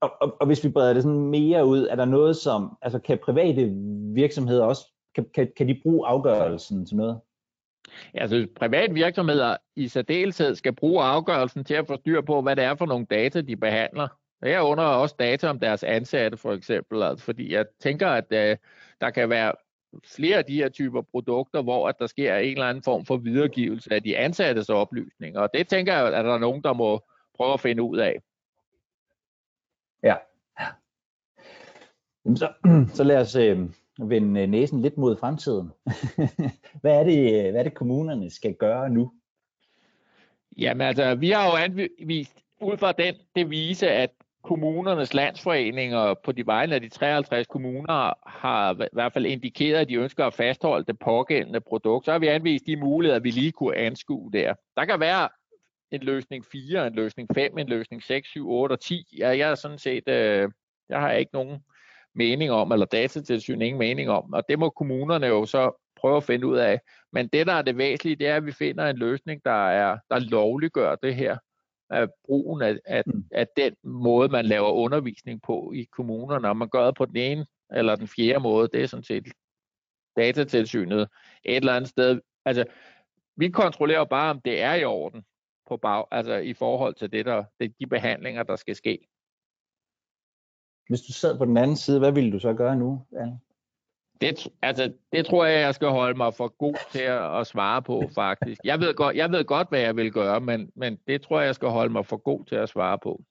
Og, 0.00 0.12
og, 0.20 0.36
og 0.40 0.46
hvis 0.46 0.64
vi 0.64 0.68
breder 0.68 0.92
det 0.92 1.02
sådan 1.02 1.18
mere 1.18 1.66
ud, 1.66 1.86
er 1.86 1.96
der 1.96 2.04
noget 2.04 2.36
som... 2.36 2.78
Altså 2.82 2.98
kan 2.98 3.18
private 3.18 3.70
virksomheder 4.14 4.64
også... 4.64 4.86
Kan, 5.14 5.26
kan, 5.34 5.52
kan 5.56 5.68
de 5.68 5.80
bruge 5.82 6.06
afgørelsen 6.06 6.86
til 6.86 6.96
noget? 6.96 7.20
Ja, 8.14 8.20
altså 8.20 8.46
private 8.56 8.94
virksomheder 8.94 9.56
i 9.76 9.88
særdeleshed 9.88 10.54
skal 10.54 10.72
bruge 10.74 11.04
afgørelsen 11.04 11.64
til 11.64 11.74
at 11.74 11.86
få 11.86 11.96
styr 11.96 12.20
på, 12.20 12.42
hvad 12.42 12.56
det 12.56 12.64
er 12.64 12.74
for 12.74 12.86
nogle 12.86 13.06
data, 13.06 13.40
de 13.40 13.56
behandler. 13.56 14.08
under 14.42 14.84
også 14.84 15.14
data 15.18 15.48
om 15.48 15.58
deres 15.58 15.84
ansatte, 15.84 16.36
for 16.36 16.52
eksempel. 16.52 17.02
Altså, 17.02 17.24
fordi 17.24 17.52
jeg 17.52 17.66
tænker, 17.80 18.08
at 18.08 18.24
uh, 18.30 18.56
der 19.00 19.10
kan 19.14 19.30
være 19.30 19.52
flere 20.04 20.38
af 20.38 20.44
de 20.44 20.56
her 20.56 20.68
typer 20.68 21.02
produkter, 21.02 21.62
hvor 21.62 21.88
at 21.88 21.98
der 21.98 22.06
sker 22.06 22.36
en 22.36 22.52
eller 22.52 22.66
anden 22.66 22.82
form 22.82 23.04
for 23.04 23.16
videregivelse 23.16 23.94
af 23.94 24.02
de 24.02 24.16
ansattes 24.16 24.68
oplysninger. 24.68 25.40
Og 25.40 25.50
det 25.54 25.68
tænker 25.68 25.94
jeg, 25.94 26.06
at 26.06 26.24
der 26.24 26.34
er 26.34 26.38
nogen, 26.38 26.62
der 26.62 26.72
må 26.72 27.00
prøve 27.34 27.52
at 27.52 27.60
finde 27.60 27.82
ud 27.82 27.98
af. 27.98 28.20
Ja. 30.02 30.16
Så, 32.36 32.52
så 32.96 33.04
lad 33.04 33.20
os 33.20 33.36
øh, 33.36 33.58
vende 33.98 34.46
næsen 34.46 34.82
lidt 34.82 34.98
mod 34.98 35.16
fremtiden. 35.16 35.70
hvad, 36.82 37.00
er 37.00 37.04
det, 37.04 37.50
hvad 37.50 37.60
er 37.60 37.62
det, 37.62 37.74
kommunerne 37.74 38.30
skal 38.30 38.54
gøre 38.54 38.90
nu? 38.90 39.12
Jamen 40.58 40.86
altså, 40.86 41.14
vi 41.14 41.30
har 41.30 41.46
jo 41.46 41.56
anvist 41.56 42.44
ud 42.60 42.76
fra 42.76 42.92
den 42.92 43.14
devise, 43.36 43.90
at 43.90 44.10
kommunernes 44.44 45.14
landsforeninger 45.14 46.14
på 46.24 46.32
de 46.32 46.46
vegne 46.46 46.74
af 46.74 46.80
de 46.80 46.88
53 46.88 47.46
kommuner 47.46 48.28
har 48.28 48.74
i 48.84 48.88
hvert 48.92 49.12
fald 49.12 49.26
indikeret, 49.26 49.78
at 49.78 49.88
de 49.88 49.94
ønsker 49.94 50.26
at 50.26 50.34
fastholde 50.34 50.84
det 50.84 50.98
pågældende 50.98 51.60
produkt. 51.60 52.04
Så 52.04 52.12
har 52.12 52.18
vi 52.18 52.26
anvist 52.26 52.66
de 52.66 52.76
muligheder, 52.76 53.20
vi 53.20 53.30
lige 53.30 53.52
kunne 53.52 53.76
anskue 53.76 54.32
der. 54.32 54.54
Der 54.76 54.84
kan 54.84 55.00
være 55.00 55.28
en 55.90 56.00
løsning 56.00 56.44
4, 56.52 56.86
en 56.86 56.94
løsning 56.94 57.28
5, 57.34 57.58
en 57.58 57.68
løsning 57.68 58.02
6, 58.02 58.28
7, 58.28 58.50
8 58.50 58.72
og 58.72 58.80
10. 58.80 59.04
Ja, 59.18 59.28
jeg 59.28 59.50
er 59.50 59.54
sådan 59.54 59.78
set, 59.78 60.08
øh, 60.08 60.50
jeg 60.88 61.00
har 61.00 61.12
ikke 61.12 61.32
nogen 61.32 61.58
mening 62.14 62.50
om, 62.50 62.72
eller 62.72 62.86
datatilsyn 62.86 63.62
ingen 63.62 63.78
mening 63.78 64.10
om, 64.10 64.32
og 64.32 64.42
det 64.48 64.58
må 64.58 64.70
kommunerne 64.70 65.26
jo 65.26 65.46
så 65.46 65.82
prøve 66.00 66.16
at 66.16 66.24
finde 66.24 66.46
ud 66.46 66.56
af. 66.56 66.80
Men 67.12 67.28
det, 67.28 67.46
der 67.46 67.52
er 67.52 67.62
det 67.62 67.78
væsentlige, 67.78 68.16
det 68.16 68.26
er, 68.26 68.36
at 68.36 68.46
vi 68.46 68.52
finder 68.52 68.86
en 68.86 68.96
løsning, 68.96 69.44
der, 69.44 69.68
er, 69.68 69.98
der 70.10 70.18
lovliggør 70.18 70.94
det 70.94 71.14
her 71.14 71.36
af 71.92 72.08
brugen 72.24 72.62
af, 72.62 72.78
af, 72.84 73.02
mm. 73.06 73.24
af 73.30 73.46
den 73.56 73.74
måde, 73.82 74.28
man 74.28 74.44
laver 74.44 74.70
undervisning 74.70 75.42
på 75.42 75.72
i 75.74 75.84
kommunerne. 75.92 76.42
Når 76.42 76.52
man 76.52 76.68
gør 76.68 76.86
det 76.86 76.94
på 76.94 77.06
den 77.06 77.16
ene 77.16 77.46
eller 77.72 77.96
den 77.96 78.08
fjerde 78.08 78.40
måde, 78.40 78.68
det 78.72 78.82
er 78.82 78.86
sådan 78.86 79.04
set 79.04 79.26
datatilsynet 80.16 81.08
et 81.44 81.56
eller 81.56 81.72
andet 81.72 81.90
sted. 81.90 82.20
Altså, 82.44 82.64
vi 83.36 83.48
kontrollerer 83.48 84.04
bare, 84.04 84.30
om 84.30 84.40
det 84.40 84.62
er 84.62 84.74
i 84.74 84.84
orden 84.84 85.24
på 85.68 85.76
bag, 85.76 86.04
altså 86.10 86.34
i 86.34 86.54
forhold 86.54 86.94
til 86.94 87.12
det 87.12 87.26
der, 87.26 87.44
det, 87.60 87.74
de 87.80 87.86
behandlinger, 87.86 88.42
der 88.42 88.56
skal 88.56 88.76
ske. 88.76 89.08
Hvis 90.88 91.00
du 91.00 91.12
sad 91.12 91.38
på 91.38 91.44
den 91.44 91.56
anden 91.56 91.76
side, 91.76 91.98
hvad 91.98 92.12
ville 92.12 92.32
du 92.32 92.38
så 92.38 92.54
gøre 92.54 92.76
nu? 92.76 93.06
Ja. 93.12 93.26
Det, 94.22 94.48
altså, 94.62 94.92
det 95.12 95.26
tror 95.26 95.44
jeg, 95.44 95.60
jeg 95.60 95.74
skal 95.74 95.88
holde 95.88 96.16
mig 96.16 96.34
for 96.34 96.48
god 96.48 96.74
til 96.92 97.00
at, 97.00 97.40
at 97.40 97.46
svare 97.46 97.82
på, 97.82 98.02
faktisk. 98.14 98.60
Jeg 98.64 98.80
ved, 98.80 98.94
godt, 98.94 99.16
jeg 99.16 99.30
ved 99.30 99.44
godt, 99.44 99.68
hvad 99.68 99.80
jeg 99.80 99.96
vil 99.96 100.12
gøre, 100.12 100.40
men, 100.40 100.70
men 100.74 100.98
det 101.06 101.22
tror 101.22 101.40
jeg, 101.40 101.46
jeg 101.46 101.54
skal 101.54 101.68
holde 101.68 101.92
mig 101.92 102.06
for 102.06 102.16
god 102.16 102.44
til 102.44 102.54
at 102.54 102.68
svare 102.68 102.98
på. 103.02 103.22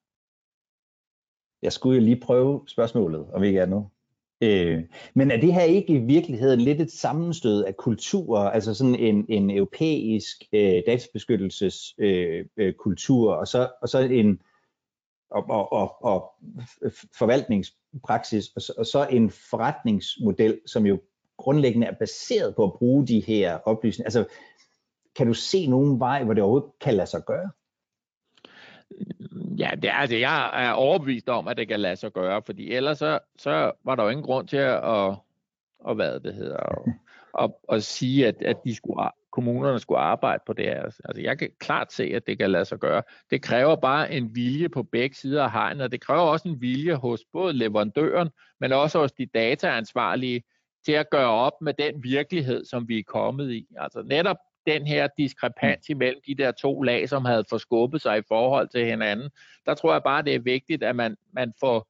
Jeg 1.61 1.73
skulle 1.73 1.99
jo 1.99 2.03
lige 2.03 2.19
prøve 2.19 2.63
spørgsmålet, 2.67 3.25
om 3.33 3.43
ikke 3.43 3.61
andet. 3.61 3.79
nu. 3.79 3.89
Øh, 4.43 4.83
men 5.13 5.31
er 5.31 5.37
det 5.37 5.53
her 5.53 5.61
ikke 5.61 5.93
i 5.93 5.97
virkeligheden 5.97 6.61
lidt 6.61 6.81
et 6.81 6.91
sammenstød 6.91 7.63
af 7.63 7.77
kulturer, 7.77 8.49
altså 8.49 8.73
sådan 8.73 8.95
en, 8.95 9.25
en 9.29 9.51
europæisk 9.51 10.43
øh, 10.53 10.81
databeskyttelseskultur, 10.87 13.29
øh, 13.29 13.33
øh, 13.33 13.39
og, 13.39 13.47
så, 13.47 13.69
og 13.81 13.89
så 13.89 13.99
en 13.99 14.41
og, 15.31 15.49
og, 15.49 15.71
og, 15.71 16.03
og 16.03 16.33
forvaltningspraksis, 17.17 18.47
og 18.55 18.61
så, 18.61 18.73
og 18.77 18.85
så 18.85 19.07
en 19.07 19.29
forretningsmodel, 19.29 20.59
som 20.65 20.85
jo 20.85 20.99
grundlæggende 21.37 21.87
er 21.87 21.95
baseret 21.99 22.55
på 22.55 22.63
at 22.63 22.73
bruge 22.73 23.07
de 23.07 23.19
her 23.19 23.57
oplysninger. 23.57 24.07
Altså, 24.07 24.25
kan 25.15 25.27
du 25.27 25.33
se 25.33 25.67
nogen 25.67 25.99
vej, 25.99 26.23
hvor 26.23 26.33
det 26.33 26.43
overhovedet 26.43 26.71
kan 26.81 26.93
lade 26.93 27.07
sig 27.07 27.21
gøre? 27.25 27.49
Ja, 29.57 29.71
det 29.81 29.89
er, 29.89 29.93
altså, 29.93 30.15
jeg 30.15 30.65
er 30.65 30.71
overbevist 30.71 31.29
om, 31.29 31.47
at 31.47 31.57
det 31.57 31.67
kan 31.67 31.79
lade 31.79 31.95
sig 31.95 32.11
gøre, 32.11 32.41
fordi 32.45 32.71
ellers 32.71 32.97
så, 32.97 33.19
så 33.37 33.71
var 33.83 33.95
der 33.95 34.03
jo 34.03 34.09
ingen 34.09 34.25
grund 34.25 34.47
til 34.47 34.57
at, 34.57 34.89
at, 34.89 35.15
at 35.89 35.95
hvad 35.95 36.19
det 36.19 36.33
hedder, 36.33 36.57
at, 36.57 36.93
at, 37.43 37.51
at 37.69 37.83
sige, 37.83 38.27
at, 38.27 38.41
at 38.41 38.57
de 38.65 38.75
skulle 38.75 39.01
kommunerne 39.31 39.79
skulle 39.79 39.99
arbejde 39.99 40.43
på 40.47 40.53
det 40.53 40.65
her. 40.65 40.83
Altså, 40.83 41.21
jeg 41.21 41.39
kan 41.39 41.49
klart 41.59 41.93
se, 41.93 42.03
at 42.03 42.27
det 42.27 42.37
kan 42.37 42.51
lade 42.51 42.65
sig 42.65 42.79
gøre. 42.79 43.03
Det 43.29 43.41
kræver 43.41 43.75
bare 43.75 44.11
en 44.11 44.35
vilje 44.35 44.69
på 44.69 44.83
begge 44.83 45.15
sider 45.15 45.43
af 45.43 45.51
hegnet, 45.51 45.83
og 45.83 45.91
det 45.91 46.01
kræver 46.01 46.21
også 46.21 46.47
en 46.47 46.61
vilje 46.61 46.95
hos 46.95 47.23
både 47.33 47.53
leverandøren, 47.53 48.29
men 48.59 48.71
også 48.71 48.99
hos 48.99 49.11
de 49.11 49.25
dataansvarlige 49.25 50.43
til 50.85 50.91
at 50.91 51.09
gøre 51.09 51.29
op 51.29 51.61
med 51.61 51.73
den 51.73 52.03
virkelighed, 52.03 52.65
som 52.65 52.87
vi 52.87 52.99
er 52.99 53.03
kommet 53.07 53.51
i. 53.51 53.67
Altså 53.77 54.01
netop 54.01 54.37
den 54.67 54.87
her 54.87 55.07
diskrepans 55.17 55.89
imellem 55.89 56.21
de 56.27 56.35
der 56.35 56.51
to 56.51 56.81
lag, 56.81 57.09
som 57.09 57.25
havde 57.25 57.45
forskubbet 57.49 58.01
sig 58.01 58.17
i 58.17 58.21
forhold 58.27 58.67
til 58.67 58.85
hinanden, 58.85 59.29
der 59.65 59.73
tror 59.73 59.93
jeg 59.93 60.03
bare, 60.03 60.23
det 60.23 60.35
er 60.35 60.39
vigtigt, 60.39 60.83
at 60.83 60.95
man, 60.95 61.17
man 61.33 61.53
får 61.59 61.87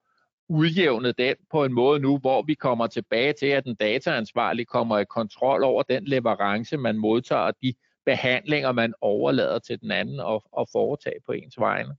udjævnet 0.52 1.18
den 1.18 1.36
på 1.52 1.66
en 1.66 1.74
måde 1.74 2.00
nu, 2.00 2.18
hvor 2.18 2.42
vi 2.42 2.54
kommer 2.54 2.88
tilbage 2.88 3.34
til, 3.34 3.46
at 3.46 3.66
den 3.66 3.76
dataansvarlige 3.76 4.66
kommer 4.66 4.98
i 4.98 5.06
kontrol 5.06 5.64
over 5.64 5.84
den 5.84 6.06
leverance, 6.06 6.78
man 6.78 6.98
modtager, 6.98 7.42
og 7.42 7.54
de 7.64 7.74
behandlinger, 8.06 8.72
man 8.72 8.94
overlader 9.02 9.60
til 9.60 9.82
den 9.82 9.92
anden 9.92 10.20
og, 10.20 10.44
og 10.52 10.68
foretage 10.72 11.20
på 11.26 11.32
ens 11.32 11.60
vegne. 11.60 11.96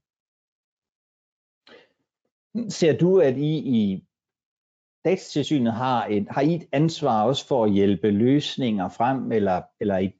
Ser 2.69 2.97
du, 2.97 3.19
at 3.19 3.37
I 3.37 3.57
i 3.57 4.03
datatilsynet 5.05 5.73
har, 5.73 6.05
et, 6.05 6.27
har 6.29 6.41
I 6.41 6.55
et 6.55 6.67
ansvar 6.71 7.23
også 7.23 7.47
for 7.47 7.65
at 7.65 7.71
hjælpe 7.71 8.11
løsninger 8.11 8.89
frem, 8.89 9.31
eller, 9.31 9.61
eller 9.79 9.97
i, 9.97 10.11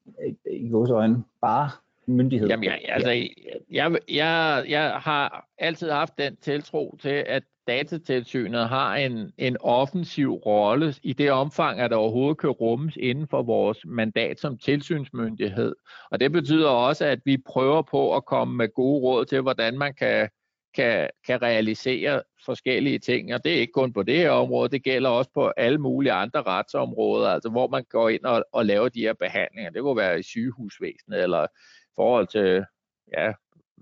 i, 0.51 0.69
vores 0.69 0.91
øjne 0.91 1.23
bare 1.41 1.69
myndighed? 2.07 2.47
Jamen, 2.47 2.63
jeg, 2.63 2.79
altså, 2.87 3.11
jeg, 3.69 3.99
jeg, 4.09 4.65
jeg 4.67 4.99
har 4.99 5.47
altid 5.57 5.89
haft 5.89 6.17
den 6.17 6.35
tiltro 6.35 6.97
til, 7.01 7.23
at 7.27 7.43
datatilsynet 7.67 8.69
har 8.69 8.95
en, 8.95 9.33
en 9.37 9.57
offensiv 9.59 10.33
rolle 10.33 10.93
i 11.03 11.13
det 11.13 11.31
omfang, 11.31 11.79
at 11.79 11.91
der 11.91 11.97
overhovedet 11.97 12.37
kan 12.37 12.49
rummes 12.49 12.97
inden 12.97 13.27
for 13.27 13.43
vores 13.43 13.77
mandat 13.85 14.39
som 14.39 14.57
tilsynsmyndighed. 14.57 15.75
Og 16.11 16.19
det 16.19 16.31
betyder 16.31 16.69
også, 16.69 17.05
at 17.05 17.19
vi 17.25 17.37
prøver 17.37 17.81
på 17.81 18.15
at 18.15 18.25
komme 18.25 18.55
med 18.55 18.73
gode 18.73 19.01
råd 19.01 19.25
til, 19.25 19.41
hvordan 19.41 19.77
man 19.77 19.93
kan, 19.93 20.29
kan, 20.75 21.09
kan 21.25 21.41
realisere 21.41 22.21
forskellige 22.45 22.99
ting. 22.99 23.33
Og 23.33 23.43
det 23.43 23.53
er 23.53 23.59
ikke 23.59 23.73
kun 23.73 23.93
på 23.93 24.03
det 24.03 24.17
her 24.17 24.29
område, 24.29 24.69
det 24.69 24.83
gælder 24.83 25.09
også 25.09 25.31
på 25.33 25.47
alle 25.57 25.77
mulige 25.77 26.13
andre 26.13 26.41
retsområder, 26.41 27.29
altså 27.29 27.49
hvor 27.49 27.67
man 27.67 27.83
går 27.89 28.09
ind 28.09 28.23
og, 28.23 28.45
og 28.53 28.65
laver 28.65 28.89
de 28.89 29.01
her 29.01 29.13
behandlinger. 29.13 29.71
Det 29.71 29.81
kunne 29.81 29.97
være 29.97 30.19
i 30.19 30.23
sygehusvæsenet 30.23 31.23
eller 31.23 31.43
i 31.43 31.93
forhold 31.95 32.27
til 32.27 32.65
ja, 33.17 33.33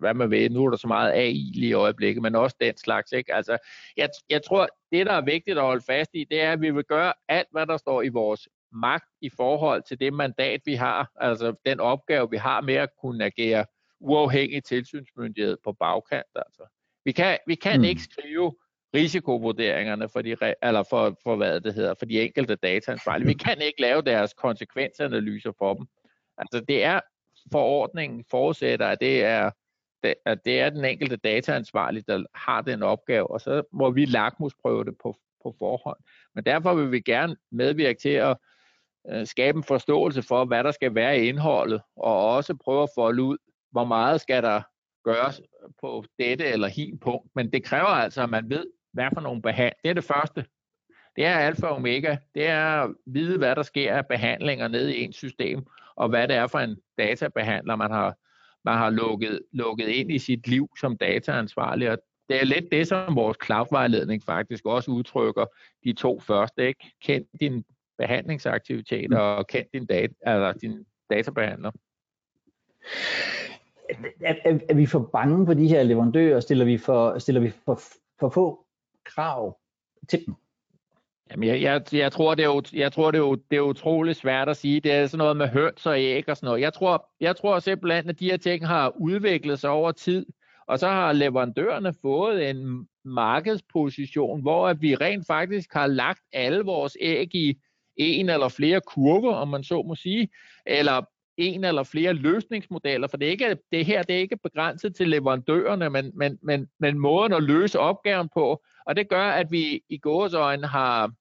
hvad 0.02 0.14
man 0.14 0.32
vil. 0.32 0.52
Nu 0.52 0.66
er 0.66 0.70
der 0.70 0.78
så 0.78 0.88
meget 0.88 1.14
AI 1.14 1.52
lige 1.54 1.70
i 1.70 1.74
øjeblikket, 1.74 2.22
men 2.22 2.36
også 2.36 2.56
den 2.62 2.78
slags. 2.78 3.12
Ikke? 3.12 3.34
Altså, 3.34 3.58
jeg, 3.98 4.10
jeg 4.30 4.44
tror, 4.44 4.68
det 4.92 5.06
der 5.06 5.14
er 5.14 5.22
vigtigt 5.22 5.58
at 5.58 5.64
holde 5.64 5.84
fast 5.88 6.10
i, 6.14 6.26
det 6.32 6.42
er, 6.42 6.52
at 6.52 6.62
vi 6.62 6.72
vil 6.72 6.84
gøre 6.84 7.14
alt, 7.28 7.48
hvad 7.52 7.66
der 7.66 7.78
står 7.78 8.02
i 8.02 8.10
vores 8.10 8.48
magt 8.72 9.10
i 9.22 9.30
forhold 9.30 9.84
til 9.88 10.00
det 10.00 10.14
mandat, 10.14 10.62
vi 10.66 10.76
har, 10.76 11.12
altså 11.16 11.54
den 11.66 11.80
opgave, 11.80 12.30
vi 12.30 12.38
har 12.38 12.62
med 12.62 12.74
at 12.74 12.90
kunne 13.02 13.26
agere 13.26 13.66
uafhængig 14.00 14.64
tilsynsmyndighed 14.64 15.58
på 15.64 15.74
bagkant. 15.74 16.28
Altså. 16.36 16.64
Vi 17.06 17.12
kan, 17.12 17.38
vi 17.48 17.56
kan 17.56 17.80
mm. 17.80 17.84
ikke 17.84 18.02
skrive 18.02 18.56
risikovurderingerne 18.96 20.10
for 20.10 20.22
de, 20.22 20.36
eller 20.64 20.84
for, 20.84 21.18
for 21.24 21.36
hvad 21.36 21.62
det 21.62 21.74
hedder, 21.74 21.94
for 22.00 22.06
de 22.06 22.22
enkelte 22.22 22.56
dataansvarlige. 22.56 23.28
Vi 23.28 23.34
kan 23.34 23.62
ikke 23.62 23.82
lave 23.82 24.02
deres 24.02 24.34
konsekvensanalyser 24.34 25.52
for 25.58 25.74
dem. 25.74 25.86
Altså 26.38 26.66
det 26.68 26.84
er 26.84 27.00
forordningen 27.52 28.26
forudsætter, 28.32 28.88
at 28.88 29.02
det 29.02 29.24
er, 29.24 29.52
at 30.26 30.46
det 30.46 30.62
er 30.62 30.70
den 30.70 30.86
enkelte 30.86 31.16
dataansvarlige, 31.16 32.04
der 32.08 32.24
har 32.36 32.62
den 32.62 32.84
opgave, 32.84 33.32
og 33.32 33.42
så 33.42 33.64
må 33.72 33.90
vi 33.90 34.06
lakmusprøve 34.06 34.86
det 34.86 34.98
på, 35.04 35.18
på 35.44 35.56
forhånd. 35.60 35.98
Men 36.36 36.44
derfor 36.44 36.74
vil 36.74 36.92
vi 36.92 37.00
gerne 37.00 37.36
medvirke 37.52 38.00
til 38.00 38.10
at 38.10 38.38
øh, 39.10 39.28
skabe 39.28 39.58
en 39.58 39.64
forståelse 39.64 40.22
for, 40.22 40.46
hvad 40.46 40.64
der 40.64 40.72
skal 40.72 40.96
være 40.96 41.20
i 41.20 41.28
indholdet, 41.28 41.82
og 41.96 42.34
også 42.36 42.56
prøve 42.56 42.84
at 42.84 42.90
folde 42.96 43.24
ud, 43.24 43.38
hvor 43.72 43.86
meget 43.86 44.22
skal 44.22 44.44
der 44.44 44.62
gøres 45.04 45.42
på 45.82 46.06
dette 46.20 46.46
eller 46.46 46.68
hin 46.68 47.00
punkt. 47.00 47.32
Men 47.36 47.54
det 47.54 47.64
kræver 47.64 47.88
altså, 47.88 48.24
at 48.24 48.30
man 48.30 48.50
ved, 48.50 48.66
hvad 48.94 49.08
for 49.14 49.22
nogle 49.22 49.42
behandlinger. 49.42 49.80
Det 49.84 49.90
er 49.90 49.94
det 49.94 50.04
første. 50.04 50.46
Det 51.16 51.26
er 51.26 51.36
alfa 51.36 51.68
og 51.68 51.76
omega. 51.76 52.18
Det 52.36 52.48
er 52.48 52.84
at 52.84 52.96
vide, 53.06 53.38
hvad 53.38 53.56
der 53.56 53.64
sker 53.64 53.96
af 53.96 54.08
behandlinger 54.08 54.68
nede 54.68 54.96
i 54.96 55.04
ens 55.04 55.16
system, 55.16 55.66
og 55.96 56.10
hvad 56.10 56.28
det 56.28 56.36
er 56.36 56.48
for 56.48 56.60
en 56.60 56.78
databehandler, 56.98 57.76
man 57.76 57.92
har, 57.92 58.16
man 58.66 58.78
har 58.78 58.90
lukket, 58.90 59.42
lukket 59.52 59.88
ind 59.88 60.12
i 60.12 60.20
sit 60.20 60.48
liv 60.48 60.70
som 60.80 60.98
dataansvarlig. 60.98 61.92
Og 61.92 61.98
det 62.30 62.42
er 62.42 62.46
lidt 62.46 62.72
det, 62.72 62.88
som 62.88 63.16
vores 63.16 63.38
cloud-vejledning 63.46 64.24
faktisk 64.24 64.66
også 64.66 64.92
udtrykker 64.92 65.46
de 65.84 65.94
to 65.94 66.20
første. 66.20 66.68
Ikke? 66.68 66.92
Kend 67.02 67.26
din 67.40 67.66
behandlingsaktiviteter 67.98 69.20
og 69.20 69.48
kend 69.48 69.66
din, 69.74 69.86
data, 69.86 70.14
altså 70.22 70.60
din 70.62 70.86
databehandler. 71.10 71.72
Er, 74.22 74.36
er, 74.46 74.60
er 74.70 74.74
vi 74.74 74.86
for 74.86 75.10
bange 75.14 75.46
for 75.46 75.54
de 75.54 75.68
her 75.68 75.84
leverandører? 75.84 76.40
Stiller 76.40 76.66
vi 76.66 76.78
for, 76.78 77.20
stiller 77.20 77.42
vi 77.42 77.50
for, 77.66 77.82
for 78.20 78.30
få 78.30 78.66
krav 79.06 79.60
til 80.10 80.26
dem? 80.26 80.36
Jamen, 81.32 81.50
jeg, 81.50 81.62
jeg, 81.62 81.82
jeg 81.94 82.12
tror, 82.12 82.36
det 82.36 82.46
er, 82.46 82.70
jeg 82.74 82.92
tror 82.92 83.12
det, 83.12 83.20
er 83.20 83.36
det 83.52 83.58
er 83.58 83.62
utroligt 83.62 84.18
svært 84.18 84.50
at 84.50 84.58
sige. 84.58 84.80
Det 84.80 84.92
er 84.92 85.08
sådan 85.08 85.18
noget 85.18 85.38
med 85.38 85.48
høns 85.48 85.86
og 85.86 86.00
æg 86.00 86.30
og 86.30 86.38
sådan 86.38 86.48
noget. 86.48 86.62
Jeg 86.62 86.74
tror, 86.74 87.10
jeg 87.20 87.36
tror 87.36 87.60
simpelthen, 87.60 88.10
at 88.10 88.20
de 88.20 88.32
her 88.32 88.38
ting 88.38 88.68
har 88.68 88.94
udviklet 89.00 89.60
sig 89.60 89.70
over 89.70 89.92
tid, 89.92 90.26
og 90.68 90.80
så 90.80 90.88
har 90.88 91.14
leverandørerne 91.14 91.94
fået 92.02 92.50
en 92.50 92.88
markedsposition, 93.06 94.42
hvor 94.42 94.68
at 94.68 94.82
vi 94.82 94.96
rent 94.96 95.28
faktisk 95.28 95.74
har 95.74 95.88
lagt 95.88 96.22
alle 96.34 96.62
vores 96.62 96.98
æg 97.02 97.36
i 97.36 97.56
en 97.98 98.30
eller 98.30 98.50
flere 98.50 98.82
kurver, 98.82 99.34
om 99.34 99.48
man 99.48 99.64
så 99.64 99.82
må 99.82 99.96
sige, 99.96 100.30
eller 100.66 101.02
en 101.38 101.64
eller 101.64 101.84
flere 101.84 102.14
løsningsmodeller, 102.14 103.08
for 103.08 103.18
det, 103.18 103.28
er 103.28 103.32
ikke, 103.32 103.58
det 103.72 103.86
her 103.86 104.04
det 104.04 104.16
er 104.16 104.20
ikke 104.20 104.38
begrænset 104.38 104.96
til 104.96 105.10
leverandørerne, 105.10 105.90
men, 105.90 106.12
men, 106.14 106.40
men, 106.44 106.68
men 106.80 107.00
måden 107.00 107.34
at 107.34 107.44
løse 107.44 107.80
opgaven 107.80 108.30
på, 108.34 108.64
og 108.86 108.96
det 108.96 109.10
gør, 109.10 109.26
at 109.26 109.52
vi 109.52 109.82
i 109.90 109.98
gåsøjne 109.98 110.68
har, 110.68 111.12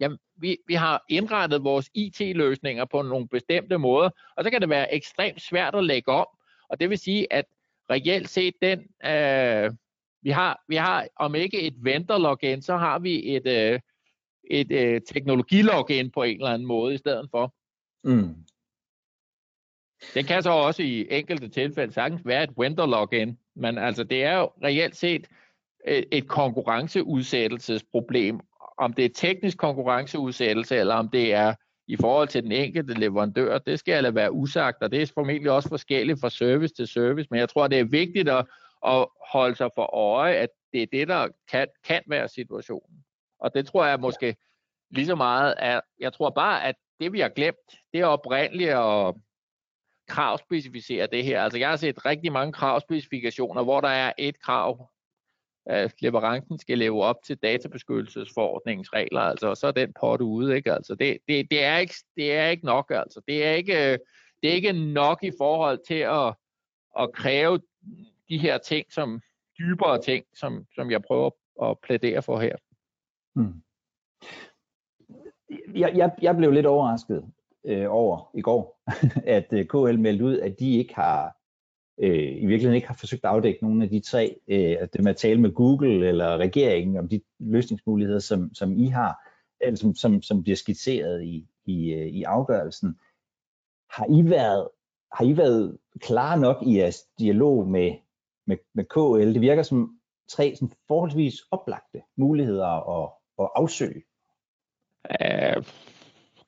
jamen, 0.00 0.18
vi, 0.36 0.58
vi 0.66 0.74
har 0.74 1.04
indrettet 1.08 1.64
vores 1.64 1.90
IT-løsninger 1.94 2.84
på 2.84 3.02
nogle 3.02 3.28
bestemte 3.28 3.78
måder, 3.78 4.10
og 4.36 4.44
så 4.44 4.50
kan 4.50 4.60
det 4.60 4.68
være 4.68 4.94
ekstremt 4.94 5.42
svært 5.42 5.74
at 5.74 5.84
lægge 5.84 6.12
om, 6.12 6.26
og 6.68 6.80
det 6.80 6.90
vil 6.90 6.98
sige, 6.98 7.32
at 7.32 7.44
reelt 7.90 8.28
set 8.28 8.54
den, 8.62 8.78
øh, 9.04 9.70
vi, 10.22 10.30
har, 10.30 10.64
vi 10.68 10.76
har 10.76 11.06
om 11.16 11.34
ikke 11.34 11.62
et 11.62 11.74
vendor-login, 11.76 12.62
så 12.62 12.76
har 12.76 12.98
vi 12.98 13.36
et, 13.36 13.46
øh, 13.46 13.80
et 14.50 14.72
øh, 14.72 15.00
teknologilogin 15.00 16.10
på 16.10 16.22
en 16.22 16.36
eller 16.36 16.50
anden 16.50 16.68
måde 16.68 16.94
i 16.94 16.98
stedet 16.98 17.28
for. 17.30 17.54
Mm. 18.04 18.34
Den 20.14 20.24
kan 20.24 20.42
så 20.42 20.50
også 20.50 20.82
i 20.82 21.06
enkelte 21.10 21.48
tilfælde 21.48 21.92
sagtens 21.92 22.26
være 22.26 22.44
et 22.44 22.50
vendor 22.56 22.86
login, 22.86 23.38
men 23.54 23.78
altså 23.78 24.04
det 24.04 24.24
er 24.24 24.38
jo 24.38 24.44
reelt 24.44 24.96
set 24.96 25.26
et, 25.86 26.04
et 26.12 26.28
konkurrenceudsættelsesproblem. 26.28 28.40
Om 28.80 28.92
det 28.92 29.04
er 29.04 29.08
teknisk 29.14 29.58
konkurrenceudsættelse, 29.58 30.76
eller 30.76 30.94
om 30.94 31.08
det 31.08 31.34
er 31.34 31.54
i 31.86 31.96
forhold 31.96 32.28
til 32.28 32.42
den 32.42 32.52
enkelte 32.52 32.94
leverandør, 32.94 33.58
det 33.58 33.78
skal 33.78 33.92
altså 33.92 34.10
være 34.10 34.32
usagt, 34.32 34.82
og 34.82 34.90
det 34.92 35.02
er 35.02 35.12
formentlig 35.14 35.50
også 35.50 35.68
forskelligt 35.68 36.20
fra 36.20 36.30
service 36.30 36.74
til 36.74 36.86
service, 36.86 37.28
men 37.30 37.40
jeg 37.40 37.48
tror, 37.48 37.68
det 37.68 37.78
er 37.78 37.84
vigtigt 37.84 38.28
at, 38.28 38.46
at 38.86 39.06
holde 39.32 39.56
sig 39.56 39.70
for 39.74 39.94
øje, 39.94 40.34
at 40.34 40.48
det 40.72 40.82
er 40.82 40.86
det, 40.92 41.08
der 41.08 41.28
kan, 41.50 41.68
kan 41.84 42.02
være 42.06 42.28
situationen. 42.28 43.04
Og 43.40 43.54
det 43.54 43.66
tror 43.66 43.86
jeg 43.86 44.00
måske 44.00 44.36
lige 44.90 45.06
så 45.06 45.14
meget, 45.14 45.54
at 45.58 45.80
jeg 46.00 46.12
tror 46.12 46.30
bare, 46.30 46.64
at 46.64 46.74
det 47.00 47.12
vi 47.12 47.20
har 47.20 47.28
glemt, 47.28 47.70
det 47.92 48.00
er 48.00 48.06
oprindeligt 48.06 48.70
at 48.70 49.14
kravspecificere 50.08 51.06
det 51.06 51.24
her. 51.24 51.42
Altså 51.42 51.58
jeg 51.58 51.68
har 51.68 51.76
set 51.76 52.06
rigtig 52.06 52.32
mange 52.32 52.52
kravspecifikationer, 52.52 53.62
hvor 53.62 53.80
der 53.80 53.88
er 53.88 54.12
et 54.18 54.40
krav, 54.40 54.90
at 55.66 55.94
leverancen 56.02 56.58
skal 56.58 56.78
leve 56.78 57.02
op 57.02 57.16
til 57.24 57.36
databeskyttelsesforordningens 57.36 58.92
regler, 58.92 59.20
altså, 59.20 59.46
og 59.46 59.56
så 59.56 59.66
er 59.66 59.72
den 59.72 59.92
pot 60.00 60.20
ude, 60.20 60.56
ikke? 60.56 60.72
Altså, 60.72 60.94
det, 60.94 61.18
det, 61.28 61.50
det, 61.50 61.64
er 61.64 61.76
ikke, 61.76 61.94
det 62.16 62.34
er 62.34 62.46
ikke 62.46 62.64
nok, 62.66 62.90
altså. 62.94 63.20
Det 63.28 63.46
er 63.46 63.50
ikke, 63.50 63.92
øh, 63.92 63.98
det 64.42 64.50
er 64.50 64.54
ikke 64.54 64.72
nok 64.72 65.22
i 65.22 65.30
forhold 65.38 65.78
til 65.86 65.94
at, 65.94 66.34
at 66.98 67.12
kræve 67.12 67.60
de 68.28 68.38
her 68.38 68.58
ting, 68.58 68.92
som 68.92 69.20
dybere 69.58 70.02
ting, 70.02 70.24
som, 70.34 70.66
som 70.74 70.90
jeg 70.90 71.02
prøver 71.02 71.30
at 71.62 71.78
plædere 71.78 72.22
for 72.22 72.40
her. 72.40 72.56
Hmm. 73.34 73.62
Jeg, 75.74 75.92
jeg, 75.96 76.10
jeg 76.22 76.36
blev 76.36 76.50
lidt 76.50 76.66
overrasket 76.66 77.24
øh, 77.64 77.86
over 77.88 78.30
i 78.34 78.40
går, 78.40 78.82
at 79.36 79.52
øh, 79.52 79.66
KL 79.66 79.98
meldte 79.98 80.24
ud, 80.24 80.38
at 80.38 80.58
de 80.58 80.78
ikke 80.78 80.94
har 80.94 81.36
øh, 81.98 82.42
i 82.42 82.46
virkeligheden 82.46 82.74
ikke 82.74 82.88
har 82.88 82.94
forsøgt 82.94 83.24
at 83.24 83.30
afdække 83.30 83.58
nogle 83.62 83.84
af 83.84 83.90
de 83.90 84.00
tre, 84.00 84.36
øh, 84.48 84.76
at 84.80 84.92
det 84.92 85.04
med 85.04 85.10
at 85.10 85.16
tale 85.16 85.40
med 85.40 85.52
Google 85.52 86.08
eller 86.08 86.36
regeringen 86.36 86.96
om 86.96 87.08
de 87.08 87.20
løsningsmuligheder, 87.38 88.18
som, 88.18 88.54
som 88.54 88.78
I 88.78 88.86
har, 88.86 89.16
eller 89.60 89.76
som, 89.76 89.94
som, 89.94 90.22
som 90.22 90.42
bliver 90.42 90.56
skitseret 90.56 91.24
i, 91.24 91.46
i, 91.64 91.92
øh, 91.92 92.06
i 92.06 92.22
afgørelsen. 92.22 92.98
Har 93.90 94.06
I 94.10 94.30
været 94.30 94.68
har 95.12 95.24
I 95.24 95.36
været 95.36 95.78
klar 96.00 96.36
nok 96.36 96.56
i 96.62 96.78
jeres 96.78 97.02
dialog 97.18 97.68
med, 97.68 97.92
med, 98.46 98.56
med 98.74 98.84
KL? 98.84 99.34
Det 99.34 99.40
virker 99.40 99.62
som 99.62 100.00
tre 100.28 100.54
sådan 100.54 100.72
forholdsvis 100.88 101.34
oplagte 101.50 102.02
muligheder 102.16 102.66
at, 103.02 103.10
at 103.38 103.48
afsøge. 103.54 104.02
Uh, 105.04 105.64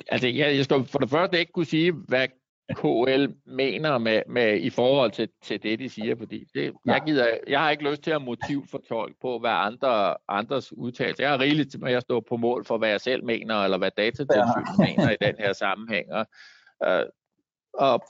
altså, 0.09 0.29
jeg, 0.29 0.57
jeg 0.57 0.65
skal 0.65 0.85
for 0.85 0.99
det 0.99 1.11
første 1.11 1.41
ikke 1.41 1.53
kunne 1.53 1.67
sige, 1.67 1.93
hvad 1.93 2.29
KL 2.75 3.27
mener 3.47 3.99
med, 3.99 4.23
med 4.27 4.61
i 4.61 4.71
forhold 4.71 5.11
til, 5.11 5.29
til 5.43 5.63
det, 5.63 5.79
de 5.79 5.89
siger, 5.89 6.17
fordi 6.17 6.45
det, 6.55 6.73
jeg, 6.87 7.03
gider, 7.07 7.39
jeg 7.49 7.61
har 7.61 7.71
ikke 7.71 7.91
lyst 7.91 8.03
til 8.03 8.11
at 8.11 8.23
motivfortolke 8.23 9.15
på, 9.21 9.39
hvad 9.39 9.51
andre, 9.51 10.17
andres 10.29 10.73
udtalelser. 10.73 11.25
Jeg 11.25 11.31
har 11.31 11.41
rigeligt 11.41 11.71
til 11.71 11.87
at 11.87 12.03
stå 12.03 12.21
på 12.21 12.37
mål 12.37 12.65
for, 12.65 12.79
hvad 12.79 12.89
jeg 12.89 13.01
selv 13.01 13.25
mener, 13.25 13.65
eller 13.65 13.79
hvad 13.79 13.91
datatilsynet 13.97 14.79
ja. 14.79 14.85
mener 14.85 15.11
i 15.11 15.17
den 15.21 15.35
her 15.39 15.53
sammenhæng. 15.53 16.13
Og, 16.13 16.27
øh, 16.87 17.07
og 17.75 18.05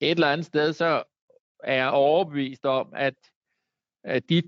et 0.00 0.10
eller 0.10 0.32
andet 0.32 0.46
sted, 0.46 0.72
så 0.72 1.02
er 1.64 1.74
jeg 1.74 1.90
overbevist 1.90 2.66
om, 2.66 2.92
at, 2.96 3.14
at 4.04 4.28
de 4.28 4.42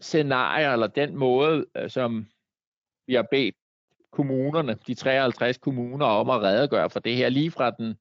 scenarier, 0.00 0.72
eller 0.72 0.86
den 0.86 1.16
måde, 1.16 1.66
øh, 1.76 1.90
som 1.90 2.26
vi 3.06 3.14
har 3.14 3.26
bedt 3.30 3.54
kommunerne, 4.12 4.78
de 4.86 4.94
53 4.94 5.58
kommuner, 5.58 6.06
om 6.06 6.30
at 6.30 6.42
redegøre 6.42 6.90
for 6.90 7.00
det 7.00 7.16
her, 7.16 7.28
lige 7.28 7.50
fra 7.50 7.70
den 7.70 7.96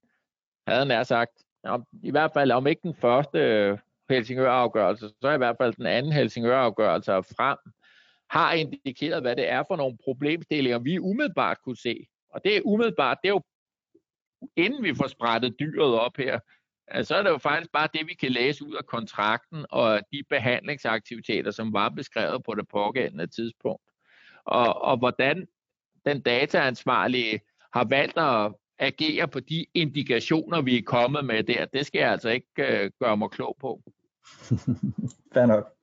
havde 0.68 0.86
nær 0.86 1.04
sagt, 1.04 1.32
om, 1.64 1.86
i 2.04 2.12
hvert 2.12 2.32
fald 2.34 2.52
om 2.52 2.68
ikke 2.68 2.82
den 2.84 2.96
første 2.96 3.40
øh, 3.40 3.78
Helsingør-afgørelse, 4.10 5.10
så 5.22 5.32
i 5.32 5.38
hvert 5.38 5.56
fald 5.62 5.74
den 5.74 5.86
anden 5.86 6.12
Helsingør-afgørelse 6.12 7.12
frem, 7.12 7.58
har 8.30 8.54
indikeret, 8.54 9.22
hvad 9.22 9.36
det 9.36 9.50
er 9.50 9.64
for 9.68 9.76
nogle 9.76 9.98
problemstillinger, 10.04 10.80
vi 10.80 11.00
umiddelbart 11.00 11.58
kunne 11.62 11.78
se. 11.78 12.08
Og 12.30 12.44
det 12.44 12.58
er 12.58 12.62
umiddelbart, 12.66 13.18
det 13.24 13.30
er 13.30 13.34
jo, 13.34 13.42
inden 14.56 14.84
vi 14.84 14.96
får 14.96 15.08
sprættet 15.08 15.60
dyret 15.60 16.00
op 16.00 16.18
her, 16.18 16.40
altså, 16.88 17.08
så 17.08 17.16
er 17.16 17.24
det 17.24 17.30
jo 17.30 17.38
faktisk 17.38 17.72
bare 17.72 17.88
det, 17.94 18.08
vi 18.08 18.14
kan 18.14 18.32
læse 18.32 18.66
ud 18.66 18.74
af 18.74 18.86
kontrakten 18.86 19.66
og 19.70 20.02
de 20.12 20.24
behandlingsaktiviteter, 20.30 21.52
som 21.52 21.74
var 21.74 21.90
beskrevet 21.90 22.44
på 22.44 22.56
det 22.56 22.68
pågældende 22.68 23.28
tidspunkt. 23.28 23.84
Og, 24.46 24.82
og 24.82 24.98
hvordan 24.98 25.48
den 26.06 26.22
dataansvarlige 26.22 27.42
har 27.74 27.86
valgt 27.90 28.18
at 28.18 28.54
agere 28.80 29.28
på 29.28 29.40
de 29.40 29.66
indikationer, 29.74 30.62
vi 30.62 30.78
er 30.78 30.84
kommet 30.86 31.26
med 31.26 31.44
der. 31.44 31.66
Det 31.66 31.86
skal 31.86 32.00
jeg 32.00 32.12
altså 32.12 32.30
ikke 32.30 32.48
øh, 32.58 32.92
gøre 33.00 33.18
mig 33.18 33.30
klog 33.30 33.58
på. 33.60 33.82
Fair 35.34 35.46
nok. 35.46 35.74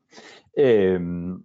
Øhm, 0.58 1.44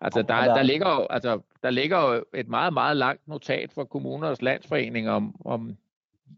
altså, 0.00 0.22
der, 0.22 0.44
der, 0.44 0.62
ligger 0.62 0.90
jo, 0.90 1.06
altså, 1.10 1.40
der 1.62 1.70
ligger 1.70 2.14
jo 2.14 2.24
et 2.34 2.48
meget, 2.48 2.72
meget 2.72 2.96
langt 2.96 3.28
notat 3.28 3.72
fra 3.72 3.84
kommunernes 3.84 4.42
landsforening 4.42 5.08
om, 5.08 5.36
om 5.44 5.76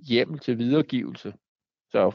hjemmel 0.08 0.38
til 0.38 0.58
videregivelse. 0.58 1.34
Så 1.90 2.12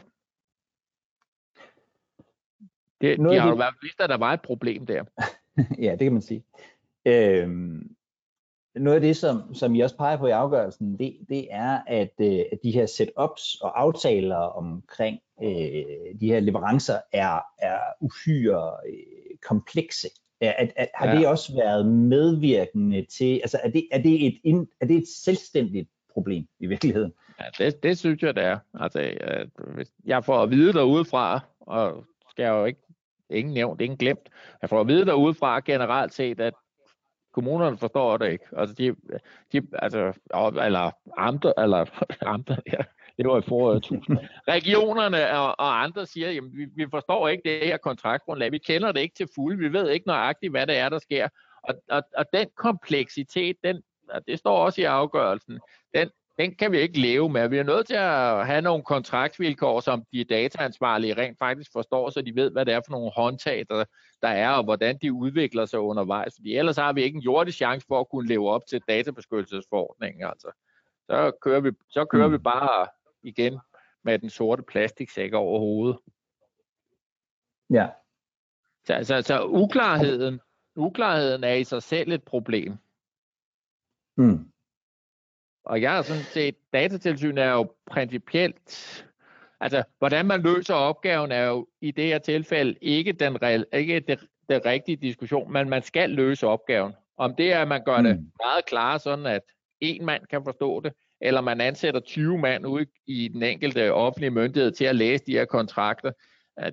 det, 3.01 3.19
de 3.19 3.39
har 3.39 3.49
jo 3.49 3.55
været 3.55 3.75
vist, 3.81 4.01
at 4.01 4.09
der 4.09 4.17
var 4.17 4.33
et 4.33 4.41
problem 4.41 4.85
der. 4.85 5.03
ja, 5.85 5.91
det 5.91 5.99
kan 5.99 6.13
man 6.13 6.21
sige. 6.21 6.43
Øhm, 7.05 7.95
noget 8.75 8.95
af 8.95 9.01
det, 9.01 9.17
som, 9.17 9.53
som 9.53 9.75
I 9.75 9.79
også 9.79 9.97
peger 9.97 10.17
på 10.17 10.27
i 10.27 10.31
afgørelsen, 10.31 10.99
det, 10.99 11.17
det 11.29 11.47
er, 11.51 11.79
at, 11.87 12.13
øh, 12.21 12.39
at 12.51 12.59
de 12.63 12.71
her 12.71 12.85
setups 12.85 13.55
og 13.61 13.81
aftaler 13.81 14.37
omkring 14.37 15.19
øh, 15.43 15.49
de 16.21 16.27
her 16.27 16.39
leverancer 16.39 16.97
er, 17.13 17.39
er 17.57 17.79
uhyre 18.01 18.71
øh, 18.87 19.37
komplekse. 19.47 20.07
At, 20.41 20.73
at, 20.75 20.89
har 20.95 21.07
ja. 21.07 21.17
det 21.17 21.27
også 21.27 21.55
været 21.55 21.85
medvirkende 21.85 23.05
til, 23.05 23.33
altså 23.33 23.59
er 23.63 23.69
det, 23.69 23.87
er 23.91 24.01
det, 24.01 24.27
et, 24.27 24.67
er 24.81 24.85
det 24.85 24.97
et 24.97 25.07
selvstændigt 25.07 25.89
problem 26.13 26.47
i 26.59 26.67
virkeligheden? 26.67 27.13
Ja, 27.39 27.65
det, 27.65 27.83
det 27.83 27.97
synes 27.97 28.23
jeg, 28.23 28.35
det 28.35 28.43
er. 28.43 28.57
Altså, 28.73 29.11
jeg 30.05 30.25
får 30.25 30.43
at 30.43 30.49
vide 30.49 30.73
derudefra, 30.73 31.39
og 31.59 32.05
skal 32.29 32.43
jeg 32.43 32.51
jo 32.51 32.65
ikke, 32.65 32.79
ingen 33.29 33.53
nævnt, 33.53 33.81
ingen 33.81 33.97
glemt, 33.97 34.29
jeg 34.61 34.69
får 34.69 34.81
at 34.81 34.87
vide 34.87 35.05
derudefra 35.05 35.59
generelt 35.59 36.13
set, 36.13 36.39
at 36.39 36.53
kommunerne 37.31 37.77
forstår 37.77 38.17
det 38.17 38.31
ikke. 38.31 38.45
Altså, 38.57 38.75
de, 38.75 38.95
de 39.51 39.67
altså, 39.73 40.13
eller 40.65 40.91
amter, 41.17 41.53
eller 41.57 41.85
amter, 42.33 42.55
ja, 42.73 42.83
det 43.17 43.27
var 43.27 43.37
i 43.37 43.41
foråret 43.41 43.77
1000. 43.77 44.17
Regionerne 44.47 45.37
og, 45.39 45.59
og 45.59 45.83
andre 45.83 46.05
siger, 46.05 46.31
jamen, 46.31 46.51
vi, 46.57 46.65
vi 46.75 46.85
forstår 46.91 47.27
ikke 47.27 47.49
det 47.49 47.67
her 47.67 47.77
kontraktgrundlag. 47.77 48.51
Vi 48.51 48.57
kender 48.57 48.91
det 48.91 49.01
ikke 49.01 49.15
til 49.15 49.27
fuld. 49.35 49.57
Vi 49.57 49.73
ved 49.73 49.89
ikke 49.89 50.07
nøjagtigt, 50.07 50.51
hvad 50.51 50.67
det 50.67 50.77
er, 50.77 50.89
der 50.89 50.99
sker. 50.99 51.27
Og, 51.63 51.75
og, 51.89 52.03
og 52.17 52.25
den 52.33 52.47
kompleksitet, 52.55 53.55
den, 53.63 53.81
det 54.27 54.39
står 54.39 54.57
også 54.57 54.81
i 54.81 54.83
afgørelsen, 54.83 55.59
den, 55.95 56.09
den 56.37 56.55
kan 56.55 56.71
vi 56.71 56.77
ikke 56.79 56.99
leve 56.99 57.29
med. 57.29 57.49
Vi 57.49 57.57
er 57.57 57.63
nødt 57.63 57.87
til 57.87 57.95
at 57.95 58.45
have 58.45 58.61
nogle 58.61 58.83
kontraktvilkår, 58.83 59.79
som 59.79 60.03
de 60.13 60.23
dataansvarlige 60.23 61.13
rent 61.13 61.37
faktisk 61.39 61.71
forstår, 61.73 62.09
så 62.09 62.21
de 62.21 62.35
ved, 62.35 62.51
hvad 62.51 62.65
det 62.65 62.73
er 62.73 62.81
for 62.85 62.91
nogle 62.91 63.11
håndtag, 63.15 63.65
der, 63.69 63.85
der 64.21 64.27
er, 64.27 64.49
og 64.49 64.63
hvordan 64.63 64.97
de 65.01 65.13
udvikler 65.13 65.65
sig 65.65 65.79
undervejs. 65.79 66.35
Fordi 66.35 66.55
ellers 66.57 66.77
har 66.77 66.93
vi 66.93 67.03
ikke 67.03 67.15
en 67.15 67.21
jordig 67.21 67.53
chance 67.53 67.87
for 67.87 67.99
at 67.99 68.09
kunne 68.09 68.27
leve 68.27 68.49
op 68.49 68.61
til 68.69 68.81
databeskyttelsesforordningen. 68.87 70.23
Altså. 70.23 70.51
Så 71.05 71.31
kører 71.41 71.59
vi, 71.59 71.71
så 71.89 72.05
kører 72.05 72.27
mm. 72.27 72.33
vi 72.33 72.37
bare 72.37 72.87
igen 73.23 73.59
med 74.03 74.19
den 74.19 74.29
sorte 74.29 74.63
plastiksæk 74.63 75.33
over 75.33 75.59
hovedet. 75.59 75.97
Ja. 77.69 77.89
Så, 78.85 78.99
så, 79.03 79.21
så 79.21 79.45
uklarheden, 79.45 80.39
uklarheden 80.75 81.43
er 81.43 81.53
i 81.53 81.63
sig 81.63 81.83
selv 81.83 82.11
et 82.11 82.23
problem. 82.23 82.77
Mm. 84.17 84.50
Og 85.63 85.81
jeg 85.81 85.91
har 85.91 86.01
sådan 86.01 86.23
set, 86.23 86.55
datatilsyn 86.73 87.37
er 87.37 87.51
jo 87.51 87.71
principielt, 87.91 89.05
altså 89.59 89.83
hvordan 89.99 90.25
man 90.25 90.41
løser 90.41 90.73
opgaven 90.73 91.31
er 91.31 91.45
jo 91.45 91.67
i 91.81 91.91
det 91.91 92.05
her 92.05 92.19
tilfælde 92.19 92.75
ikke 92.81 93.11
den 93.11 93.37
ikke 93.73 93.99
det, 93.99 94.19
det 94.49 94.65
rigtige 94.65 94.95
diskussion, 94.95 95.53
men 95.53 95.69
man 95.69 95.81
skal 95.81 96.09
løse 96.09 96.47
opgaven. 96.47 96.93
Om 97.17 97.35
det 97.35 97.53
er, 97.53 97.61
at 97.61 97.67
man 97.67 97.83
gør 97.83 97.97
mm. 97.97 98.03
det 98.03 98.15
meget 98.43 98.65
klart, 98.65 99.01
sådan 99.01 99.25
at 99.25 99.41
en 99.79 100.05
mand 100.05 100.25
kan 100.25 100.43
forstå 100.43 100.79
det, 100.79 100.93
eller 101.21 101.41
man 101.41 101.61
ansætter 101.61 101.99
20 101.99 102.37
mand 102.37 102.67
ude 102.67 102.85
i 103.07 103.27
den 103.27 103.43
enkelte 103.43 103.93
offentlige 103.93 104.31
myndighed 104.31 104.71
til 104.71 104.85
at 104.85 104.95
læse 104.95 105.25
de 105.25 105.31
her 105.31 105.45
kontrakter, 105.45 106.11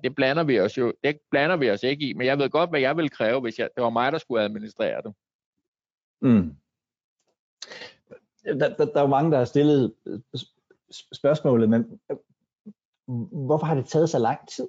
det 0.03 0.15
blander 0.15 0.45
vi 0.45 0.61
os 0.61 0.79
jo 0.79 0.93
det 1.05 1.19
blander 1.31 1.57
vi 1.57 1.71
os 1.71 1.83
ikke 1.83 2.09
i, 2.09 2.13
men 2.13 2.27
jeg 2.27 2.39
ved 2.39 2.51
godt, 2.51 2.71
hvad 2.71 2.81
jeg 2.81 2.97
vil 2.97 3.11
kræve, 3.11 3.41
hvis 3.41 3.59
jeg, 3.59 3.69
det 3.77 3.83
var 3.83 3.91
mig, 3.91 4.13
der 4.13 4.19
skulle 4.19 4.43
administrere 4.43 5.03
det. 5.03 5.15
Mm 6.21 6.58
der, 8.55 8.77
der, 8.77 8.85
der 8.85 8.97
er 8.97 9.01
jo 9.01 9.07
mange, 9.07 9.31
der 9.31 9.39
har 9.39 9.45
stillet 9.45 9.95
øh, 10.07 10.21
spørgsmålet, 11.13 11.69
men 11.69 12.01
øh, 12.11 12.17
hvorfor 13.47 13.67
har 13.67 13.75
det 13.75 13.87
taget 13.87 14.11
så 14.11 14.19
lang 14.19 14.49
tid? 14.49 14.69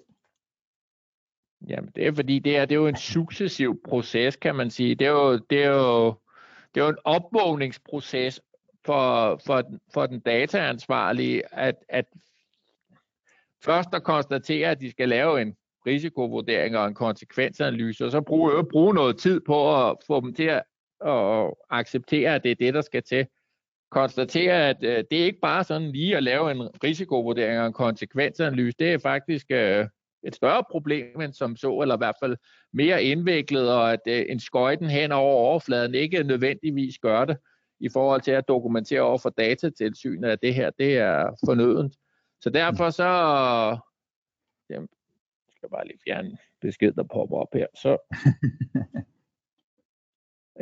Jamen, 1.67 1.91
det 1.95 2.07
er 2.07 2.13
fordi, 2.13 2.39
det 2.39 2.57
er, 2.57 2.65
det 2.65 2.75
er 2.75 2.79
jo 2.79 2.87
en 2.87 2.95
successiv 2.95 3.81
proces, 3.83 4.35
kan 4.35 4.55
man 4.55 4.69
sige. 4.69 4.95
Det 4.95 5.07
er 5.07 5.11
jo, 5.11 5.37
det 5.37 5.63
er 5.63 5.69
jo, 5.69 6.13
det 6.75 6.81
er 6.81 6.85
jo 6.85 6.89
en 6.89 6.97
opvågningsproces 7.03 8.41
for, 8.85 9.41
for, 9.45 9.63
for 9.93 10.05
den 10.05 10.19
dataansvarlige, 10.19 11.55
at, 11.55 11.75
at 11.89 12.05
først 13.63 13.89
at 13.93 14.03
konstatere, 14.03 14.69
at 14.69 14.81
de 14.81 14.91
skal 14.91 15.09
lave 15.09 15.41
en 15.41 15.55
risikovurdering 15.85 16.77
og 16.77 16.87
en 16.87 16.93
konsekvensanalyse, 16.93 18.05
og 18.05 18.11
så 18.11 18.21
bruge, 18.21 18.69
bruge 18.71 18.93
noget 18.93 19.17
tid 19.17 19.39
på 19.39 19.87
at 19.89 19.95
få 20.07 20.21
dem 20.21 20.33
til 20.33 20.43
at, 20.43 20.63
at 21.05 21.53
acceptere, 21.69 22.35
at 22.35 22.43
det 22.43 22.51
er 22.51 22.55
det, 22.55 22.73
der 22.73 22.81
skal 22.81 23.03
til 23.03 23.27
konstatere, 23.91 24.69
at 24.69 24.77
øh, 24.81 25.03
det 25.11 25.21
er 25.21 25.25
ikke 25.25 25.39
bare 25.41 25.63
sådan 25.63 25.91
lige 25.91 26.17
at 26.17 26.23
lave 26.23 26.51
en 26.51 26.61
risikovurdering 26.83 27.59
og 27.59 27.67
en 27.67 27.73
konsekvensanalyse. 27.73 28.75
Det 28.79 28.93
er 28.93 28.97
faktisk 28.97 29.45
øh, 29.49 29.87
et 30.23 30.35
større 30.35 30.63
problem 30.71 31.21
end 31.21 31.33
som 31.33 31.55
så, 31.55 31.79
eller 31.81 31.95
i 31.95 31.97
hvert 31.97 32.15
fald 32.23 32.37
mere 32.73 33.03
indviklet, 33.03 33.71
og 33.71 33.93
at 33.93 33.99
øh, 34.07 34.25
en 34.29 34.39
skøjten 34.39 34.89
hen 34.89 35.11
over 35.11 35.33
overfladen 35.33 35.95
ikke 35.95 36.23
nødvendigvis 36.23 36.97
gør 36.97 37.25
det 37.25 37.37
i 37.79 37.89
forhold 37.93 38.21
til 38.21 38.31
at 38.31 38.47
dokumentere 38.47 39.01
over 39.01 39.17
for 39.17 39.29
datatilsynet, 39.29 40.29
at 40.29 40.41
det 40.41 40.55
her 40.55 40.69
det 40.69 40.97
er 40.97 41.37
fornødent. 41.45 41.95
Så 42.41 42.49
derfor 42.49 42.89
så... 42.89 43.07
Jamen, 44.69 44.89
jeg 45.47 45.53
skal 45.55 45.69
bare 45.69 45.87
lige 45.87 45.99
fjerne 46.07 46.37
besked, 46.61 46.91
der 46.91 47.03
popper 47.03 47.37
op 47.37 47.53
her. 47.53 47.67
Så, 47.75 47.97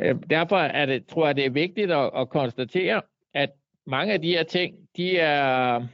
øh, 0.00 0.16
derfor 0.30 0.56
er 0.56 0.86
det, 0.86 1.06
tror 1.06 1.26
jeg, 1.26 1.36
det 1.36 1.46
er 1.46 1.50
vigtigt 1.50 1.90
at, 1.90 2.10
at 2.16 2.28
konstatere, 2.28 3.02
at 3.34 3.50
mange 3.86 4.12
af 4.12 4.22
de 4.22 4.28
her 4.28 4.42
ting, 4.42 4.74
de 4.96 5.18
er, 5.18 5.86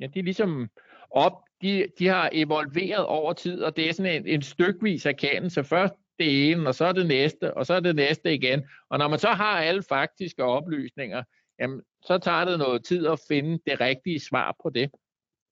ja, 0.00 0.06
de 0.06 0.18
er 0.18 0.22
ligesom 0.22 0.68
op, 1.10 1.32
de, 1.62 1.86
de 1.98 2.06
har 2.06 2.30
evolveret 2.32 3.06
over 3.06 3.32
tid, 3.32 3.62
og 3.62 3.76
det 3.76 3.88
er 3.88 3.92
sådan 3.92 4.22
en, 4.22 4.26
en 4.26 4.42
stykvis 4.42 5.06
erkendelse. 5.06 5.64
Først 5.64 5.94
det 6.18 6.50
ene, 6.50 6.68
og 6.68 6.74
så 6.74 6.92
det 6.92 7.06
næste, 7.06 7.54
og 7.54 7.66
så 7.66 7.80
det 7.80 7.96
næste 7.96 8.34
igen. 8.34 8.62
Og 8.90 8.98
når 8.98 9.08
man 9.08 9.18
så 9.18 9.28
har 9.28 9.60
alle 9.60 9.82
faktiske 9.88 10.44
oplysninger, 10.44 11.22
jamen, 11.60 11.82
så 12.06 12.18
tager 12.18 12.44
det 12.44 12.58
noget 12.58 12.84
tid 12.84 13.06
at 13.06 13.20
finde 13.28 13.58
det 13.66 13.80
rigtige 13.80 14.20
svar 14.20 14.56
på 14.62 14.70
det. 14.70 14.90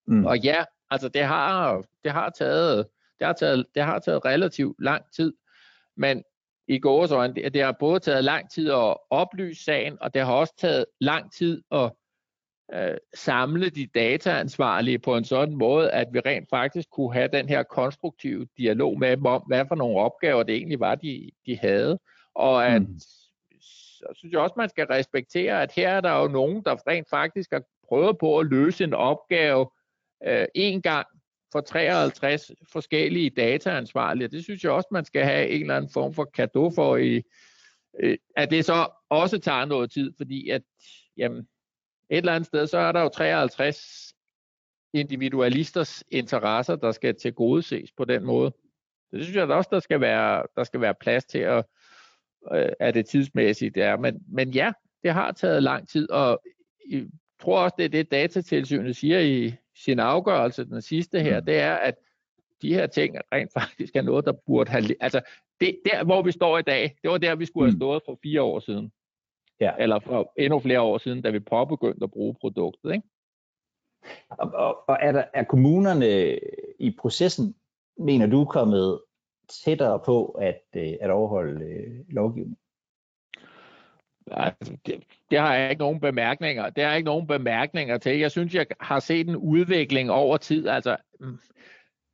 Mm. 0.06 0.24
Og 0.24 0.38
ja, 0.38 0.64
altså 0.90 1.08
det 1.08 1.24
har, 1.24 1.84
det 2.04 2.12
har 2.12 2.30
taget, 2.30 2.86
det 3.18 3.26
har 3.26 3.32
taget, 3.32 3.66
det 3.74 3.82
har 3.82 3.98
taget 3.98 4.24
relativt 4.24 4.76
lang 4.78 5.04
tid, 5.16 5.32
men 5.96 6.22
i 6.70 6.78
gårdsøjne. 6.78 7.34
Det, 7.34 7.54
det 7.54 7.62
har 7.62 7.72
både 7.72 8.00
taget 8.00 8.24
lang 8.24 8.50
tid 8.50 8.70
at 8.70 8.96
oplyse 9.10 9.64
sagen, 9.64 9.98
og 10.00 10.14
det 10.14 10.22
har 10.22 10.32
også 10.32 10.54
taget 10.58 10.84
lang 11.00 11.32
tid 11.32 11.62
at 11.72 11.92
øh, 12.74 12.96
samle 13.14 13.70
de 13.70 13.86
dataansvarlige 13.94 14.98
på 14.98 15.16
en 15.16 15.24
sådan 15.24 15.54
måde, 15.54 15.90
at 15.90 16.08
vi 16.12 16.20
rent 16.20 16.48
faktisk 16.50 16.90
kunne 16.90 17.12
have 17.12 17.28
den 17.32 17.48
her 17.48 17.62
konstruktive 17.62 18.46
dialog 18.58 18.98
med 18.98 19.16
dem 19.16 19.26
om, 19.26 19.42
hvad 19.46 19.64
for 19.68 19.74
nogle 19.74 19.98
opgaver 19.98 20.42
det 20.42 20.54
egentlig 20.54 20.80
var, 20.80 20.94
de, 20.94 21.30
de 21.46 21.58
havde. 21.58 21.98
Og 22.34 22.66
at 22.66 22.82
mm. 22.82 22.98
så 23.60 24.06
synes 24.14 24.32
jeg 24.32 24.40
også, 24.40 24.54
man 24.56 24.68
skal 24.68 24.86
respektere, 24.86 25.62
at 25.62 25.72
her 25.72 25.88
er 25.88 26.00
der 26.00 26.20
jo 26.22 26.28
nogen, 26.28 26.62
der 26.64 26.88
rent 26.88 27.10
faktisk 27.10 27.52
har 27.52 27.62
prøvet 27.88 28.18
på 28.18 28.38
at 28.38 28.46
løse 28.46 28.84
en 28.84 28.94
opgave 28.94 29.70
øh, 30.26 30.46
en 30.54 30.82
gang, 30.82 31.06
for 31.52 31.60
53 31.60 32.50
forskellige 32.72 33.30
dataansvarlige. 33.30 34.28
Det 34.28 34.44
synes 34.44 34.64
jeg 34.64 34.72
også, 34.72 34.88
man 34.90 35.04
skal 35.04 35.24
have 35.24 35.48
en 35.48 35.60
eller 35.60 35.76
anden 35.76 35.92
form 35.92 36.14
for 36.14 36.24
kado 36.24 36.70
for, 36.70 36.96
i, 36.96 37.22
at 38.36 38.50
det 38.50 38.64
så 38.64 38.88
også 39.08 39.38
tager 39.38 39.64
noget 39.64 39.92
tid, 39.92 40.12
fordi 40.16 40.48
at 40.48 40.62
jamen, 41.16 41.38
et 42.10 42.16
eller 42.16 42.32
andet 42.32 42.46
sted, 42.46 42.66
så 42.66 42.78
er 42.78 42.92
der 42.92 43.00
jo 43.00 43.08
53 43.08 44.12
individualisters 44.92 46.04
interesser, 46.10 46.76
der 46.76 46.92
skal 46.92 47.14
tilgodeses 47.14 47.92
på 47.92 48.04
den 48.04 48.24
måde. 48.24 48.52
Det 49.12 49.22
synes 49.24 49.36
jeg 49.36 49.50
også, 49.50 49.68
der 49.72 49.80
skal 49.80 50.00
være, 50.00 50.46
der 50.56 50.64
skal 50.64 50.80
være 50.80 50.94
plads 51.00 51.24
til, 51.24 51.38
at, 51.38 51.64
øh, 52.52 52.72
at 52.80 52.94
det 52.94 53.06
tidsmæssigt 53.06 53.76
er. 53.76 53.96
Men, 53.96 54.24
men 54.28 54.50
ja, 54.50 54.72
det 55.02 55.12
har 55.12 55.32
taget 55.32 55.62
lang 55.62 55.88
tid, 55.88 56.10
og 56.10 56.42
jeg 56.90 57.06
tror 57.40 57.62
også, 57.62 57.74
det 57.78 57.84
er 57.84 57.88
det, 57.88 58.10
datatilsynet 58.10 58.96
siger 58.96 59.20
i, 59.20 59.54
sin 59.74 59.98
afgørelse, 59.98 60.64
den 60.64 60.82
sidste 60.82 61.20
her, 61.20 61.40
mm. 61.40 61.46
det 61.46 61.58
er, 61.58 61.74
at 61.74 61.94
de 62.62 62.74
her 62.74 62.86
ting 62.86 63.16
rent 63.32 63.52
faktisk 63.52 63.96
er 63.96 64.02
noget, 64.02 64.24
der 64.24 64.32
burde 64.32 64.70
have... 64.70 64.84
Altså, 65.00 65.20
det, 65.60 65.80
der, 65.84 66.04
hvor 66.04 66.22
vi 66.22 66.32
står 66.32 66.58
i 66.58 66.62
dag, 66.62 66.96
det 67.02 67.10
var 67.10 67.18
der, 67.18 67.34
vi 67.34 67.46
skulle 67.46 67.66
have 67.66 67.74
mm. 67.74 67.78
stået 67.78 68.02
for 68.06 68.18
fire 68.22 68.42
år 68.42 68.60
siden. 68.60 68.92
Ja. 69.60 69.72
Eller 69.78 69.98
for 69.98 70.32
endnu 70.36 70.60
flere 70.60 70.80
år 70.80 70.98
siden, 70.98 71.22
da 71.22 71.30
vi 71.30 71.40
påbegyndte 71.40 72.04
at 72.04 72.10
bruge 72.10 72.34
produktet. 72.40 72.92
Ikke? 72.92 73.08
Og, 74.28 74.50
og, 74.54 74.88
og 74.88 74.98
er, 75.00 75.12
der, 75.12 75.24
er 75.34 75.44
kommunerne 75.44 76.38
i 76.78 76.96
processen, 76.98 77.54
mener 77.98 78.26
du, 78.26 78.44
kommet 78.44 79.00
tættere 79.64 80.00
på 80.04 80.24
at, 80.26 80.62
øh, 80.76 80.92
at 81.00 81.10
overholde 81.10 81.64
øh, 81.64 82.04
lovgivningen? 82.08 82.56
Altså, 84.30 84.76
det, 84.86 85.02
det 85.30 85.38
har 85.38 85.54
jeg 85.54 85.70
ikke 85.70 85.80
nogen 85.80 86.00
bemærkninger. 86.00 86.70
Det 86.70 86.84
har 86.84 86.90
jeg 86.90 86.98
ikke 86.98 87.06
nogen 87.06 87.26
bemærkninger 87.26 87.98
til. 87.98 88.18
Jeg 88.18 88.30
synes, 88.30 88.54
jeg 88.54 88.66
har 88.80 89.00
set 89.00 89.28
en 89.28 89.36
udvikling 89.36 90.10
over 90.10 90.36
tid. 90.36 90.68
Altså, 90.68 90.96
mm, 91.20 91.38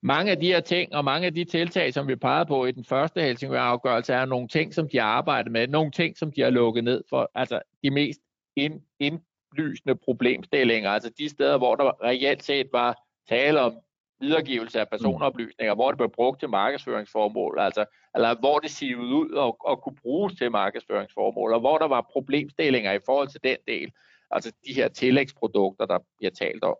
mange 0.03 0.31
af 0.31 0.41
de 0.41 0.47
her 0.47 0.61
ting 0.61 0.95
og 0.95 1.05
mange 1.05 1.27
af 1.27 1.35
de 1.35 1.45
tiltag, 1.45 1.95
som 1.95 2.09
vi 2.09 2.17
pegede 2.17 2.47
på 2.47 2.67
i 2.67 2.73
den 2.73 2.85
første 2.85 3.23
Helsingør-afgørelse, 3.23 4.13
er 4.13 4.25
nogle 4.25 4.49
ting, 4.49 4.75
som 4.75 4.89
de 4.89 4.99
har 4.99 5.07
arbejdet 5.07 5.53
med, 5.53 5.69
nogle 5.69 5.91
ting, 5.91 6.19
som 6.19 6.33
de 6.33 6.41
har 6.41 6.51
lukket 6.51 6.85
ned 6.85 7.03
for. 7.11 7.31
Altså 7.35 7.61
de 7.85 7.91
mest 7.91 8.21
ind, 8.57 8.81
indlysende 9.01 9.97
problemstillinger, 9.97 10.91
altså 10.91 11.11
de 11.19 11.29
steder, 11.29 11.59
hvor 11.59 11.75
der 11.75 12.05
reelt 12.05 12.43
set 12.43 12.67
var 12.73 12.97
tale 13.29 13.61
om 13.61 13.79
videregivelse 14.21 14.81
af 14.81 14.89
personoplysninger, 14.89 15.75
hvor 15.75 15.91
det 15.91 15.99
blev 15.99 16.11
brugt 16.11 16.41
til 16.41 16.49
markedsføringsformål, 16.49 17.59
altså, 17.59 17.85
eller 18.15 18.35
hvor 18.35 18.59
det 18.59 18.71
sivede 18.71 19.15
ud 19.15 19.31
og, 19.31 19.57
og 19.61 19.83
kunne 19.83 19.97
bruges 20.03 20.35
til 20.35 20.51
markedsføringsformål, 20.51 21.53
og 21.53 21.61
hvor 21.61 21.79
der 21.79 21.87
var 21.87 22.09
problemstillinger 22.13 22.93
i 22.93 22.99
forhold 23.07 23.29
til 23.29 23.41
den 23.45 23.57
del, 23.69 23.93
altså 24.31 24.53
de 24.67 24.75
her 24.75 24.89
tillægsprodukter, 24.89 25.87
der 25.87 25.99
bliver 26.19 26.31
talt 26.31 26.65
om. 26.65 26.77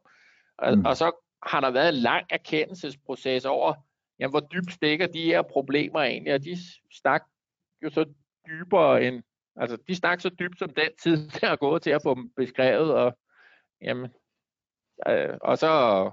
Og, 0.59 0.79
mm. 0.79 0.87
og 0.87 0.97
så 0.97 1.13
har 1.43 1.61
der 1.61 1.71
været 1.71 1.89
en 1.89 1.95
lang 1.95 2.27
erkendelsesproces 2.31 3.45
over, 3.45 3.75
jamen, 4.19 4.31
hvor 4.31 4.41
dybt 4.41 4.73
stikker 4.73 5.07
de 5.07 5.23
her 5.23 5.43
problemer 5.43 6.01
egentlig, 6.01 6.35
og 6.35 6.45
de 6.45 6.57
stak 6.93 7.23
jo 7.83 7.91
så 7.91 8.05
dybere 8.47 9.05
end, 9.05 9.23
altså 9.57 9.79
de 9.89 9.95
stak 9.95 10.21
så 10.21 10.29
dybt 10.29 10.59
som 10.59 10.69
den 10.69 10.89
tid, 11.03 11.29
der 11.41 11.49
er 11.49 11.57
gået 11.57 11.83
til 11.83 11.91
at 11.91 12.03
få 12.03 12.15
dem 12.15 12.31
beskrevet, 12.37 12.95
og 12.95 13.19
jamen, 13.83 14.11
øh, 15.09 15.39
og 15.41 15.59
så 15.59 16.11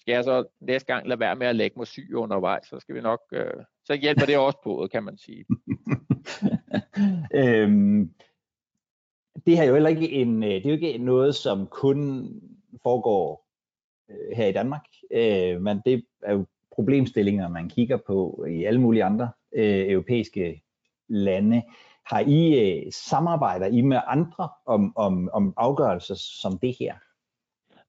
skal 0.00 0.12
jeg 0.12 0.24
så 0.24 0.44
næste 0.60 0.92
gang 0.92 1.08
lade 1.08 1.20
være 1.20 1.36
med 1.36 1.46
at 1.46 1.56
lægge 1.56 1.78
mig 1.78 1.86
syg 1.86 2.14
undervejs, 2.14 2.66
så 2.66 2.80
skal 2.80 2.94
vi 2.94 3.00
nok, 3.00 3.20
øh, 3.32 3.64
så 3.84 3.94
hjælper 3.94 4.26
det 4.26 4.38
også 4.38 4.58
på, 4.64 4.88
kan 4.92 5.02
man 5.02 5.18
sige. 5.18 5.44
øhm, 7.40 8.14
det 9.46 9.56
her 9.56 9.62
er 9.62 9.66
jo 9.66 9.74
heller 9.74 9.90
ikke 9.90 10.10
en, 10.10 10.42
øh, 10.42 10.50
det 10.50 10.66
er 10.66 10.70
jo 10.70 10.86
ikke 10.86 10.98
noget, 10.98 11.34
som 11.34 11.66
kun 11.66 12.28
foregår 12.82 13.46
øh, 14.10 14.36
her 14.36 14.46
i 14.46 14.52
Danmark, 14.52 14.84
øh, 15.10 15.60
men 15.60 15.82
det 15.86 16.04
er 16.22 16.32
jo 16.32 16.46
problemstillinger, 16.70 17.48
man 17.48 17.68
kigger 17.68 17.96
på 17.96 18.44
i 18.50 18.64
alle 18.64 18.80
mulige 18.80 19.04
andre 19.04 19.30
øh, 19.54 19.90
europæiske 19.90 20.62
lande. 21.08 21.62
Har 22.06 22.20
I 22.20 22.58
øh, 22.60 22.92
samarbejder 22.92 23.66
I 23.66 23.80
med 23.80 24.00
andre 24.06 24.48
om, 24.66 24.92
om, 24.96 25.30
om 25.32 25.54
afgørelser 25.56 26.14
som 26.14 26.58
det 26.58 26.76
her? 26.78 26.94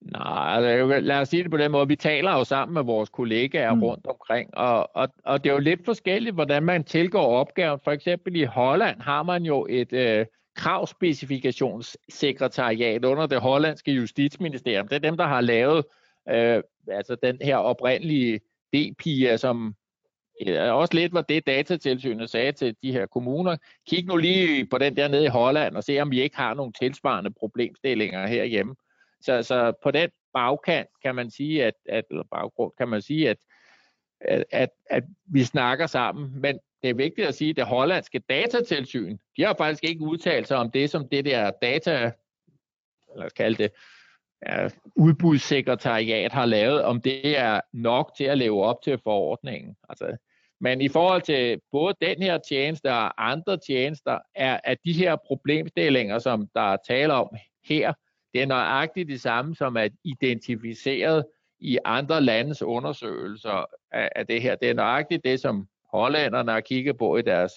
Nej, 0.02 0.56
altså, 0.56 1.00
lad 1.00 1.20
os 1.20 1.30
sige 1.30 1.44
det 1.44 1.52
på 1.52 1.58
den 1.58 1.72
måde. 1.72 1.88
Vi 1.88 1.96
taler 1.96 2.32
jo 2.32 2.44
sammen 2.44 2.74
med 2.74 2.84
vores 2.84 3.10
kollegaer 3.10 3.76
mm. 3.76 3.84
rundt 3.84 4.08
omkring, 4.08 4.58
og, 4.58 4.96
og, 4.96 5.10
og 5.26 5.44
det 5.44 5.50
er 5.50 5.54
jo 5.54 5.60
lidt 5.60 5.86
forskelligt, 5.86 6.36
hvordan 6.36 6.64
man 6.64 6.84
tilgår 6.84 7.26
opgaven. 7.26 7.80
For 7.84 7.92
eksempel 7.92 8.36
i 8.36 8.44
Holland 8.44 9.02
har 9.02 9.24
man 9.24 9.44
jo 9.44 9.68
et 9.70 9.94
øh, 9.94 10.26
kravspecifikationssekretariat 10.56 13.06
under 13.06 13.26
det 13.26 13.40
hollandske 13.40 13.92
justitsministerium. 13.92 14.88
Det 14.88 14.96
er 14.96 15.00
dem, 15.00 15.18
der 15.18 15.28
har 15.28 15.42
lavet 15.42 15.86
øh, 16.30 16.64
altså 16.88 17.16
den 17.24 17.38
her 17.42 17.58
oprindelige 17.58 18.40
DPIA, 18.74 19.38
som 19.38 19.76
ja, 20.46 20.72
også 20.72 20.94
lidt 20.94 21.14
var 21.14 21.22
det 21.22 21.48
datatilsynet 21.48 22.30
sagde 22.30 22.52
til 22.52 22.76
de 22.84 22.92
her 22.92 23.06
kommuner. 23.06 23.58
Kig 23.90 24.06
nu 24.06 24.18
lige 24.18 24.66
på 24.66 24.78
den 24.78 24.96
der 24.96 25.08
nede 25.08 25.26
i 25.26 25.28
Holland 25.28 25.76
og 25.76 25.84
se, 25.84 26.00
om 26.00 26.12
vi 26.12 26.22
ikke 26.22 26.38
har 26.38 26.54
nogle 26.54 26.74
tilsvarende 26.80 27.32
problemstillinger 27.32 28.28
herhjemme. 28.28 28.76
Så, 29.22 29.44
så 29.44 29.74
på 29.84 29.92
den 29.92 30.10
bagkant 30.34 30.90
kan 31.04 31.16
man 31.16 31.32
sige, 31.32 31.66
at, 31.66 31.74
at 31.90 32.06
eller 32.10 32.24
baggrund 32.32 32.72
kan 32.78 32.88
man 32.88 33.02
sige, 33.02 33.30
at, 33.30 33.38
at, 34.22 34.46
at, 34.52 34.70
at 34.90 35.04
vi 35.26 35.44
snakker 35.44 35.88
sammen. 35.88 36.42
Men 36.42 36.60
det 36.82 36.90
er 36.90 36.94
vigtigt 36.94 37.28
at 37.28 37.36
sige, 37.36 37.50
at 37.50 37.56
det 37.56 37.66
hollandske 37.66 38.20
datatilsyn, 38.20 39.18
de 39.38 39.44
har 39.44 39.56
faktisk 39.58 39.84
ikke 39.84 40.02
udtalt 40.02 40.48
sig 40.48 40.58
om 40.58 40.72
det, 40.72 40.90
som 40.90 41.08
det 41.10 41.26
der 41.26 41.52
data, 41.62 42.12
eller 43.14 43.30
kalde 43.30 43.64
det, 43.64 43.72
ja, 44.46 44.70
udbudssekretariat 44.96 46.32
har 46.32 46.46
lavet, 46.46 46.84
om 46.84 47.02
det 47.02 47.38
er 47.38 47.62
nok 47.74 48.12
til 48.18 48.24
at 48.24 48.38
leve 48.38 48.64
op 48.64 48.82
til 48.84 49.00
forordningen. 49.04 49.76
Altså, 49.90 50.18
men 50.60 50.82
i 50.82 50.88
forhold 50.88 51.22
til 51.22 51.62
både 51.72 51.96
den 52.02 52.22
her 52.22 52.38
tjeneste 52.38 52.92
og 52.92 53.32
andre 53.32 53.58
tjenester, 53.58 54.20
er 54.36 54.60
at 54.64 54.78
de 54.86 54.94
her 54.94 55.16
problemstillinger, 55.28 56.20
som 56.20 56.50
der 56.56 56.62
er 56.62 56.78
tale 56.88 57.14
om 57.14 57.36
her, 57.66 57.94
det 58.34 58.42
er 58.42 58.46
nøjagtigt 58.46 59.10
det 59.10 59.22
samme 59.22 59.56
som 59.56 59.78
at 59.78 59.92
identificeret 60.04 61.26
i 61.60 61.78
andre 61.86 62.22
landes 62.22 62.62
undersøgelser 62.62 63.66
af, 63.92 64.10
af 64.16 64.28
det 64.28 64.42
her. 64.42 64.56
Det 64.56 64.70
er 64.70 64.74
nøjagtigt 64.74 65.24
det, 65.24 65.40
som 65.40 65.68
hollænderne 65.92 66.52
har 66.52 66.62
kigget 66.62 66.98
på 66.98 67.18
i 67.18 67.22
deres 67.22 67.54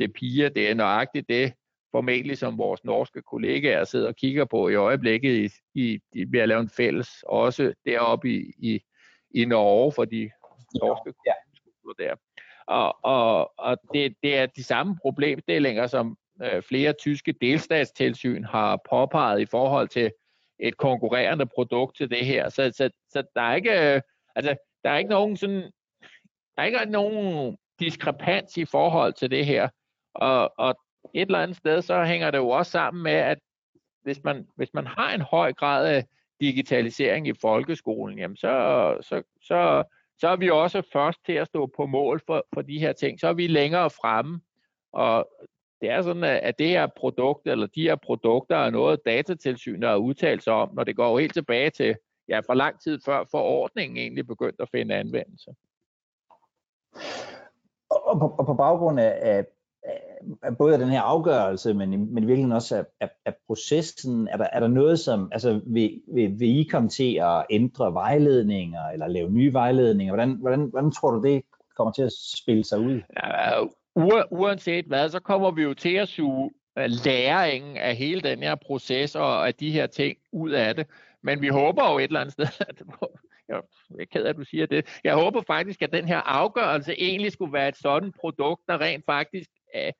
DPIA. 0.00 0.48
Det 0.48 0.70
er 0.70 0.74
nøjagtigt 0.74 1.28
det, 1.28 1.52
formentlig 1.90 2.38
som 2.38 2.58
vores 2.58 2.84
norske 2.84 3.22
kollegaer 3.22 3.84
sidder 3.84 4.08
og 4.08 4.16
kigger 4.16 4.44
på 4.44 4.68
i 4.68 4.74
øjeblikket 4.74 5.36
i, 5.36 5.50
i, 5.74 6.00
i 6.12 6.24
ved 6.32 6.40
at 6.40 6.48
lave 6.48 6.60
en 6.60 6.70
fælles, 6.70 7.08
også 7.28 7.74
deroppe 7.86 8.30
i, 8.30 8.52
i, 8.58 8.80
i 9.30 9.44
Norge 9.44 9.92
for 9.92 10.04
de 10.04 10.30
norske 10.74 11.14
ja. 11.26 11.32
der. 12.04 12.14
Og, 12.66 13.04
og, 13.04 13.52
og 13.58 13.78
det, 13.94 14.14
det 14.22 14.36
er 14.36 14.46
de 14.46 14.64
samme 14.64 14.98
problemstillinger, 15.02 15.86
som 15.86 16.18
øh, 16.42 16.62
flere 16.62 16.92
tyske 16.92 17.34
delstatstilsyn 17.40 18.44
har 18.44 18.80
påpeget 18.90 19.40
i 19.40 19.46
forhold 19.46 19.88
til 19.88 20.10
et 20.58 20.76
konkurrerende 20.76 21.46
produkt 21.46 21.96
til 21.96 22.10
det 22.10 22.26
her. 22.26 22.48
Så, 22.48 22.72
så, 22.76 22.90
så 23.10 23.22
der 23.34 23.42
er 23.42 23.54
ikke, 23.54 23.94
øh, 23.94 24.00
altså, 24.34 24.56
der 24.84 24.90
er 24.90 24.98
ikke 24.98 25.10
nogen 25.10 25.36
sådan, 25.36 25.62
der 26.56 26.62
er 26.62 26.64
ikke 26.64 26.84
nogen 26.84 27.56
diskrepans 27.80 28.56
i 28.56 28.64
forhold 28.64 29.12
til 29.12 29.30
det 29.30 29.46
her. 29.46 29.68
Og, 30.14 30.52
og 30.58 30.80
et 31.14 31.26
eller 31.26 31.38
andet 31.38 31.56
sted, 31.56 31.82
så 31.82 32.04
hænger 32.04 32.30
det 32.30 32.38
jo 32.38 32.48
også 32.48 32.72
sammen 32.72 33.02
med, 33.02 33.12
at 33.12 33.38
hvis 34.02 34.24
man, 34.24 34.46
hvis 34.56 34.74
man 34.74 34.86
har 34.86 35.14
en 35.14 35.20
høj 35.20 35.52
grad 35.52 35.86
af 35.86 36.04
digitalisering 36.40 37.28
i 37.28 37.32
folkeskolen, 37.40 38.18
jamen 38.18 38.36
så, 38.36 38.96
så, 39.00 39.22
så, 39.42 39.84
så 40.18 40.28
er 40.28 40.36
vi 40.36 40.50
også 40.50 40.82
først 40.92 41.18
til 41.26 41.32
at 41.32 41.46
stå 41.46 41.66
på 41.76 41.86
mål 41.86 42.20
for, 42.26 42.46
for 42.54 42.62
de 42.62 42.78
her 42.78 42.92
ting. 42.92 43.20
Så 43.20 43.28
er 43.28 43.32
vi 43.32 43.46
længere 43.46 43.90
fremme, 43.90 44.40
og 44.92 45.28
det 45.80 45.90
er 45.90 46.02
sådan, 46.02 46.24
at 46.24 46.58
det 46.58 46.68
her 46.68 46.86
produkt, 46.96 47.46
eller 47.46 47.66
de 47.66 47.82
her 47.82 47.96
produkter, 47.96 48.56
er 48.56 48.70
noget, 48.70 49.00
datatilsynet 49.06 49.88
har 49.88 49.96
udtalt 49.96 50.42
sig 50.42 50.52
om, 50.52 50.70
når 50.74 50.84
det 50.84 50.96
går 50.96 51.18
helt 51.18 51.34
tilbage 51.34 51.70
til, 51.70 51.96
ja, 52.28 52.40
for 52.40 52.54
lang 52.54 52.80
tid 52.80 53.00
før 53.04 53.24
forordningen 53.30 53.96
egentlig 53.96 54.26
begyndte 54.26 54.62
at 54.62 54.68
finde 54.72 54.94
anvendelse. 54.94 55.50
Og 57.90 58.18
på, 58.18 58.34
og 58.38 58.46
på 58.46 58.54
baggrund 58.54 59.00
af, 59.00 59.18
af, 59.22 59.44
af 60.42 60.56
både 60.56 60.72
af 60.72 60.78
den 60.78 60.88
her 60.88 61.00
afgørelse, 61.00 61.74
men, 61.74 61.90
men 61.90 62.22
i 62.22 62.26
virkeligheden 62.26 62.52
også 62.52 62.76
af, 62.76 62.84
af, 63.00 63.10
af 63.24 63.34
processen, 63.46 64.28
er 64.28 64.36
der, 64.36 64.46
er 64.52 64.60
der 64.60 64.68
noget, 64.68 64.98
som, 64.98 65.28
altså 65.32 65.60
vil, 65.66 66.02
vil, 66.14 66.40
vil 66.40 66.58
I 66.58 66.68
komme 66.70 66.88
til 66.88 67.14
at 67.22 67.46
ændre 67.50 67.94
vejledninger, 67.94 68.84
eller 68.84 69.06
lave 69.06 69.30
nye 69.30 69.52
vejledninger? 69.52 70.14
Hvordan, 70.14 70.32
hvordan, 70.32 70.60
hvordan 70.60 70.90
tror 70.90 71.10
du, 71.10 71.22
det 71.22 71.44
kommer 71.76 71.92
til 71.92 72.02
at 72.02 72.12
spille 72.12 72.64
sig 72.64 72.78
ud? 72.80 73.00
Ja, 73.16 73.60
uanset 74.30 74.84
hvad, 74.84 75.08
så 75.08 75.20
kommer 75.20 75.50
vi 75.50 75.62
jo 75.62 75.74
til 75.74 75.94
at 75.94 76.08
suge 76.08 76.50
øh, 76.78 76.90
læringen 77.04 77.76
af 77.76 77.96
hele 77.96 78.20
den 78.20 78.42
her 78.42 78.54
proces 78.54 79.14
og 79.14 79.46
af 79.46 79.54
de 79.54 79.70
her 79.70 79.86
ting 79.86 80.16
ud 80.32 80.50
af 80.50 80.74
det. 80.74 80.86
Men 81.22 81.42
vi 81.42 81.48
håber 81.48 81.92
jo 81.92 81.98
et 81.98 82.04
eller 82.04 82.20
andet 82.20 82.32
sted, 82.32 82.46
at 82.68 82.82
jeg 83.48 83.56
er 84.00 84.04
ked 84.12 84.24
af, 84.24 84.28
at 84.28 84.36
du 84.36 84.44
siger 84.44 84.66
det. 84.66 85.00
Jeg 85.04 85.14
håber 85.14 85.42
faktisk, 85.46 85.82
at 85.82 85.92
den 85.92 86.08
her 86.08 86.18
afgørelse 86.18 86.94
egentlig 86.98 87.32
skulle 87.32 87.52
være 87.52 87.68
et 87.68 87.76
sådan 87.76 88.12
produkt, 88.20 88.62
der 88.68 88.80
rent 88.80 89.04
faktisk 89.06 89.50
uh, 89.74 89.92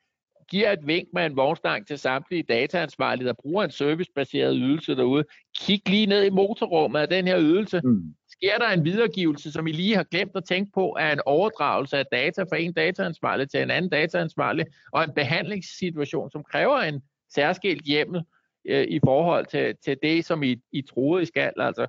giver 0.49 0.73
et 0.73 0.87
vink 0.87 1.09
med 1.13 1.27
en 1.27 1.37
vognstang 1.37 1.87
til 1.87 1.99
samtlige 1.99 2.43
dataansvarlige, 2.43 3.27
der 3.27 3.33
bruger 3.33 3.65
en 3.65 3.71
servicebaseret 3.71 4.57
ydelse 4.59 4.97
derude. 4.97 5.25
Kig 5.59 5.89
lige 5.89 6.07
ned 6.07 6.25
i 6.25 6.31
motorrummet 6.31 7.01
af 7.01 7.09
den 7.09 7.27
her 7.27 7.41
ydelse. 7.41 7.81
Mm 7.85 8.15
sker 8.37 8.59
der 8.59 8.69
en 8.69 8.85
videregivelse, 8.85 9.53
som 9.53 9.67
I 9.67 9.73
lige 9.73 9.97
har 9.97 10.05
glemt 10.05 10.37
at 10.37 10.45
tænke 10.45 10.73
på, 10.75 10.93
af 10.93 11.13
en 11.13 11.21
overdragelse 11.27 11.99
af 11.99 12.05
data 12.13 12.43
fra 12.43 12.57
en 12.57 12.73
dataansvarlig 12.73 13.51
til 13.51 13.63
en 13.63 13.71
anden 13.71 13.91
dataansvarlig, 13.91 14.67
og 14.93 15.05
en 15.05 15.15
behandlingssituation, 15.15 16.31
som 16.31 16.45
kræver 16.45 16.79
en 16.79 17.03
særskilt 17.35 17.85
hjemmel 17.85 18.23
øh, 18.69 18.87
i 18.89 19.01
forhold 19.05 19.47
til, 19.47 19.77
til 19.85 19.97
det, 20.03 20.25
som 20.25 20.43
I, 20.43 20.57
I 20.73 20.83
troede, 20.83 21.23
I 21.23 21.27
skal. 21.27 21.53
Altså, 21.57 21.87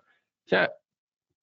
så 0.48 0.68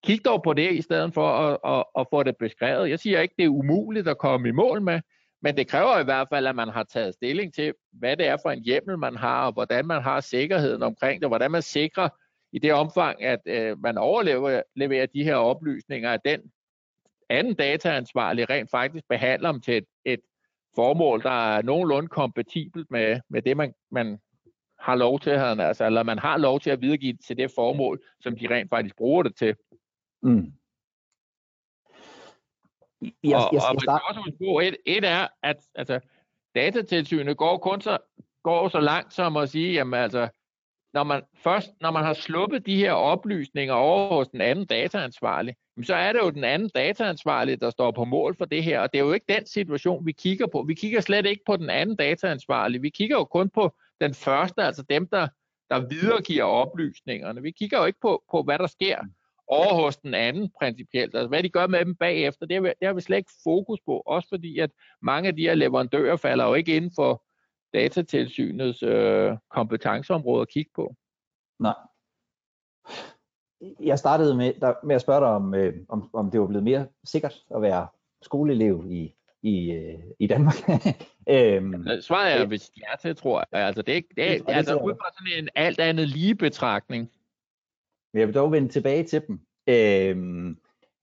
kig 0.05 0.25
dog 0.25 0.43
på 0.43 0.53
det, 0.53 0.73
i 0.73 0.83
stedet 0.83 1.15
for 1.15 1.29
at, 1.29 1.79
at, 1.79 1.85
at 1.99 2.07
få 2.11 2.23
det 2.23 2.37
beskrevet. 2.37 2.91
Jeg 2.91 2.99
siger 2.99 3.21
ikke, 3.21 3.35
det 3.39 3.45
er 3.45 3.49
umuligt 3.49 4.09
at 4.09 4.19
komme 4.19 4.49
i 4.49 4.53
mål 4.53 4.83
med, 4.83 5.01
men 5.43 5.57
det 5.57 5.69
kræver 5.69 5.99
i 5.99 6.05
hvert 6.05 6.29
fald, 6.33 6.47
at 6.47 6.57
man 6.57 6.69
har 6.69 6.83
taget 6.83 7.15
stilling 7.15 7.55
til, 7.55 7.75
hvad 7.93 8.17
det 8.17 8.27
er 8.27 8.37
for 8.43 8.51
en 8.51 8.63
hjemmel, 8.63 8.99
man 8.99 9.17
har, 9.17 9.47
og 9.47 9.53
hvordan 9.53 9.87
man 9.87 10.03
har 10.03 10.21
sikkerheden 10.21 10.83
omkring 10.83 11.21
det, 11.21 11.31
hvordan 11.31 11.51
man 11.51 11.63
sikrer, 11.63 12.09
i 12.55 12.59
det 12.59 12.73
omfang, 12.73 13.23
at 13.23 13.41
øh, 13.47 13.83
man 13.83 13.99
overleverer 13.99 15.07
de 15.07 15.25
her 15.25 15.35
oplysninger, 15.35 16.11
at 16.11 16.21
den 16.25 16.41
anden 17.29 17.55
dataansvarlig 17.55 18.51
rent 18.51 18.71
faktisk 18.71 19.05
behandler 19.09 19.53
dem 19.53 19.61
til 19.61 19.77
et, 19.77 19.85
et 20.05 20.21
formål, 20.75 21.23
der 21.23 21.57
er 21.57 21.63
nogenlunde 21.63 22.09
kompatibelt 22.09 22.91
med, 22.91 23.21
med 23.29 23.43
det, 23.43 23.57
man, 23.57 23.75
man 23.91 24.19
har 24.79 24.95
lov 24.95 25.21
til, 25.21 25.31
altså, 25.31 25.85
eller 25.85 26.03
man 26.03 26.19
har 26.19 26.37
lov 26.39 26.61
til 26.61 26.71
at 26.71 26.81
videregive 26.81 27.17
til 27.27 27.37
det 27.37 27.51
formål, 27.55 28.03
som 28.21 28.37
de 28.37 28.47
rent 28.51 28.71
faktisk 28.71 28.97
bruger 28.97 29.23
det 29.23 29.37
til. 29.37 29.57
Mm. 30.23 30.53
Yes, 33.03 33.13
yes, 33.25 33.35
og, 33.35 33.51
yes, 33.55 33.63
og 33.69 33.77
man 33.87 34.01
også 34.09 34.33
på, 34.39 34.61
et, 34.61 34.77
et 34.87 35.05
er, 35.05 35.27
at 35.43 35.57
altså, 35.75 36.01
datatilsynet 36.55 37.37
går 37.37 37.59
kun 37.59 37.81
så, 37.81 37.99
går 38.43 38.69
så 38.69 38.81
langt 38.81 39.15
som 39.15 39.37
at 39.37 39.49
sige, 39.49 39.73
jamen 39.73 40.01
altså, 40.01 40.29
når 40.95 41.05
man 41.05 41.23
først, 41.37 41.71
når 41.81 41.91
man 41.91 42.05
har 42.05 42.13
sluppet 42.13 42.67
de 42.67 42.77
her 42.77 42.93
oplysninger 42.93 43.75
over 43.75 44.15
hos 44.15 44.29
den 44.29 44.41
anden 44.41 44.67
dataansvarlige, 44.67 45.57
så 45.83 45.95
er 45.95 46.13
det 46.13 46.21
jo 46.21 46.31
den 46.31 46.45
anden 46.45 46.71
dataansvarlige, 46.75 47.57
der 47.57 47.71
står 47.71 47.91
på 47.91 48.05
mål 48.05 48.37
for 48.37 48.45
det 48.45 48.65
her, 48.65 48.81
og 48.81 48.93
det 48.93 48.99
er 48.99 49.05
jo 49.05 49.13
ikke 49.13 49.33
den 49.35 49.47
situation, 49.47 50.07
vi 50.07 50.13
kigger 50.13 50.47
på. 50.47 50.65
Vi 50.69 50.75
kigger 50.75 51.01
slet 51.01 51.27
ikke 51.27 51.43
på 51.47 51.57
den 51.57 51.71
anden 51.71 51.97
dataansvarlige, 51.97 52.81
vi 52.81 52.91
kigger 52.91 53.17
jo 53.17 53.25
kun 53.25 53.51
på 53.51 53.75
den 54.01 54.15
første, 54.15 54.63
altså 54.63 54.83
dem, 54.83 55.09
der, 55.09 55.29
der 55.71 55.89
videregiver 55.89 56.45
oplysningerne. 56.45 57.43
Vi 57.43 57.51
kigger 57.51 57.79
jo 57.79 57.85
ikke 57.85 58.01
på, 58.03 58.23
på 58.31 58.43
hvad 58.43 58.59
der 58.59 58.67
sker. 58.67 58.99
over 59.47 59.75
hos 59.75 59.97
den 59.97 60.15
anden 60.15 60.51
principielt. 60.61 61.15
Altså, 61.15 61.29
hvad 61.29 61.43
de 61.43 61.49
gør 61.49 61.67
med 61.67 61.85
dem 61.85 61.95
bagefter, 61.95 62.47
det 62.47 62.55
har, 62.55 62.63
vi, 62.63 62.69
det 62.69 62.87
har 62.87 62.93
vi 62.93 63.01
slet 63.01 63.17
ikke 63.17 63.33
fokus 63.45 63.79
på, 63.87 64.03
også 64.07 64.29
fordi 64.29 64.59
at 64.59 64.71
mange 65.03 65.29
af 65.29 65.37
de 65.37 65.43
her 65.43 65.55
leverandører 65.55 66.17
falder 66.17 66.47
jo 66.49 66.55
ikke 66.55 66.77
inden 66.77 66.93
for 66.97 67.24
datatilsynets 67.75 68.83
øh, 68.83 69.37
kompetenceområde 69.51 70.43
at 70.43 70.49
kigge 70.49 70.71
på. 70.75 70.95
Nej. 71.59 71.75
Jeg 73.81 73.99
startede 73.99 74.37
med, 74.37 74.55
der, 74.61 74.75
med 74.85 74.95
at 74.95 75.01
spørge 75.01 75.21
dig, 75.21 75.29
om, 75.29 75.55
øh, 75.55 75.75
om, 75.89 76.11
om 76.13 76.31
det 76.31 76.41
var 76.41 76.47
blevet 76.47 76.65
mere 76.65 76.89
sikkert 77.05 77.45
at 77.55 77.63
være 77.63 77.89
skoleelev 78.23 78.85
i, 78.91 79.15
i, 79.43 79.71
øh, 79.71 79.99
i 80.19 80.27
Danmark. 80.27 80.55
øhm, 81.35 81.87
Svaret 82.01 82.33
er, 82.33 82.47
hvis 82.47 82.71
ja 82.77 82.97
til, 83.01 83.17
tror 83.17 83.45
jeg. 83.53 83.67
Altså, 83.67 83.83
det 83.83 83.97
er, 83.97 84.01
det 84.17 84.25
er, 84.25 84.39
det 84.39 84.49
er 84.49 84.55
altså, 84.55 84.77
ud 84.77 84.95
fra 85.01 85.11
sådan 85.19 85.45
en 85.45 85.49
alt 85.55 85.81
andet 85.81 86.09
lige 86.09 86.35
betragtning. 86.35 87.11
Men 88.13 88.21
jeg 88.21 88.27
vil 88.29 88.35
dog 88.35 88.53
vende 88.53 88.69
tilbage 88.69 89.05
til 89.05 89.23
dem. 89.27 89.41
Øhm, 89.67 90.51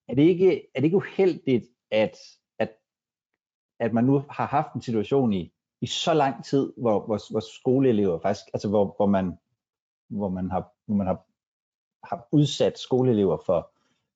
er, 0.08 0.16
det 0.16 0.24
ikke, 0.24 0.68
er 0.76 0.80
det 0.80 0.84
ikke 0.84 0.98
uheldigt, 0.98 1.66
at, 1.92 2.18
at, 2.60 2.72
at 3.80 3.94
man 3.94 4.04
nu 4.04 4.24
har 4.30 4.46
haft 4.46 4.74
en 4.74 4.82
situation 4.82 5.34
i, 5.34 5.54
i 5.82 5.86
så 5.88 6.14
lang 6.14 6.46
tid, 6.46 6.74
hvor, 6.78 7.06
hvor, 7.06 7.32
hvor 7.32 7.40
skoleelever 7.40 8.20
faktisk, 8.20 8.46
altså 8.54 8.70
hvor, 8.70 8.94
hvor 8.98 9.06
man, 9.06 9.38
hvor 10.10 10.30
man 10.30 10.52
har, 10.52 10.72
hvor 10.86 10.96
man 10.96 11.08
har, 11.08 11.26
har 12.04 12.28
udsat 12.32 12.80
skoleelever 12.80 13.38
for, 13.46 13.72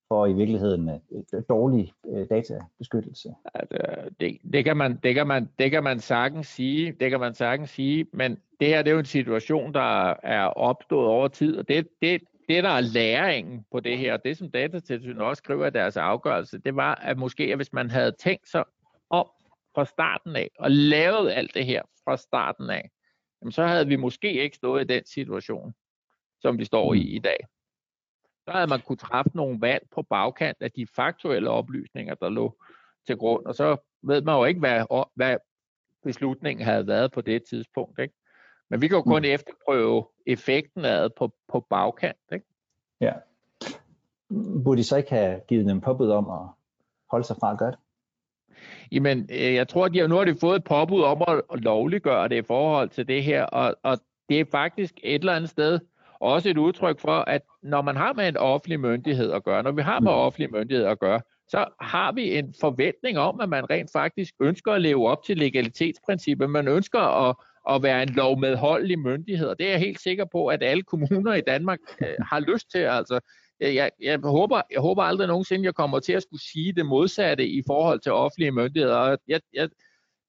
for 0.07 0.26
i 0.26 0.34
virkeligheden 0.34 0.89
øh, 0.89 1.41
dårlig 1.49 1.93
øh, 2.07 2.28
databeskyttelse. 2.30 3.36
Altså, 3.53 3.78
det, 4.20 4.38
det, 4.53 4.66
kan 4.66 4.78
man, 4.78 4.99
det, 5.03 5.16
kan 5.16 5.28
man, 5.28 5.49
det 5.59 5.72
kan 5.72 5.84
man 5.84 5.99
sagtens 5.99 6.47
sige, 6.47 6.91
det 6.99 7.09
kan 7.09 7.20
man 7.20 7.34
sagtens 7.34 7.70
sige, 7.70 8.07
men 8.13 8.38
det 8.59 8.68
her 8.68 8.82
det 8.82 8.89
er 8.89 8.93
jo 8.93 8.99
en 8.99 9.05
situation, 9.05 9.74
der 9.74 10.13
er 10.24 10.45
opstået 10.45 11.07
over 11.07 11.28
tid, 11.28 11.57
og 11.57 11.68
det, 11.68 11.88
det, 12.01 12.22
det 12.49 12.63
der 12.63 12.70
er 12.70 12.82
læringen 12.82 13.66
på 13.72 13.80
det 13.80 13.97
her, 13.97 14.13
og 14.13 14.24
det 14.26 14.38
som 14.38 14.51
datatilsynet 14.51 15.22
også 15.22 15.41
skriver 15.43 15.68
i 15.68 15.70
deres 15.72 15.97
afgørelse, 15.97 16.57
det 16.57 16.76
var, 16.76 16.95
at 16.95 17.18
måske 17.18 17.43
at 17.43 17.55
hvis 17.55 17.74
man 17.74 17.89
havde 17.89 18.11
tænkt 18.11 18.49
sig 18.49 18.63
om 19.09 19.28
fra 19.76 19.86
starten 19.86 20.36
af, 20.36 20.49
og 20.59 20.71
lavet 20.71 21.32
alt 21.32 21.53
det 21.53 21.65
her 21.65 21.82
fra 22.03 22.17
starten 22.17 22.69
af, 22.69 22.89
jamen 23.41 23.51
så 23.51 23.65
havde 23.65 23.88
vi 23.88 23.95
måske 23.95 24.34
ikke 24.43 24.55
stået 24.55 24.82
i 24.82 24.93
den 24.93 25.05
situation, 25.05 25.73
som 26.41 26.57
vi 26.57 26.65
står 26.65 26.93
i 26.93 27.01
i 27.01 27.19
dag 27.19 27.38
så 28.45 28.51
havde 28.51 28.67
man 28.67 28.82
kunne 28.82 28.97
træffe 28.97 29.32
nogle 29.34 29.61
valg 29.61 29.88
på 29.95 30.01
bagkant 30.01 30.57
af 30.59 30.71
de 30.71 30.88
faktuelle 30.95 31.49
oplysninger, 31.49 32.15
der 32.15 32.30
lå 32.30 32.57
til 33.07 33.17
grund, 33.17 33.45
og 33.45 33.55
så 33.55 33.78
ved 34.01 34.21
man 34.21 34.36
jo 34.36 34.45
ikke, 34.45 34.59
hvad, 34.59 35.05
hvad 35.15 35.38
beslutningen 36.03 36.65
havde 36.65 36.88
været 36.88 37.11
på 37.11 37.21
det 37.21 37.43
tidspunkt. 37.43 37.99
Ikke? 37.99 38.13
Men 38.69 38.82
vi 38.82 38.88
kan 38.88 38.97
jo 38.97 39.03
kun 39.03 39.21
mm. 39.21 39.26
efterprøve 39.26 40.05
effekten 40.26 40.86
af 40.86 41.01
det 41.01 41.13
på, 41.13 41.32
på 41.47 41.59
bagkant. 41.69 42.17
Ikke? 42.34 42.45
Ja. 43.01 43.13
Burde 44.63 44.78
de 44.78 44.84
så 44.84 44.97
ikke 44.97 45.09
have 45.09 45.41
givet 45.47 45.65
dem 45.65 45.82
påbud 45.82 46.09
om 46.09 46.30
at 46.30 46.47
holde 47.11 47.26
sig 47.26 47.36
fra 47.39 47.51
at 47.51 47.59
gøre 47.59 47.71
det? 47.71 47.80
Jamen, 48.91 49.29
øh, 49.31 49.53
jeg 49.53 49.67
tror, 49.67 49.85
at 49.85 49.93
de 49.93 49.99
har, 49.99 50.07
nu 50.07 50.15
har 50.15 50.23
de 50.23 50.35
fået 50.41 50.55
et 50.55 50.63
påbud 50.63 51.01
om 51.01 51.23
at 51.53 51.63
lovliggøre 51.63 52.27
det 52.27 52.35
i 52.35 52.47
forhold 52.47 52.89
til 52.89 53.07
det 53.07 53.23
her, 53.23 53.43
og, 53.43 53.75
og 53.83 53.97
det 54.29 54.39
er 54.39 54.45
faktisk 54.51 54.93
et 55.03 55.19
eller 55.19 55.33
andet 55.33 55.49
sted, 55.49 55.79
også 56.19 56.49
et 56.49 56.57
udtryk 56.57 56.99
for, 56.99 57.17
at 57.27 57.41
når 57.63 57.81
man 57.81 57.95
har 57.95 58.13
med 58.13 58.27
en 58.27 58.37
offentlig 58.37 58.79
myndighed 58.79 59.31
at 59.31 59.43
gøre, 59.43 59.63
når 59.63 59.71
vi 59.71 59.81
har 59.81 59.99
med 59.99 60.11
mm. 60.11 60.17
offentlig 60.17 60.51
myndighed 60.51 60.85
at 60.85 60.99
gøre, 60.99 61.21
så 61.47 61.65
har 61.81 62.11
vi 62.11 62.37
en 62.37 62.53
forventning 62.61 63.17
om, 63.17 63.41
at 63.41 63.49
man 63.49 63.69
rent 63.69 63.89
faktisk 63.93 64.33
ønsker 64.39 64.71
at 64.71 64.81
leve 64.81 65.07
op 65.07 65.23
til 65.23 65.37
legalitetsprincippet. 65.37 66.49
Man 66.49 66.67
ønsker 66.67 66.99
at, 66.99 67.35
at 67.69 67.83
være 67.83 68.03
en 68.03 68.09
lovmedholdelig 68.09 68.99
myndighed, 68.99 69.47
og 69.47 69.59
det 69.59 69.67
er 69.67 69.71
jeg 69.71 69.79
helt 69.79 70.01
sikker 70.01 70.25
på, 70.31 70.47
at 70.47 70.63
alle 70.63 70.83
kommuner 70.83 71.33
i 71.33 71.41
Danmark 71.41 71.79
øh, 72.01 72.07
har 72.31 72.39
lyst 72.39 72.71
til. 72.71 72.79
Altså, 72.79 73.19
Øh, 73.59 73.75
jeg, 73.75 73.91
jeg, 74.01 74.19
håber, 74.23 74.61
jeg 74.71 74.81
håber 74.81 75.03
aldrig 75.03 75.27
nogensinde, 75.27 75.65
jeg 75.65 75.75
kommer 75.75 75.99
til 75.99 76.13
at 76.13 76.23
skulle 76.23 76.41
sige 76.41 76.73
det 76.73 76.85
modsatte 76.85 77.47
i 77.47 77.63
forhold 77.67 77.99
til 77.99 78.11
offentlige 78.11 78.51
myndigheder. 78.51 79.17
Jeg, 79.27 79.41
jeg, 79.53 79.69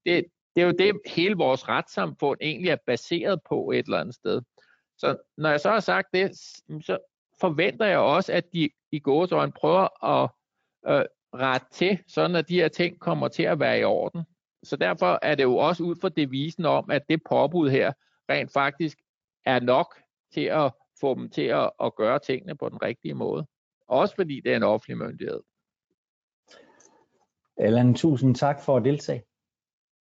det, 0.05 0.25
det 0.55 0.61
er 0.61 0.67
jo 0.67 0.73
det, 0.79 1.01
hele 1.05 1.35
vores 1.35 1.69
retssamfund 1.69 2.37
egentlig 2.41 2.69
er 2.69 2.77
baseret 2.85 3.39
på 3.49 3.71
et 3.71 3.85
eller 3.85 3.99
andet 3.99 4.15
sted. 4.15 4.41
Så 4.97 5.17
når 5.37 5.49
jeg 5.49 5.59
så 5.59 5.69
har 5.69 5.79
sagt 5.79 6.07
det, 6.13 6.37
så 6.85 6.97
forventer 7.41 7.85
jeg 7.85 7.99
også, 7.99 8.33
at 8.33 8.53
de 8.53 8.69
i 8.91 8.99
gåsøjne 8.99 9.51
prøver 9.51 10.05
at 10.05 10.29
øh, 10.87 11.05
rette 11.33 11.67
til, 11.71 11.99
sådan 12.07 12.35
at 12.35 12.49
de 12.49 12.55
her 12.55 12.67
ting 12.67 12.99
kommer 12.99 13.27
til 13.27 13.43
at 13.43 13.59
være 13.59 13.79
i 13.79 13.83
orden. 13.83 14.23
Så 14.63 14.75
derfor 14.75 15.19
er 15.21 15.35
det 15.35 15.43
jo 15.43 15.57
også 15.57 15.83
ud 15.83 15.95
fra 16.01 16.09
devisen 16.09 16.65
om, 16.65 16.91
at 16.91 17.01
det 17.09 17.21
påbud 17.29 17.69
her 17.69 17.93
rent 18.29 18.53
faktisk 18.53 18.97
er 19.45 19.59
nok 19.59 19.95
til 20.33 20.41
at 20.41 20.71
få 20.99 21.15
dem 21.15 21.29
til 21.29 21.41
at, 21.41 21.71
at 21.83 21.95
gøre 21.95 22.19
tingene 22.19 22.55
på 22.55 22.69
den 22.69 22.81
rigtige 22.81 23.13
måde. 23.13 23.45
Også 23.87 24.15
fordi 24.15 24.41
det 24.45 24.51
er 24.51 24.55
en 24.55 24.63
offentlig 24.63 24.97
myndighed. 24.97 25.41
Allan, 27.57 27.93
tusind 27.93 28.35
tak 28.35 28.61
for 28.61 28.77
at 28.77 28.85
deltage. 28.85 29.23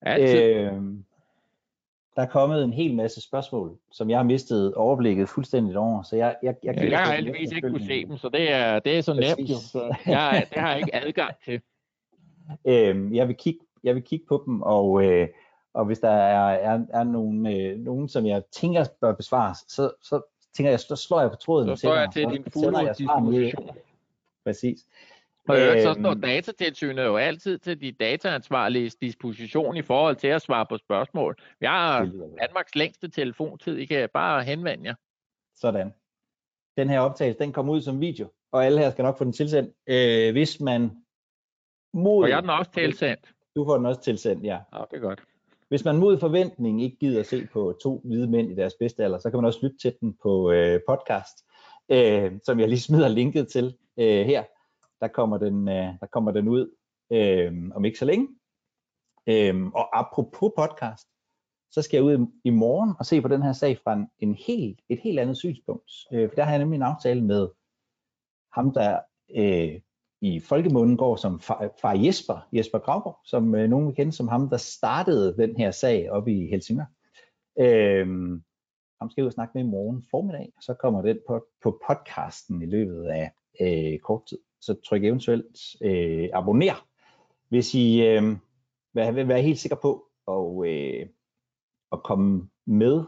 Altid. 0.02 0.44
Øh, 0.44 0.74
der 2.16 2.22
er 2.22 2.28
kommet 2.28 2.64
en 2.64 2.74
hel 2.74 2.96
masse 2.96 3.22
spørgsmål, 3.22 3.78
som 3.92 4.10
jeg 4.10 4.20
har 4.20 4.24
mistet 4.24 4.74
overblikket 4.74 5.30
fuldstændigt 5.30 5.78
over. 5.78 6.04
Så 6.04 6.16
jeg, 6.16 6.36
jeg, 6.44 6.56
jeg, 6.64 6.76
jeg, 6.76 6.92
jeg 6.92 7.00
har 7.00 7.14
heldigvis 7.14 7.52
ikke 7.52 7.70
kunne 7.70 7.86
se 7.86 8.06
dem, 8.06 8.18
så 8.18 8.30
det 8.30 8.52
er, 8.52 8.80
det 8.80 8.98
er 8.98 9.02
så 9.02 9.14
nemt. 9.14 9.50
Så 9.50 9.96
jeg, 10.06 10.46
det 10.50 10.62
har 10.62 10.70
jeg 10.70 10.80
ikke 10.80 10.96
adgang 10.96 11.36
til. 11.46 11.62
Øhm, 12.68 13.14
jeg, 13.14 13.28
vil 13.28 13.36
kigge, 13.36 13.60
jeg 13.84 13.96
vil 13.96 14.04
kigge 14.04 14.26
på 14.30 14.44
dem, 14.46 14.62
og, 14.62 15.06
øh, 15.06 15.28
og 15.74 15.86
hvis 15.86 16.00
der 16.00 16.10
er, 16.10 16.50
er, 16.50 16.86
er 16.90 17.04
nogen, 17.04 17.48
øh, 17.48 17.80
nogen, 17.80 18.10
som 18.10 18.26
jeg 18.26 18.44
tænker 18.52 18.86
bør 19.02 19.14
besvares, 19.14 19.58
så, 19.68 19.92
så 20.02 20.22
tænker 20.56 20.70
jeg, 20.70 20.80
så 20.80 20.96
slår 20.96 21.22
jeg 21.22 21.30
på 21.30 21.36
tråden. 21.36 21.70
Så 21.70 21.76
slår 21.82 21.96
jeg 21.96 22.10
til 22.14 22.30
din 22.30 22.46
fulde 22.54 22.94
disposition. 22.98 23.78
Præcis. 24.46 24.80
Og 25.50 25.60
øvrigt, 25.60 25.84
så 25.84 25.94
står 25.94 26.12
øhm. 26.12 26.22
datatilsynet 26.22 27.04
jo 27.04 27.18
altid 27.18 27.58
til 27.58 27.82
de 27.82 27.92
dataansvarlige 27.92 28.92
disposition 29.02 29.78
i 29.78 29.82
forhold 29.82 30.16
til 30.16 30.28
at 30.28 30.42
svare 30.42 30.66
på 30.66 30.78
spørgsmål. 30.78 31.36
Vi 31.60 31.66
har 31.66 32.10
Danmarks 32.42 32.76
længste 32.76 33.10
telefontid. 33.10 33.78
I 33.78 33.86
kan 33.86 34.10
bare 34.14 34.44
henvende 34.44 34.86
jer. 34.86 34.96
Sådan. 35.56 35.94
Den 36.78 36.90
her 36.90 37.00
optagelse, 37.00 37.40
den 37.40 37.54
kommer 37.54 37.74
ud 37.74 37.82
som 37.82 38.02
video, 38.02 38.28
og 38.52 38.66
alle 38.66 38.80
her 38.80 38.92
skal 38.92 39.04
nok 39.04 39.18
få 39.18 39.24
den 39.24 39.34
tilsendt. 39.34 39.74
Øh, 39.88 40.32
hvis 40.32 40.60
man 40.60 40.92
mod... 41.94 42.24
Og 42.24 42.30
jeg 42.30 42.42
den 42.42 42.50
også 42.50 42.72
tilsendt. 42.72 43.34
Du 43.56 43.66
får 43.66 43.78
den 43.78 43.86
også 43.86 44.02
tilsendt, 44.02 44.44
ja. 44.44 44.60
Ja, 44.74 44.84
det 44.92 44.98
er 44.98 45.00
godt. 45.00 45.24
Hvis 45.68 45.86
man 45.86 45.98
mod 45.98 46.20
forventning 46.20 46.84
ikke 46.84 46.98
gider 46.98 47.20
at 47.20 47.26
se 47.26 47.48
på 47.54 47.78
to 47.84 48.02
hvide 48.06 48.28
mænd 48.28 48.52
i 48.52 48.56
deres 48.56 48.74
bedste 48.80 49.04
alder, 49.04 49.20
så 49.20 49.30
kan 49.30 49.38
man 49.38 49.46
også 49.46 49.60
lytte 49.64 49.78
til 49.78 49.96
den 50.02 50.18
på 50.24 50.52
øh, 50.52 50.80
podcast, 50.88 51.46
øh, 51.90 52.32
som 52.44 52.60
jeg 52.60 52.70
lige 52.70 52.80
smider 52.80 53.08
linket 53.08 53.48
til 53.48 53.78
øh, 53.98 54.26
her 54.26 54.44
der 55.02 55.08
kommer 55.08 55.38
den, 55.38 55.68
øh, 55.68 56.00
der 56.00 56.08
kommer 56.12 56.32
den 56.32 56.48
ud 56.48 56.76
øh, 57.12 57.72
om 57.76 57.86
ikke 57.86 58.00
så 58.00 58.06
længe. 58.06 58.28
Øh, 59.28 59.66
og 59.66 60.00
apropos 60.00 60.52
podcast, 60.58 61.08
så 61.72 61.82
skal 61.82 61.98
jeg 61.98 62.04
ud 62.04 62.28
i 62.44 62.50
morgen 62.50 62.94
og 63.00 63.06
se 63.06 63.22
på 63.22 63.28
den 63.28 63.44
her 63.44 63.54
sag 63.54 63.80
fra 63.84 63.94
en, 63.94 64.08
en 64.20 64.36
helt, 64.36 64.82
et 64.90 65.00
helt 65.00 65.20
andet 65.20 65.38
synspunkt. 65.38 65.92
Øh, 66.14 66.30
for 66.30 66.36
der 66.36 66.44
har 66.44 66.52
jeg 66.52 66.60
nemlig 66.60 66.76
en 66.78 66.84
aftale 66.84 67.24
med 67.24 67.50
ham, 68.54 68.74
der 68.74 69.00
øh, 69.36 69.82
i 70.22 70.40
folkemunden 70.40 70.98
går 70.98 71.16
som 71.16 71.40
far, 71.40 71.74
far 71.82 71.94
Jesper, 71.94 72.48
Jesper 72.54 72.80
Gravgaard, 72.80 73.20
som 73.26 73.56
øh, 73.56 73.70
nogen 73.70 73.88
vil 73.88 73.96
kende 73.96 74.12
som 74.12 74.28
ham, 74.28 74.50
der 74.50 74.58
startede 74.58 75.38
den 75.38 75.58
her 75.58 75.72
sag 75.72 76.12
op 76.12 76.28
i 76.28 76.48
Helsingør. 76.48 76.86
Øh, 77.60 78.08
ham 79.02 79.10
skal 79.10 79.22
jeg 79.22 79.24
ud 79.24 79.30
og 79.30 79.34
snakke 79.34 79.52
med 79.56 79.64
i 79.64 79.70
morgen 79.70 80.06
formiddag, 80.12 80.54
og 80.58 80.64
så 80.64 80.74
kommer 80.74 81.02
den 81.02 81.20
på, 81.28 81.46
på 81.64 81.82
podcasten 81.88 82.62
i 82.62 82.66
løbet 82.66 83.06
af 83.06 83.32
øh, 83.62 84.00
kort 84.00 84.26
tid 84.26 84.38
så 84.66 84.74
tryk 84.74 85.04
eventuelt 85.04 85.76
øh, 85.82 86.30
abonner, 86.34 86.88
hvis 87.50 87.76
I 87.76 88.02
øh, 88.02 88.24
vil 88.94 89.28
være 89.28 89.42
helt 89.42 89.60
sikker 89.60 89.76
på 89.82 90.08
og, 90.26 90.68
øh, 90.68 91.08
at 91.92 92.04
komme 92.04 92.50
med 92.66 93.04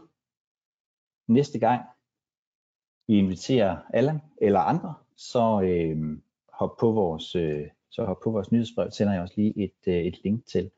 næste 1.28 1.58
gang 1.58 1.82
vi 3.08 3.18
inviterer 3.18 3.76
Allan 3.94 4.20
eller 4.40 4.60
andre, 4.60 4.94
så 5.16 5.60
øh, 5.62 6.18
hop 6.58 6.76
på 6.80 6.92
vores 6.92 7.36
øh, 7.36 7.66
så 7.90 8.04
hop 8.04 8.20
på 8.24 8.30
vores 8.30 8.52
nyhedsbrev, 8.52 8.90
sender 8.90 9.12
jeg 9.12 9.22
også 9.22 9.34
lige 9.36 9.64
et, 9.64 9.92
øh, 9.92 9.94
et 9.94 10.24
link 10.24 10.46
til. 10.46 10.70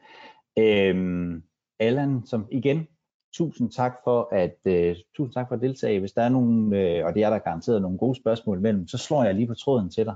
Øh, 0.58 1.32
Allan, 1.78 2.22
som 2.26 2.46
igen, 2.50 2.88
tusind 3.32 3.70
tak 3.70 3.94
for 4.04 4.28
at 4.32 4.56
øh, 4.64 4.96
tusind 5.16 5.34
tak 5.34 5.48
for 5.48 5.54
at 5.54 5.60
deltage. 5.60 6.00
Hvis 6.00 6.12
der 6.12 6.22
er 6.22 6.28
nogen, 6.28 6.74
øh, 6.74 7.06
og 7.06 7.14
det 7.14 7.22
er 7.22 7.30
der 7.30 7.38
garanteret 7.38 7.82
nogle 7.82 7.98
gode 7.98 8.14
spørgsmål 8.14 8.58
imellem, 8.58 8.88
så 8.88 8.98
slår 8.98 9.24
jeg 9.24 9.34
lige 9.34 9.46
på 9.46 9.54
tråden 9.54 9.90
til 9.90 10.04
dig. 10.04 10.14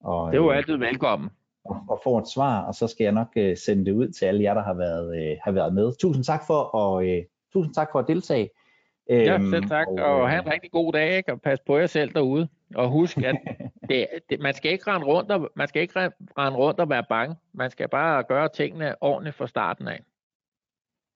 Og, 0.00 0.32
det 0.32 0.38
er 0.38 0.42
jo 0.42 0.50
øh, 0.50 0.56
altid 0.56 0.76
velkommen. 0.76 1.30
Og, 1.64 1.76
og 1.88 2.00
får 2.04 2.18
et 2.18 2.28
svar, 2.34 2.62
og 2.62 2.74
så 2.74 2.86
skal 2.86 3.04
jeg 3.04 3.12
nok 3.12 3.28
uh, 3.36 3.56
sende 3.56 3.84
det 3.84 3.92
ud 3.92 4.08
til 4.08 4.24
alle 4.24 4.42
jer, 4.42 4.54
der 4.54 4.62
har 4.62 4.74
været, 4.74 5.08
uh, 5.08 5.38
har 5.44 5.52
været 5.52 5.74
med. 5.74 5.92
Tusind 6.00 6.24
tak 6.24 6.42
for 6.46 6.76
at, 6.76 7.18
uh, 7.18 7.24
tusind 7.52 7.74
tak 7.74 7.88
for 7.92 7.98
at 7.98 8.08
deltage. 8.08 8.50
Ja, 9.08 9.34
øhm, 9.34 9.50
selv 9.50 9.68
tak, 9.68 9.86
og, 9.88 10.04
og 10.04 10.30
have 10.30 10.42
en 10.42 10.52
rigtig 10.52 10.70
god 10.70 10.92
dag, 10.92 11.16
ikke? 11.16 11.32
og 11.32 11.40
pas 11.40 11.60
på 11.60 11.78
jer 11.78 11.86
selv 11.86 12.14
derude. 12.14 12.48
Og 12.76 12.88
husk, 12.88 13.18
at 13.18 13.36
det, 13.90 14.06
det, 14.30 14.40
man 14.40 14.54
skal 14.54 14.72
ikke 14.72 14.90
rende 14.90 15.06
rundt 15.06 15.30
og, 15.30 15.50
man 15.56 15.68
skal 15.68 15.82
ikke 15.82 16.00
rende 16.38 16.58
rundt 16.58 16.80
og 16.80 16.90
være 16.90 17.04
bange. 17.08 17.36
Man 17.52 17.70
skal 17.70 17.88
bare 17.88 18.22
gøre 18.22 18.48
tingene 18.48 19.02
ordentligt 19.02 19.36
fra 19.36 19.46
starten 19.46 19.88
af. 19.88 20.00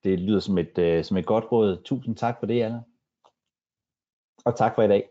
Det 0.05 0.19
lyder 0.19 0.41
som 0.41 0.59
et, 0.59 0.79
uh, 0.79 1.05
som 1.05 1.17
et 1.17 1.27
godt 1.27 1.53
råd. 1.53 1.83
Tusind 1.85 2.17
tak 2.17 2.39
for 2.39 2.47
det, 2.47 2.63
Anna. 2.63 2.81
Og 4.45 4.57
tak 4.57 4.75
for 4.75 4.83
i 4.83 4.89
dag. 4.89 5.09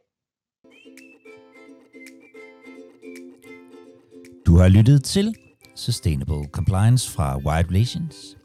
har 4.59 4.67
lyttet 4.67 5.03
til 5.03 5.35
Sustainable 5.75 6.45
Compliance 6.51 7.11
fra 7.11 7.37
Wired 7.37 7.69
Relations. 7.71 8.37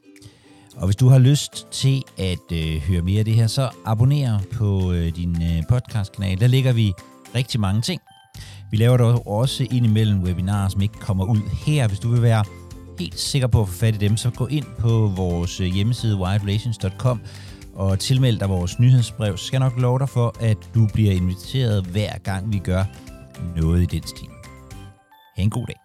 Og 0.76 0.84
hvis 0.86 0.96
du 0.96 1.08
har 1.08 1.18
lyst 1.18 1.66
til 1.70 2.02
at 2.18 2.52
øh, 2.52 2.82
høre 2.88 3.02
mere 3.02 3.18
af 3.18 3.24
det 3.24 3.34
her, 3.34 3.46
så 3.46 3.68
abonner 3.84 4.38
på 4.52 4.92
øh, 4.92 5.16
din 5.16 5.42
øh, 5.42 5.62
podcastkanal. 5.68 6.40
Der 6.40 6.46
ligger 6.46 6.72
vi 6.72 6.92
rigtig 7.34 7.60
mange 7.60 7.80
ting. 7.80 8.00
Vi 8.70 8.76
laver 8.76 8.96
dog 8.96 9.26
også 9.26 9.66
indimellem 9.70 10.22
webinarer, 10.22 10.68
som 10.68 10.80
ikke 10.80 10.98
kommer 11.00 11.24
ud 11.24 11.40
her. 11.66 11.88
Hvis 11.88 11.98
du 11.98 12.08
vil 12.08 12.22
være 12.22 12.44
helt 12.98 13.20
sikker 13.20 13.48
på 13.48 13.60
at 13.60 13.68
få 13.68 13.74
fat 13.74 13.94
i 13.94 13.98
dem, 13.98 14.16
så 14.16 14.30
gå 14.30 14.46
ind 14.46 14.66
på 14.78 15.12
vores 15.16 15.60
øh, 15.60 15.66
hjemmeside 15.66 16.16
wildrelations.com 16.16 17.20
og 17.74 17.98
tilmeld 17.98 18.38
dig 18.38 18.48
vores 18.48 18.78
nyhedsbrev. 18.78 19.36
Så 19.36 19.44
skal 19.44 19.60
jeg 19.60 19.70
nok 19.70 19.80
love 19.80 19.98
dig 19.98 20.08
for, 20.08 20.34
at 20.40 20.56
du 20.74 20.88
bliver 20.94 21.12
inviteret 21.12 21.84
hver 21.84 22.18
gang 22.18 22.52
vi 22.52 22.58
gør 22.58 22.84
noget 23.56 23.82
i 23.82 23.86
den 23.86 24.06
stil. 24.06 24.28
Ha' 25.36 25.42
en 25.42 25.50
god 25.50 25.66
dag. 25.66 25.81